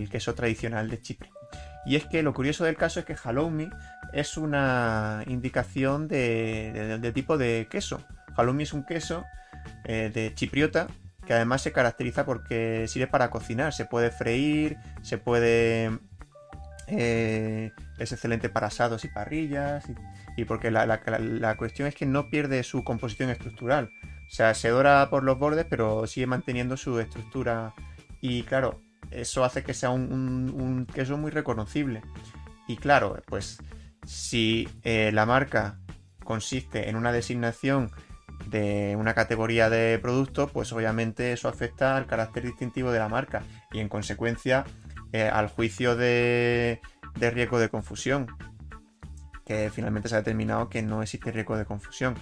queso 0.10 0.34
tradicional 0.34 0.90
de 0.90 1.00
Chipre. 1.02 1.30
Y 1.86 1.98
es 1.98 2.06
que 2.06 2.24
lo 2.24 2.34
curioso 2.34 2.64
del 2.64 2.78
caso 2.78 3.00
es 3.00 3.06
que 3.06 3.16
Halloumi 3.16 3.70
es 4.14 4.38
una 4.38 5.24
indicación 5.28 6.08
de, 6.08 7.12
tipo 7.14 7.38
de 7.38 7.68
queso. 7.70 8.02
Halloumi 8.36 8.64
es 8.64 8.74
un 8.74 8.86
queso 8.86 9.24
eh, 9.86 10.12
de 10.14 10.34
chipriota 10.34 10.88
que 11.26 11.34
además 11.34 11.62
se 11.62 11.72
caracteriza 11.72 12.26
porque 12.26 12.88
sirve 12.88 13.08
para 13.08 13.30
cocinar, 13.30 13.74
se 13.74 13.86
puede 13.86 14.12
freír, 14.12 14.78
se 15.02 15.18
puede... 15.18 16.00
Eh, 16.88 17.72
es 18.00 18.12
excelente 18.12 18.50
para 18.50 18.68
asados 18.68 19.06
y 19.06 19.08
parrillas 19.08 19.86
y, 20.36 20.44
porque 20.44 20.72
la, 20.72 20.86
la, 20.86 21.58
cuestión 21.58 21.88
es 21.88 21.96
que 21.96 22.06
no 22.06 22.30
pierde 22.30 22.64
su 22.64 22.84
composición 22.84 23.30
estructural. 23.30 23.92
O 24.28 24.34
sea, 24.34 24.54
se 24.56 24.70
dora 24.70 25.10
por 25.10 25.24
los 25.24 25.38
bordes 25.40 25.66
pero 25.70 26.08
sigue 26.08 26.26
manteniendo 26.28 26.76
su 26.76 27.00
estructura 27.00 27.74
y 28.20 28.44
claro, 28.44 28.82
eso 29.12 29.44
hace 29.44 29.64
que 29.64 29.74
sea 29.74 29.90
un, 29.90 30.88
queso 30.94 31.18
muy 31.18 31.32
reconocible. 31.32 32.02
Y 32.68 32.78
claro, 32.78 33.22
pues 33.26 33.58
si 34.06 34.68
eh, 34.84 35.12
la 35.14 35.26
marca 35.26 35.80
consiste 36.24 36.90
en 36.90 36.96
una 36.96 37.12
designación 37.12 37.92
de 38.48 38.96
una 38.98 39.14
categoría 39.14 39.70
de 39.70 40.00
producto, 40.00 40.48
pues 40.48 40.72
obviamente 40.74 41.32
eso 41.34 41.48
afecta 41.48 41.96
al 41.96 42.08
carácter 42.08 42.44
distintivo 42.44 42.92
de 42.92 43.00
la 43.00 43.10
marca 43.10 43.44
y 43.72 43.80
en 43.80 43.90
consecuencia 43.90 44.66
eh, 45.14 45.30
al 45.32 45.48
juicio 45.48 45.96
de, 45.96 46.82
de 47.16 47.32
riesgo 47.32 47.60
de 47.60 47.70
confusión, 47.70 48.28
que 49.46 49.70
finalmente 49.70 50.10
se 50.10 50.16
ha 50.16 50.20
determinado 50.20 50.70
que 50.70 50.82
no 50.82 51.02
existe 51.02 51.32
riesgo 51.32 51.58
de 51.58 51.66
confusión 51.66 52.16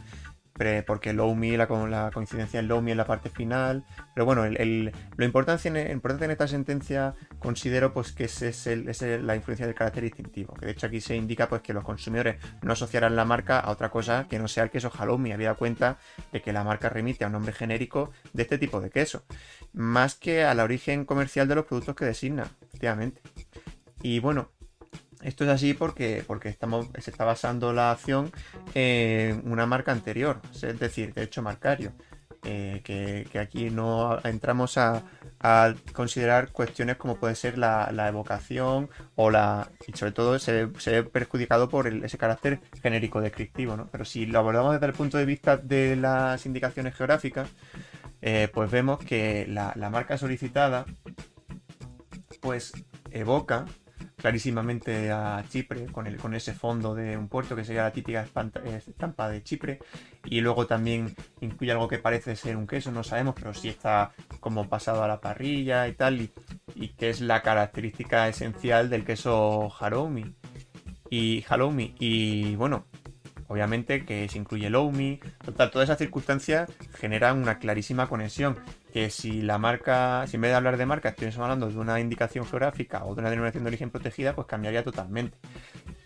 porque 0.86 1.14
low 1.14 1.34
me, 1.36 1.58
la, 1.58 1.68
la 1.68 2.12
coincidencia 2.14 2.60
en 2.60 2.68
low 2.68 2.82
me 2.82 2.92
en 2.92 2.98
la 2.98 3.06
parte 3.06 3.30
final. 3.30 3.86
Pero 4.14 4.26
bueno, 4.26 4.44
lo 4.46 5.26
importante 5.26 5.70
en, 5.70 5.92
importante 5.92 6.32
esta 6.32 6.48
sentencia 6.48 7.16
considero 7.40 7.94
pues 7.94 8.12
que 8.12 8.26
es, 8.26 8.68
la 9.22 9.36
influencia 9.36 9.66
del 9.66 9.76
carácter 9.76 10.04
distintivo. 10.04 10.54
Que 10.56 10.66
de 10.66 10.72
hecho 10.74 10.88
aquí 10.88 11.00
se 11.00 11.16
indica 11.16 11.48
pues 11.48 11.62
que 11.62 11.74
los 11.74 11.84
consumidores 11.84 12.38
no 12.62 12.74
asociarán 12.74 13.16
la 13.16 13.26
marca 13.26 13.60
a 13.60 13.72
otra 13.72 13.90
cosa 13.90 14.28
que 14.30 14.38
no 14.38 14.48
sea 14.48 14.64
el 14.64 14.70
queso 14.70 14.92
halloumi. 14.92 15.32
Había 15.32 15.54
cuenta 15.54 15.98
de 16.32 16.42
que 16.42 16.52
la 16.52 16.64
marca 16.64 16.90
remite 16.90 17.24
a 17.24 17.28
un 17.28 17.34
nombre 17.34 17.54
genérico 17.54 18.12
de 18.34 18.44
este 18.44 18.58
tipo 18.58 18.82
de 18.82 18.90
queso. 18.90 19.24
Más 19.74 20.16
que 20.16 20.44
al 20.44 20.60
origen 20.60 21.06
comercial 21.06 21.48
de 21.48 21.56
los 21.56 21.66
productos 21.66 21.96
que 21.96 22.06
designa, 22.06 22.48
efectivamente. 22.62 23.22
Y 24.02 24.20
bueno, 24.20 24.50
esto 25.22 25.44
es 25.44 25.50
así 25.50 25.74
porque, 25.74 26.24
porque 26.26 26.50
se 26.50 27.12
está 27.12 27.26
basando 27.26 27.74
la 27.74 27.92
acción 27.92 28.32
en 28.74 29.42
una 29.50 29.66
marca 29.66 29.92
anterior, 29.92 30.42
es 30.54 30.80
decir, 30.80 31.14
derecho 31.14 31.42
marcario. 31.42 31.94
Eh, 32.44 32.82
que, 32.86 33.38
aquí 33.38 33.70
no 33.70 34.18
entramos 34.24 34.78
a, 34.78 35.04
considerar 35.94 36.52
cuestiones 36.52 36.96
como 36.98 37.16
puede 37.16 37.36
ser 37.36 37.58
la, 37.58 38.08
evocación 38.08 38.90
o 39.16 39.30
la. 39.30 39.70
y 39.88 39.98
sobre 39.98 40.12
todo 40.12 40.40
se, 40.40 40.66
ve 40.66 41.04
perjudicado 41.04 41.70
por 41.70 41.88
ese 41.88 42.18
carácter 42.18 42.60
genérico 42.82 43.22
descriptivo, 43.22 43.76
¿no? 43.78 43.88
Pero 43.92 44.06
si 44.06 44.26
lo 44.26 44.40
abordamos 44.40 44.74
desde 44.74 44.88
el 44.88 44.94
punto 44.94 45.18
de 45.18 45.26
vista 45.26 45.58
de 45.58 45.96
las 45.96 46.46
indicaciones 46.46 46.96
geográficas, 46.96 47.50
eh, 48.22 48.50
pues 48.54 48.72
vemos 48.72 49.00
que 49.00 49.46
la, 49.48 49.74
la 49.76 49.90
marca 49.90 50.18
solicitada 50.18 50.86
pues 52.42 52.74
evoca 53.12 53.66
clarísimamente 54.20 55.12
a 55.12 55.44
Chipre 55.50 55.88
con, 55.88 56.08
el, 56.08 56.18
con 56.18 56.36
ese 56.36 56.54
fondo 56.54 56.94
de 56.94 57.18
un 57.18 57.28
puerto 57.28 57.56
que 57.56 57.64
sería 57.64 57.84
la 57.84 57.92
típica 57.92 58.28
estampa 58.88 59.30
de 59.30 59.44
Chipre. 59.44 59.80
Y 60.26 60.42
luego 60.42 60.68
también 60.68 61.16
incluye 61.42 61.72
algo 61.72 61.88
que 61.88 61.98
parece 61.98 62.36
ser 62.36 62.58
un 62.58 62.68
queso, 62.68 62.92
no 62.92 63.04
sabemos, 63.04 63.36
pero 63.36 63.54
sí 63.54 63.70
está 63.70 64.12
como 64.40 64.68
pasado 64.68 65.04
a 65.04 65.08
la 65.08 65.22
parrilla 65.22 65.88
y 65.88 65.94
tal 65.94 66.22
y, 66.22 66.32
y 66.76 66.90
que 66.90 67.10
es 67.10 67.22
la 67.22 67.42
característica 67.42 68.28
esencial 68.28 68.90
del 68.90 69.06
queso 69.06 69.72
halloumi. 69.80 70.36
Y 71.10 71.44
halloumi 71.50 71.96
y 72.00 72.56
bueno 72.56 72.86
obviamente 73.50 74.06
que 74.06 74.30
se 74.30 74.38
incluye 74.38 74.68
el 74.68 74.76
OMI, 74.76 75.20
todas 75.56 75.86
esas 75.86 75.98
circunstancias 75.98 76.70
generan 76.94 77.40
una 77.40 77.58
clarísima 77.58 78.08
conexión 78.08 78.60
que 78.92 79.10
si 79.10 79.42
la 79.42 79.58
marca, 79.58 80.26
si 80.28 80.38
en 80.38 80.42
vez 80.42 80.52
de 80.52 80.56
hablar 80.56 80.78
de 80.78 80.86
marca 80.86 81.10
estuviésemos 81.10 81.46
hablando 81.46 81.70
de 81.70 81.78
una 81.78 82.00
indicación 82.00 82.46
geográfica 82.46 83.06
o 83.06 83.14
de 83.14 83.22
una 83.22 83.30
denominación 83.30 83.64
de 83.64 83.70
origen 83.70 83.92
protegida, 83.92 84.34
pues 84.34 84.48
cambiaría 84.48 84.84
totalmente. 84.84 85.38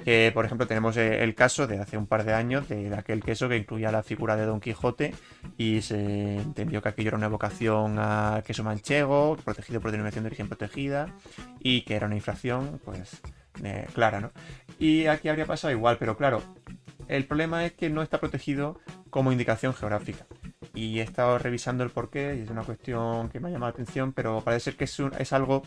Que, 0.04 0.32
por 0.34 0.46
ejemplo, 0.46 0.68
tenemos 0.68 0.98
eh, 0.98 1.24
el 1.24 1.34
caso 1.34 1.66
de 1.66 1.80
hace 1.80 1.98
un 1.98 2.08
par 2.08 2.26
de 2.26 2.34
años 2.34 2.68
de 2.68 2.94
aquel 2.94 3.24
queso 3.24 3.48
que 3.48 3.56
incluía 3.56 3.92
la 3.92 4.04
figura 4.04 4.36
de 4.36 4.46
Don 4.46 4.60
Quijote 4.60 5.14
y 5.58 5.82
se 5.82 6.38
entendió 6.38 6.82
que 6.82 6.90
aquello 6.90 7.10
era 7.10 7.18
una 7.18 7.28
evocación 7.28 7.96
a 8.00 8.44
queso 8.46 8.64
manchego, 8.64 9.38
protegido 9.38 9.80
por 9.80 9.92
denominación 9.92 10.26
de 10.26 10.28
origen 10.28 10.50
protegida 10.50 11.08
y 11.60 11.84
que 11.84 11.96
era 11.96 12.08
una 12.08 12.16
infracción, 12.16 12.82
pues, 12.84 13.22
eh, 13.64 13.88
clara, 13.94 14.20
¿no? 14.20 14.32
Y 14.78 15.06
aquí 15.06 15.30
habría 15.30 15.46
pasado 15.46 15.72
igual, 15.72 15.98
pero 16.00 16.18
claro, 16.18 16.42
el 17.08 17.26
problema 17.26 17.66
es 17.66 17.72
que 17.72 17.90
no 17.90 18.02
está 18.02 18.20
protegido 18.20 18.80
como 19.10 19.32
indicación 19.32 19.74
geográfica 19.74 20.26
y 20.74 21.00
he 21.00 21.04
estado 21.04 21.38
revisando 21.38 21.84
el 21.84 21.92
porqué 21.92 22.36
y 22.36 22.42
es 22.42 22.50
una 22.50 22.64
cuestión 22.64 23.30
que 23.30 23.40
me 23.40 23.48
ha 23.48 23.52
llamado 23.52 23.72
la 23.72 23.74
atención, 23.74 24.12
pero 24.12 24.42
parece 24.42 24.66
ser 24.66 24.76
que 24.76 24.86
es, 24.86 25.00
es 25.20 25.34
algo 25.34 25.64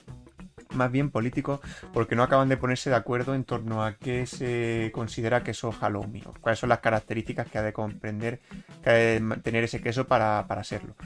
más 0.74 0.90
bien 0.90 1.10
político 1.10 1.60
porque 1.92 2.16
no 2.16 2.22
acaban 2.22 2.48
de 2.48 2.56
ponerse 2.56 2.90
de 2.90 2.96
acuerdo 2.96 3.34
en 3.34 3.44
torno 3.44 3.84
a 3.84 3.94
qué 3.94 4.26
se 4.26 4.90
considera 4.92 5.44
queso 5.44 5.72
halloumi, 5.72 6.22
o 6.26 6.34
cuáles 6.40 6.58
son 6.58 6.68
las 6.68 6.80
características 6.80 7.48
que 7.48 7.58
ha 7.58 7.62
de 7.62 7.72
comprender, 7.72 8.40
que 8.82 8.90
ha 8.90 8.92
de 8.92 9.20
tener 9.42 9.64
ese 9.64 9.80
queso 9.80 10.06
para, 10.06 10.44
serlo. 10.64 10.96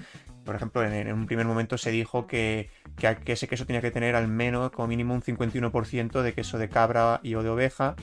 Por 0.45 0.57
ejemplo, 0.57 0.83
en, 0.83 1.13
un 1.13 1.27
primer 1.27 1.47
momento 1.47 1.77
se 1.77 1.91
dijo 1.91 2.27
que, 2.27 2.71
que, 2.97 3.15
que, 3.17 3.33
ese 3.33 3.49
queso 3.49 3.67
tenía 3.67 3.83
que 3.83 3.91
tener 3.91 4.17
al 4.17 4.29
menos 4.29 4.71
como 4.71 4.89
mínimo 4.89 5.15
un 5.15 5.23
51% 5.23 6.23
de 6.23 6.33
queso 6.33 6.59
de 6.59 6.69
cabra 6.69 7.21
y 7.23 7.35
o 7.35 7.43
de 7.43 7.51
oveja 7.51 7.97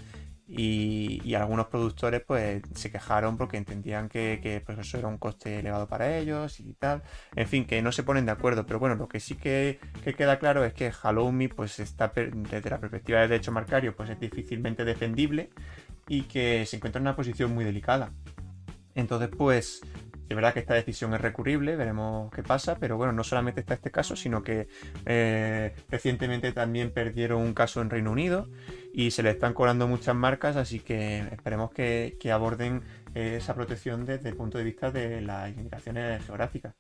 y, 0.48 1.34
algunos 1.36 1.68
productores 1.68 2.22
pues 2.26 2.62
se 2.74 2.90
quejaron 2.92 3.38
porque 3.38 3.58
entendían 3.58 4.08
que, 4.08 4.62
pues, 4.66 4.78
eso 4.80 4.98
era 4.98 5.08
un 5.08 5.18
coste 5.18 5.60
elevado 5.60 5.88
para 5.88 6.18
ellos 6.18 6.60
y 6.60 6.74
tal. 6.74 7.04
En 7.36 7.48
fin, 7.48 7.66
que 7.66 7.82
no 7.82 7.92
se 7.92 8.04
ponen 8.04 8.26
de 8.26 8.32
acuerdo. 8.32 8.66
Pero 8.66 8.80
bueno, 8.80 8.96
lo 8.96 9.08
que 9.08 9.20
sí 9.20 9.36
que, 9.36 9.80
queda 10.18 10.40
claro 10.40 10.64
es 10.64 10.74
que 10.74 10.92
Halloumi 10.92 11.50
pues 11.50 11.80
está 11.80 12.12
desde 12.16 12.70
la 12.70 12.80
perspectiva 12.80 13.20
del 13.20 13.30
derecho 13.30 13.52
marcario 13.52 13.96
pues 13.96 14.10
es 14.10 14.20
difícilmente 14.20 14.86
defendible 14.86 15.50
y 16.08 16.24
que 16.24 16.66
se 16.66 16.78
encuentra 16.78 17.00
en 17.00 17.04
una 17.04 17.16
posición 17.16 17.54
muy 17.54 17.66
delicada. 17.66 18.14
Entonces 18.96 19.30
pues 19.36 19.82
de 20.28 20.36
verdad 20.36 20.54
que 20.54 20.60
esta 20.60 20.74
decisión 20.74 21.14
es 21.14 21.22
recurrible, 21.22 21.76
veremos 21.76 22.32
qué 22.32 22.44
pasa, 22.44 22.78
pero 22.80 22.98
bueno, 22.98 23.14
no 23.14 23.24
solamente 23.24 23.62
está 23.62 23.76
este 23.76 23.92
caso, 23.92 24.16
sino 24.16 24.44
que 24.44 24.68
eh, 25.06 25.74
recientemente 25.90 26.52
también 26.52 26.92
perdieron 26.92 27.42
un 27.42 27.54
caso 27.54 27.82
en 27.82 27.90
Reino 27.90 28.12
Unido 28.12 28.50
y 28.98 29.12
se 29.12 29.22
le 29.22 29.30
están 29.30 29.54
cobrando 29.54 29.88
muchas 29.88 30.16
marcas, 30.16 30.56
así 30.56 30.80
que 30.80 31.20
esperemos 31.32 31.70
que, 31.70 32.18
aborden 32.34 32.82
eh, 33.14 33.36
esa 33.38 33.54
protección 33.54 34.06
desde 34.06 34.30
el 34.30 34.36
punto 34.36 34.58
de 34.58 34.64
vista 34.64 34.90
de 34.90 35.22
las 35.22 35.56
indicaciones 35.56 36.26
geográficas. 36.26 36.74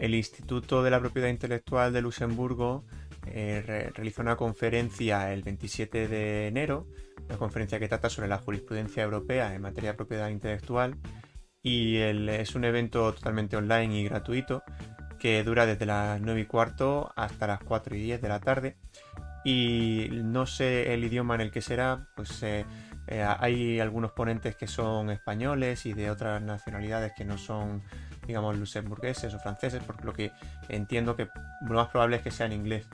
El 0.00 0.16
Instituto 0.16 0.82
de 0.82 0.90
la 0.90 0.98
Propiedad 0.98 1.28
Intelectual 1.28 1.92
de 1.92 2.02
Luxemburgo 2.02 2.84
eh, 3.26 3.92
realizó 3.94 4.20
una 4.20 4.34
conferencia 4.34 5.32
el 5.32 5.44
27 5.44 6.08
de 6.08 6.48
enero 6.48 6.88
una 7.28 7.38
conferencia 7.38 7.78
que 7.78 7.86
trata 7.86 8.10
sobre 8.10 8.26
la 8.26 8.38
jurisprudencia 8.38 9.04
europea 9.04 9.54
en 9.54 9.62
materia 9.62 9.92
de 9.92 9.96
propiedad 9.96 10.28
intelectual 10.28 10.96
y 11.62 11.98
es 11.98 12.56
un 12.56 12.64
evento 12.64 13.12
totalmente 13.12 13.56
online 13.56 14.00
y 14.00 14.04
gratuito 14.08 14.64
que 15.22 15.44
dura 15.44 15.66
desde 15.66 15.86
las 15.86 16.20
9 16.20 16.40
y 16.40 16.46
cuarto 16.46 17.12
hasta 17.14 17.46
las 17.46 17.60
4 17.60 17.94
y 17.94 18.02
10 18.02 18.20
de 18.20 18.28
la 18.28 18.40
tarde 18.40 18.76
y 19.44 20.08
no 20.10 20.46
sé 20.46 20.92
el 20.94 21.04
idioma 21.04 21.36
en 21.36 21.42
el 21.42 21.52
que 21.52 21.62
será, 21.62 22.08
pues 22.16 22.42
eh, 22.42 22.66
eh, 23.06 23.24
hay 23.38 23.78
algunos 23.78 24.10
ponentes 24.10 24.56
que 24.56 24.66
son 24.66 25.10
españoles 25.10 25.86
y 25.86 25.92
de 25.92 26.10
otras 26.10 26.42
nacionalidades 26.42 27.12
que 27.16 27.24
no 27.24 27.38
son, 27.38 27.84
digamos, 28.26 28.58
luxemburgueses 28.58 29.32
o 29.32 29.38
franceses, 29.38 29.80
por 29.84 30.04
lo 30.04 30.12
que 30.12 30.32
entiendo 30.68 31.14
que 31.14 31.28
lo 31.68 31.74
más 31.76 31.86
probable 31.86 32.16
es 32.16 32.22
que 32.22 32.32
sea 32.32 32.46
en 32.46 32.54
inglés. 32.54 32.88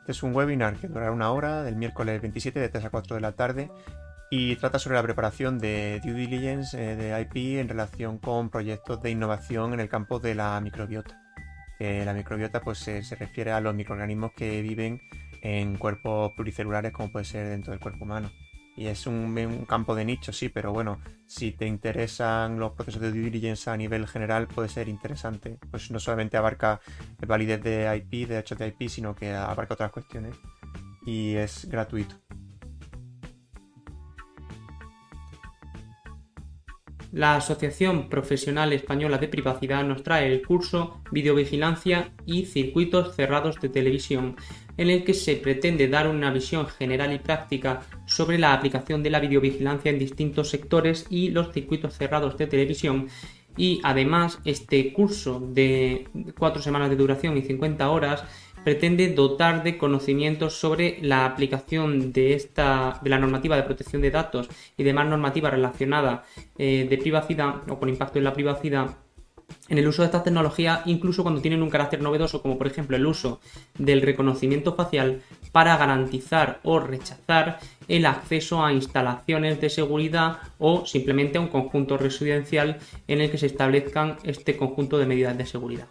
Este 0.00 0.12
es 0.12 0.22
un 0.22 0.34
webinar 0.34 0.76
que 0.76 0.88
durará 0.88 1.12
una 1.12 1.30
hora, 1.32 1.62
del 1.62 1.76
miércoles 1.76 2.18
27 2.22 2.58
de 2.58 2.70
3 2.70 2.86
a 2.86 2.90
4 2.90 3.16
de 3.16 3.20
la 3.20 3.32
tarde, 3.32 3.70
y 4.34 4.56
trata 4.56 4.78
sobre 4.78 4.96
la 4.96 5.02
preparación 5.02 5.58
de 5.58 6.00
due 6.02 6.14
diligence 6.14 6.74
eh, 6.82 6.96
de 6.96 7.20
IP 7.20 7.60
en 7.60 7.68
relación 7.68 8.16
con 8.16 8.48
proyectos 8.48 9.02
de 9.02 9.10
innovación 9.10 9.74
en 9.74 9.80
el 9.80 9.90
campo 9.90 10.20
de 10.20 10.34
la 10.34 10.58
microbiota. 10.62 11.20
la 11.78 12.14
microbiota 12.14 12.62
pues, 12.62 12.78
se 12.78 13.02
refiere 13.14 13.52
a 13.52 13.60
los 13.60 13.74
microorganismos 13.74 14.32
que 14.32 14.62
viven 14.62 15.02
en 15.42 15.76
cuerpos 15.76 16.32
pluricelulares 16.34 16.92
como 16.92 17.12
puede 17.12 17.26
ser 17.26 17.50
dentro 17.50 17.72
del 17.72 17.80
cuerpo 17.80 18.04
humano. 18.04 18.32
Y 18.74 18.86
es 18.86 19.06
un, 19.06 19.66
campo 19.68 19.94
de 19.94 20.06
nicho, 20.06 20.32
sí, 20.32 20.48
pero 20.48 20.72
bueno, 20.72 20.98
si 21.26 21.52
te 21.52 21.66
interesan 21.66 22.58
los 22.58 22.72
procesos 22.72 23.02
de 23.02 23.10
due 23.10 23.24
diligence 23.24 23.68
a 23.68 23.76
nivel 23.76 24.08
general, 24.08 24.48
puede 24.48 24.70
ser 24.70 24.88
interesante. 24.88 25.58
Pues 25.70 25.90
no 25.90 26.00
solamente 26.00 26.38
abarca 26.38 26.80
validez 27.26 27.62
de 27.62 27.94
IP, 27.98 28.26
de 28.26 28.36
derechos 28.36 28.56
de 28.56 28.68
IP, 28.68 28.88
sino 28.88 29.14
que 29.14 29.34
abarca 29.34 29.74
otras 29.74 29.92
cuestiones. 29.92 30.36
Y 31.04 31.34
es 31.34 31.68
gratuito. 31.68 32.14
La 37.12 37.36
Asociación 37.36 38.08
Profesional 38.08 38.72
Española 38.72 39.18
de 39.18 39.28
Privacidad 39.28 39.84
nos 39.84 40.02
trae 40.02 40.32
el 40.32 40.42
curso 40.42 41.02
Videovigilancia 41.10 42.12
y 42.24 42.46
Circuitos 42.46 43.14
Cerrados 43.14 43.60
de 43.60 43.68
Televisión, 43.68 44.36
en 44.78 44.88
el 44.88 45.04
que 45.04 45.12
se 45.12 45.36
pretende 45.36 45.88
dar 45.88 46.08
una 46.08 46.32
visión 46.32 46.66
general 46.66 47.12
y 47.12 47.18
práctica 47.18 47.82
sobre 48.06 48.38
la 48.38 48.54
aplicación 48.54 49.02
de 49.02 49.10
la 49.10 49.20
videovigilancia 49.20 49.90
en 49.90 49.98
distintos 49.98 50.48
sectores 50.48 51.06
y 51.10 51.28
los 51.30 51.52
circuitos 51.52 51.94
cerrados 51.94 52.38
de 52.38 52.46
televisión. 52.46 53.08
Y 53.58 53.80
además, 53.82 54.38
este 54.46 54.94
curso 54.94 55.38
de 55.38 56.08
cuatro 56.38 56.62
semanas 56.62 56.88
de 56.88 56.96
duración 56.96 57.36
y 57.36 57.42
50 57.42 57.90
horas 57.90 58.24
pretende 58.64 59.08
dotar 59.14 59.62
de 59.62 59.78
conocimientos 59.78 60.58
sobre 60.58 60.98
la 61.02 61.26
aplicación 61.26 62.12
de 62.12 62.34
esta 62.34 63.00
de 63.02 63.10
la 63.10 63.18
normativa 63.18 63.56
de 63.56 63.62
protección 63.62 64.02
de 64.02 64.10
datos 64.10 64.48
y 64.76 64.82
demás 64.82 65.06
normativa 65.06 65.50
relacionada 65.50 66.24
eh, 66.58 66.86
de 66.88 66.98
privacidad 66.98 67.68
o 67.68 67.78
con 67.78 67.88
impacto 67.88 68.18
en 68.18 68.24
la 68.24 68.34
privacidad 68.34 68.96
en 69.68 69.78
el 69.78 69.86
uso 69.86 70.02
de 70.02 70.06
estas 70.06 70.24
tecnologías, 70.24 70.80
incluso 70.86 71.22
cuando 71.22 71.40
tienen 71.40 71.62
un 71.62 71.70
carácter 71.70 72.00
novedoso, 72.00 72.42
como 72.42 72.58
por 72.58 72.66
ejemplo 72.66 72.96
el 72.96 73.06
uso 73.06 73.40
del 73.78 74.02
reconocimiento 74.02 74.74
facial 74.74 75.22
para 75.52 75.76
garantizar 75.76 76.60
o 76.62 76.80
rechazar 76.80 77.58
el 77.88 78.06
acceso 78.06 78.64
a 78.64 78.72
instalaciones 78.72 79.60
de 79.60 79.70
seguridad 79.70 80.38
o 80.58 80.86
simplemente 80.86 81.38
a 81.38 81.40
un 81.40 81.48
conjunto 81.48 81.96
residencial 81.96 82.78
en 83.08 83.20
el 83.20 83.30
que 83.30 83.38
se 83.38 83.46
establezcan 83.46 84.16
este 84.24 84.56
conjunto 84.56 84.98
de 84.98 85.06
medidas 85.06 85.36
de 85.36 85.46
seguridad. 85.46 85.88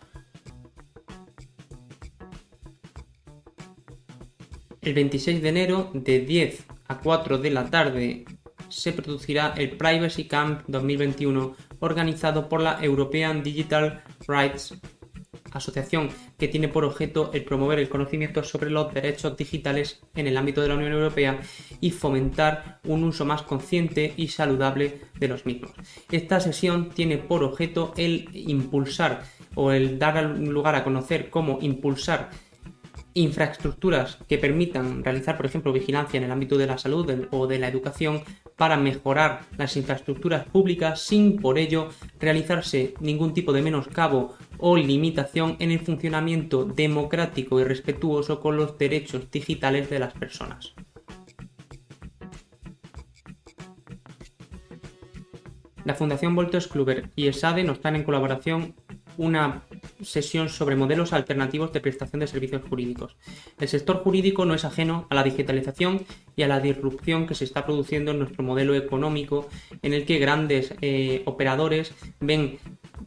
El 4.81 4.93
26 4.95 5.41
de 5.41 5.49
enero, 5.49 5.91
de 5.93 6.21
10 6.21 6.65
a 6.87 6.99
4 6.99 7.37
de 7.37 7.51
la 7.51 7.69
tarde, 7.69 8.25
se 8.69 8.93
producirá 8.93 9.53
el 9.55 9.77
Privacy 9.77 10.25
Camp 10.25 10.63
2021 10.67 11.55
organizado 11.79 12.49
por 12.49 12.61
la 12.61 12.83
European 12.83 13.43
Digital 13.43 14.03
Rights 14.27 14.73
asociación 15.51 16.09
que 16.37 16.47
tiene 16.47 16.67
por 16.67 16.85
objeto 16.85 17.31
el 17.33 17.43
promover 17.43 17.79
el 17.79 17.89
conocimiento 17.89 18.43
sobre 18.43 18.69
los 18.69 18.93
derechos 18.93 19.35
digitales 19.37 20.01
en 20.15 20.27
el 20.27 20.37
ámbito 20.37 20.61
de 20.61 20.69
la 20.69 20.75
Unión 20.75 20.93
Europea 20.93 21.39
y 21.79 21.91
fomentar 21.91 22.79
un 22.85 23.03
uso 23.03 23.25
más 23.25 23.43
consciente 23.43 24.13
y 24.15 24.29
saludable 24.29 25.01
de 25.19 25.27
los 25.27 25.45
mismos. 25.45 25.71
Esta 26.11 26.39
sesión 26.39 26.89
tiene 26.89 27.17
por 27.17 27.43
objeto 27.43 27.93
el 27.97 28.29
impulsar 28.33 29.23
o 29.55 29.71
el 29.71 29.99
dar 29.99 30.23
lugar 30.23 30.75
a 30.75 30.83
conocer 30.83 31.29
cómo 31.29 31.59
impulsar 31.61 32.29
infraestructuras 33.13 34.17
que 34.27 34.37
permitan 34.37 35.03
realizar, 35.03 35.37
por 35.37 35.45
ejemplo, 35.45 35.73
vigilancia 35.73 36.17
en 36.17 36.23
el 36.23 36.31
ámbito 36.31 36.57
de 36.57 36.67
la 36.67 36.77
salud 36.77 37.27
o 37.31 37.47
de 37.47 37.59
la 37.59 37.67
educación 37.67 38.23
para 38.55 38.77
mejorar 38.77 39.41
las 39.57 39.75
infraestructuras 39.75 40.45
públicas 40.45 41.01
sin 41.01 41.37
por 41.37 41.57
ello 41.57 41.89
realizarse 42.19 42.93
ningún 42.99 43.33
tipo 43.33 43.53
de 43.53 43.61
menoscabo 43.61 44.35
o 44.57 44.77
limitación 44.77 45.55
en 45.59 45.71
el 45.71 45.79
funcionamiento 45.79 46.65
democrático 46.65 47.59
y 47.59 47.63
respetuoso 47.63 48.39
con 48.39 48.57
los 48.57 48.77
derechos 48.77 49.29
digitales 49.31 49.89
de 49.89 49.99
las 49.99 50.13
personas. 50.13 50.73
La 55.83 55.95
Fundación 55.95 56.35
Voltes 56.35 56.67
Kluber 56.67 57.09
y 57.15 57.27
ESADE 57.27 57.63
nos 57.63 57.77
están 57.77 57.95
en 57.95 58.03
colaboración 58.03 58.75
una 59.17 59.63
sesión 60.01 60.49
sobre 60.49 60.75
modelos 60.75 61.13
alternativos 61.13 61.71
de 61.73 61.81
prestación 61.81 62.19
de 62.19 62.27
servicios 62.27 62.61
jurídicos. 62.69 63.15
El 63.59 63.67
sector 63.67 63.97
jurídico 63.97 64.45
no 64.45 64.53
es 64.53 64.65
ajeno 64.65 65.07
a 65.09 65.15
la 65.15 65.23
digitalización 65.23 66.05
y 66.35 66.43
a 66.43 66.47
la 66.47 66.59
disrupción 66.59 67.27
que 67.27 67.35
se 67.35 67.45
está 67.45 67.65
produciendo 67.65 68.11
en 68.11 68.19
nuestro 68.19 68.43
modelo 68.43 68.75
económico, 68.75 69.47
en 69.81 69.93
el 69.93 70.05
que 70.05 70.19
grandes 70.19 70.73
eh, 70.81 71.23
operadores 71.25 71.93
ven 72.19 72.59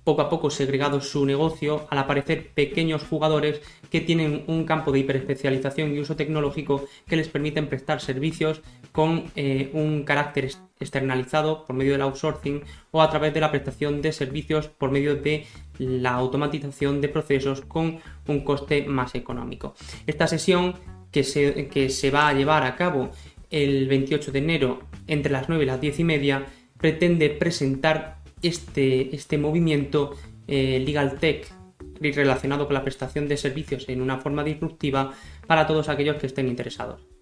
poco 0.03 0.23
a 0.23 0.29
poco 0.29 0.51
segregado 0.51 1.01
su 1.01 1.25
negocio 1.25 1.87
al 1.91 1.99
aparecer 1.99 2.51
pequeños 2.53 3.05
jugadores 3.05 3.61
que 3.91 4.01
tienen 4.01 4.45
un 4.49 4.65
campo 4.65 4.93
de 4.93 5.01
hiperespecialización 5.01 5.95
y 5.95 6.01
uso 6.01 6.17
tecnológico 6.17 6.85
que 7.07 7.17
les 7.17 7.29
permiten 7.29 7.69
prestar 7.69 8.01
servicios 8.01 8.61
con 8.93 9.25
eh, 9.37 9.71
un 9.73 10.05
carácter 10.05 10.45
externalizado 10.85 11.64
por 11.64 11.74
medio 11.74 11.93
del 11.93 12.03
outsourcing 12.03 12.62
o 12.91 13.03
a 13.03 13.11
través 13.11 13.35
de 13.35 13.41
la 13.41 13.51
prestación 13.51 14.03
de 14.03 14.12
servicios 14.12 14.68
por 14.68 14.91
medio 14.91 15.16
de 15.16 15.47
la 15.78 16.12
automatización 16.12 17.01
de 17.01 17.09
procesos 17.09 17.62
con 17.62 17.99
un 18.28 18.41
coste 18.45 18.85
más 18.87 19.14
económico. 19.14 19.74
Esta 20.07 20.26
sesión 20.26 20.74
que 21.11 21.24
se, 21.24 21.68
que 21.68 21.91
se 21.91 22.11
va 22.11 22.28
a 22.28 22.32
llevar 22.35 22.62
a 22.64 22.76
cabo 22.76 23.11
el 23.51 23.89
28 23.89 24.32
de 24.32 24.39
enero 24.39 24.80
entre 25.07 25.32
las 25.32 25.49
9 25.49 25.64
y 25.64 25.66
las 25.66 25.80
10 25.80 26.01
y 26.01 26.05
media 26.05 26.47
pretende 26.78 27.30
presentar 27.30 28.18
este, 28.43 29.14
este 29.14 29.39
movimiento 29.39 30.16
eh, 30.47 30.82
Legal 30.85 31.18
Tech 31.18 31.53
relacionado 32.01 32.66
con 32.66 32.74
la 32.74 32.82
prestación 32.82 33.28
de 33.28 33.37
servicios 33.37 33.89
en 33.89 34.03
una 34.03 34.18
forma 34.18 34.45
disruptiva 34.45 35.12
para 35.47 35.66
todos 35.66 35.89
aquellos 35.89 36.16
que 36.16 36.26
estén 36.26 36.49
interesados. 36.49 37.14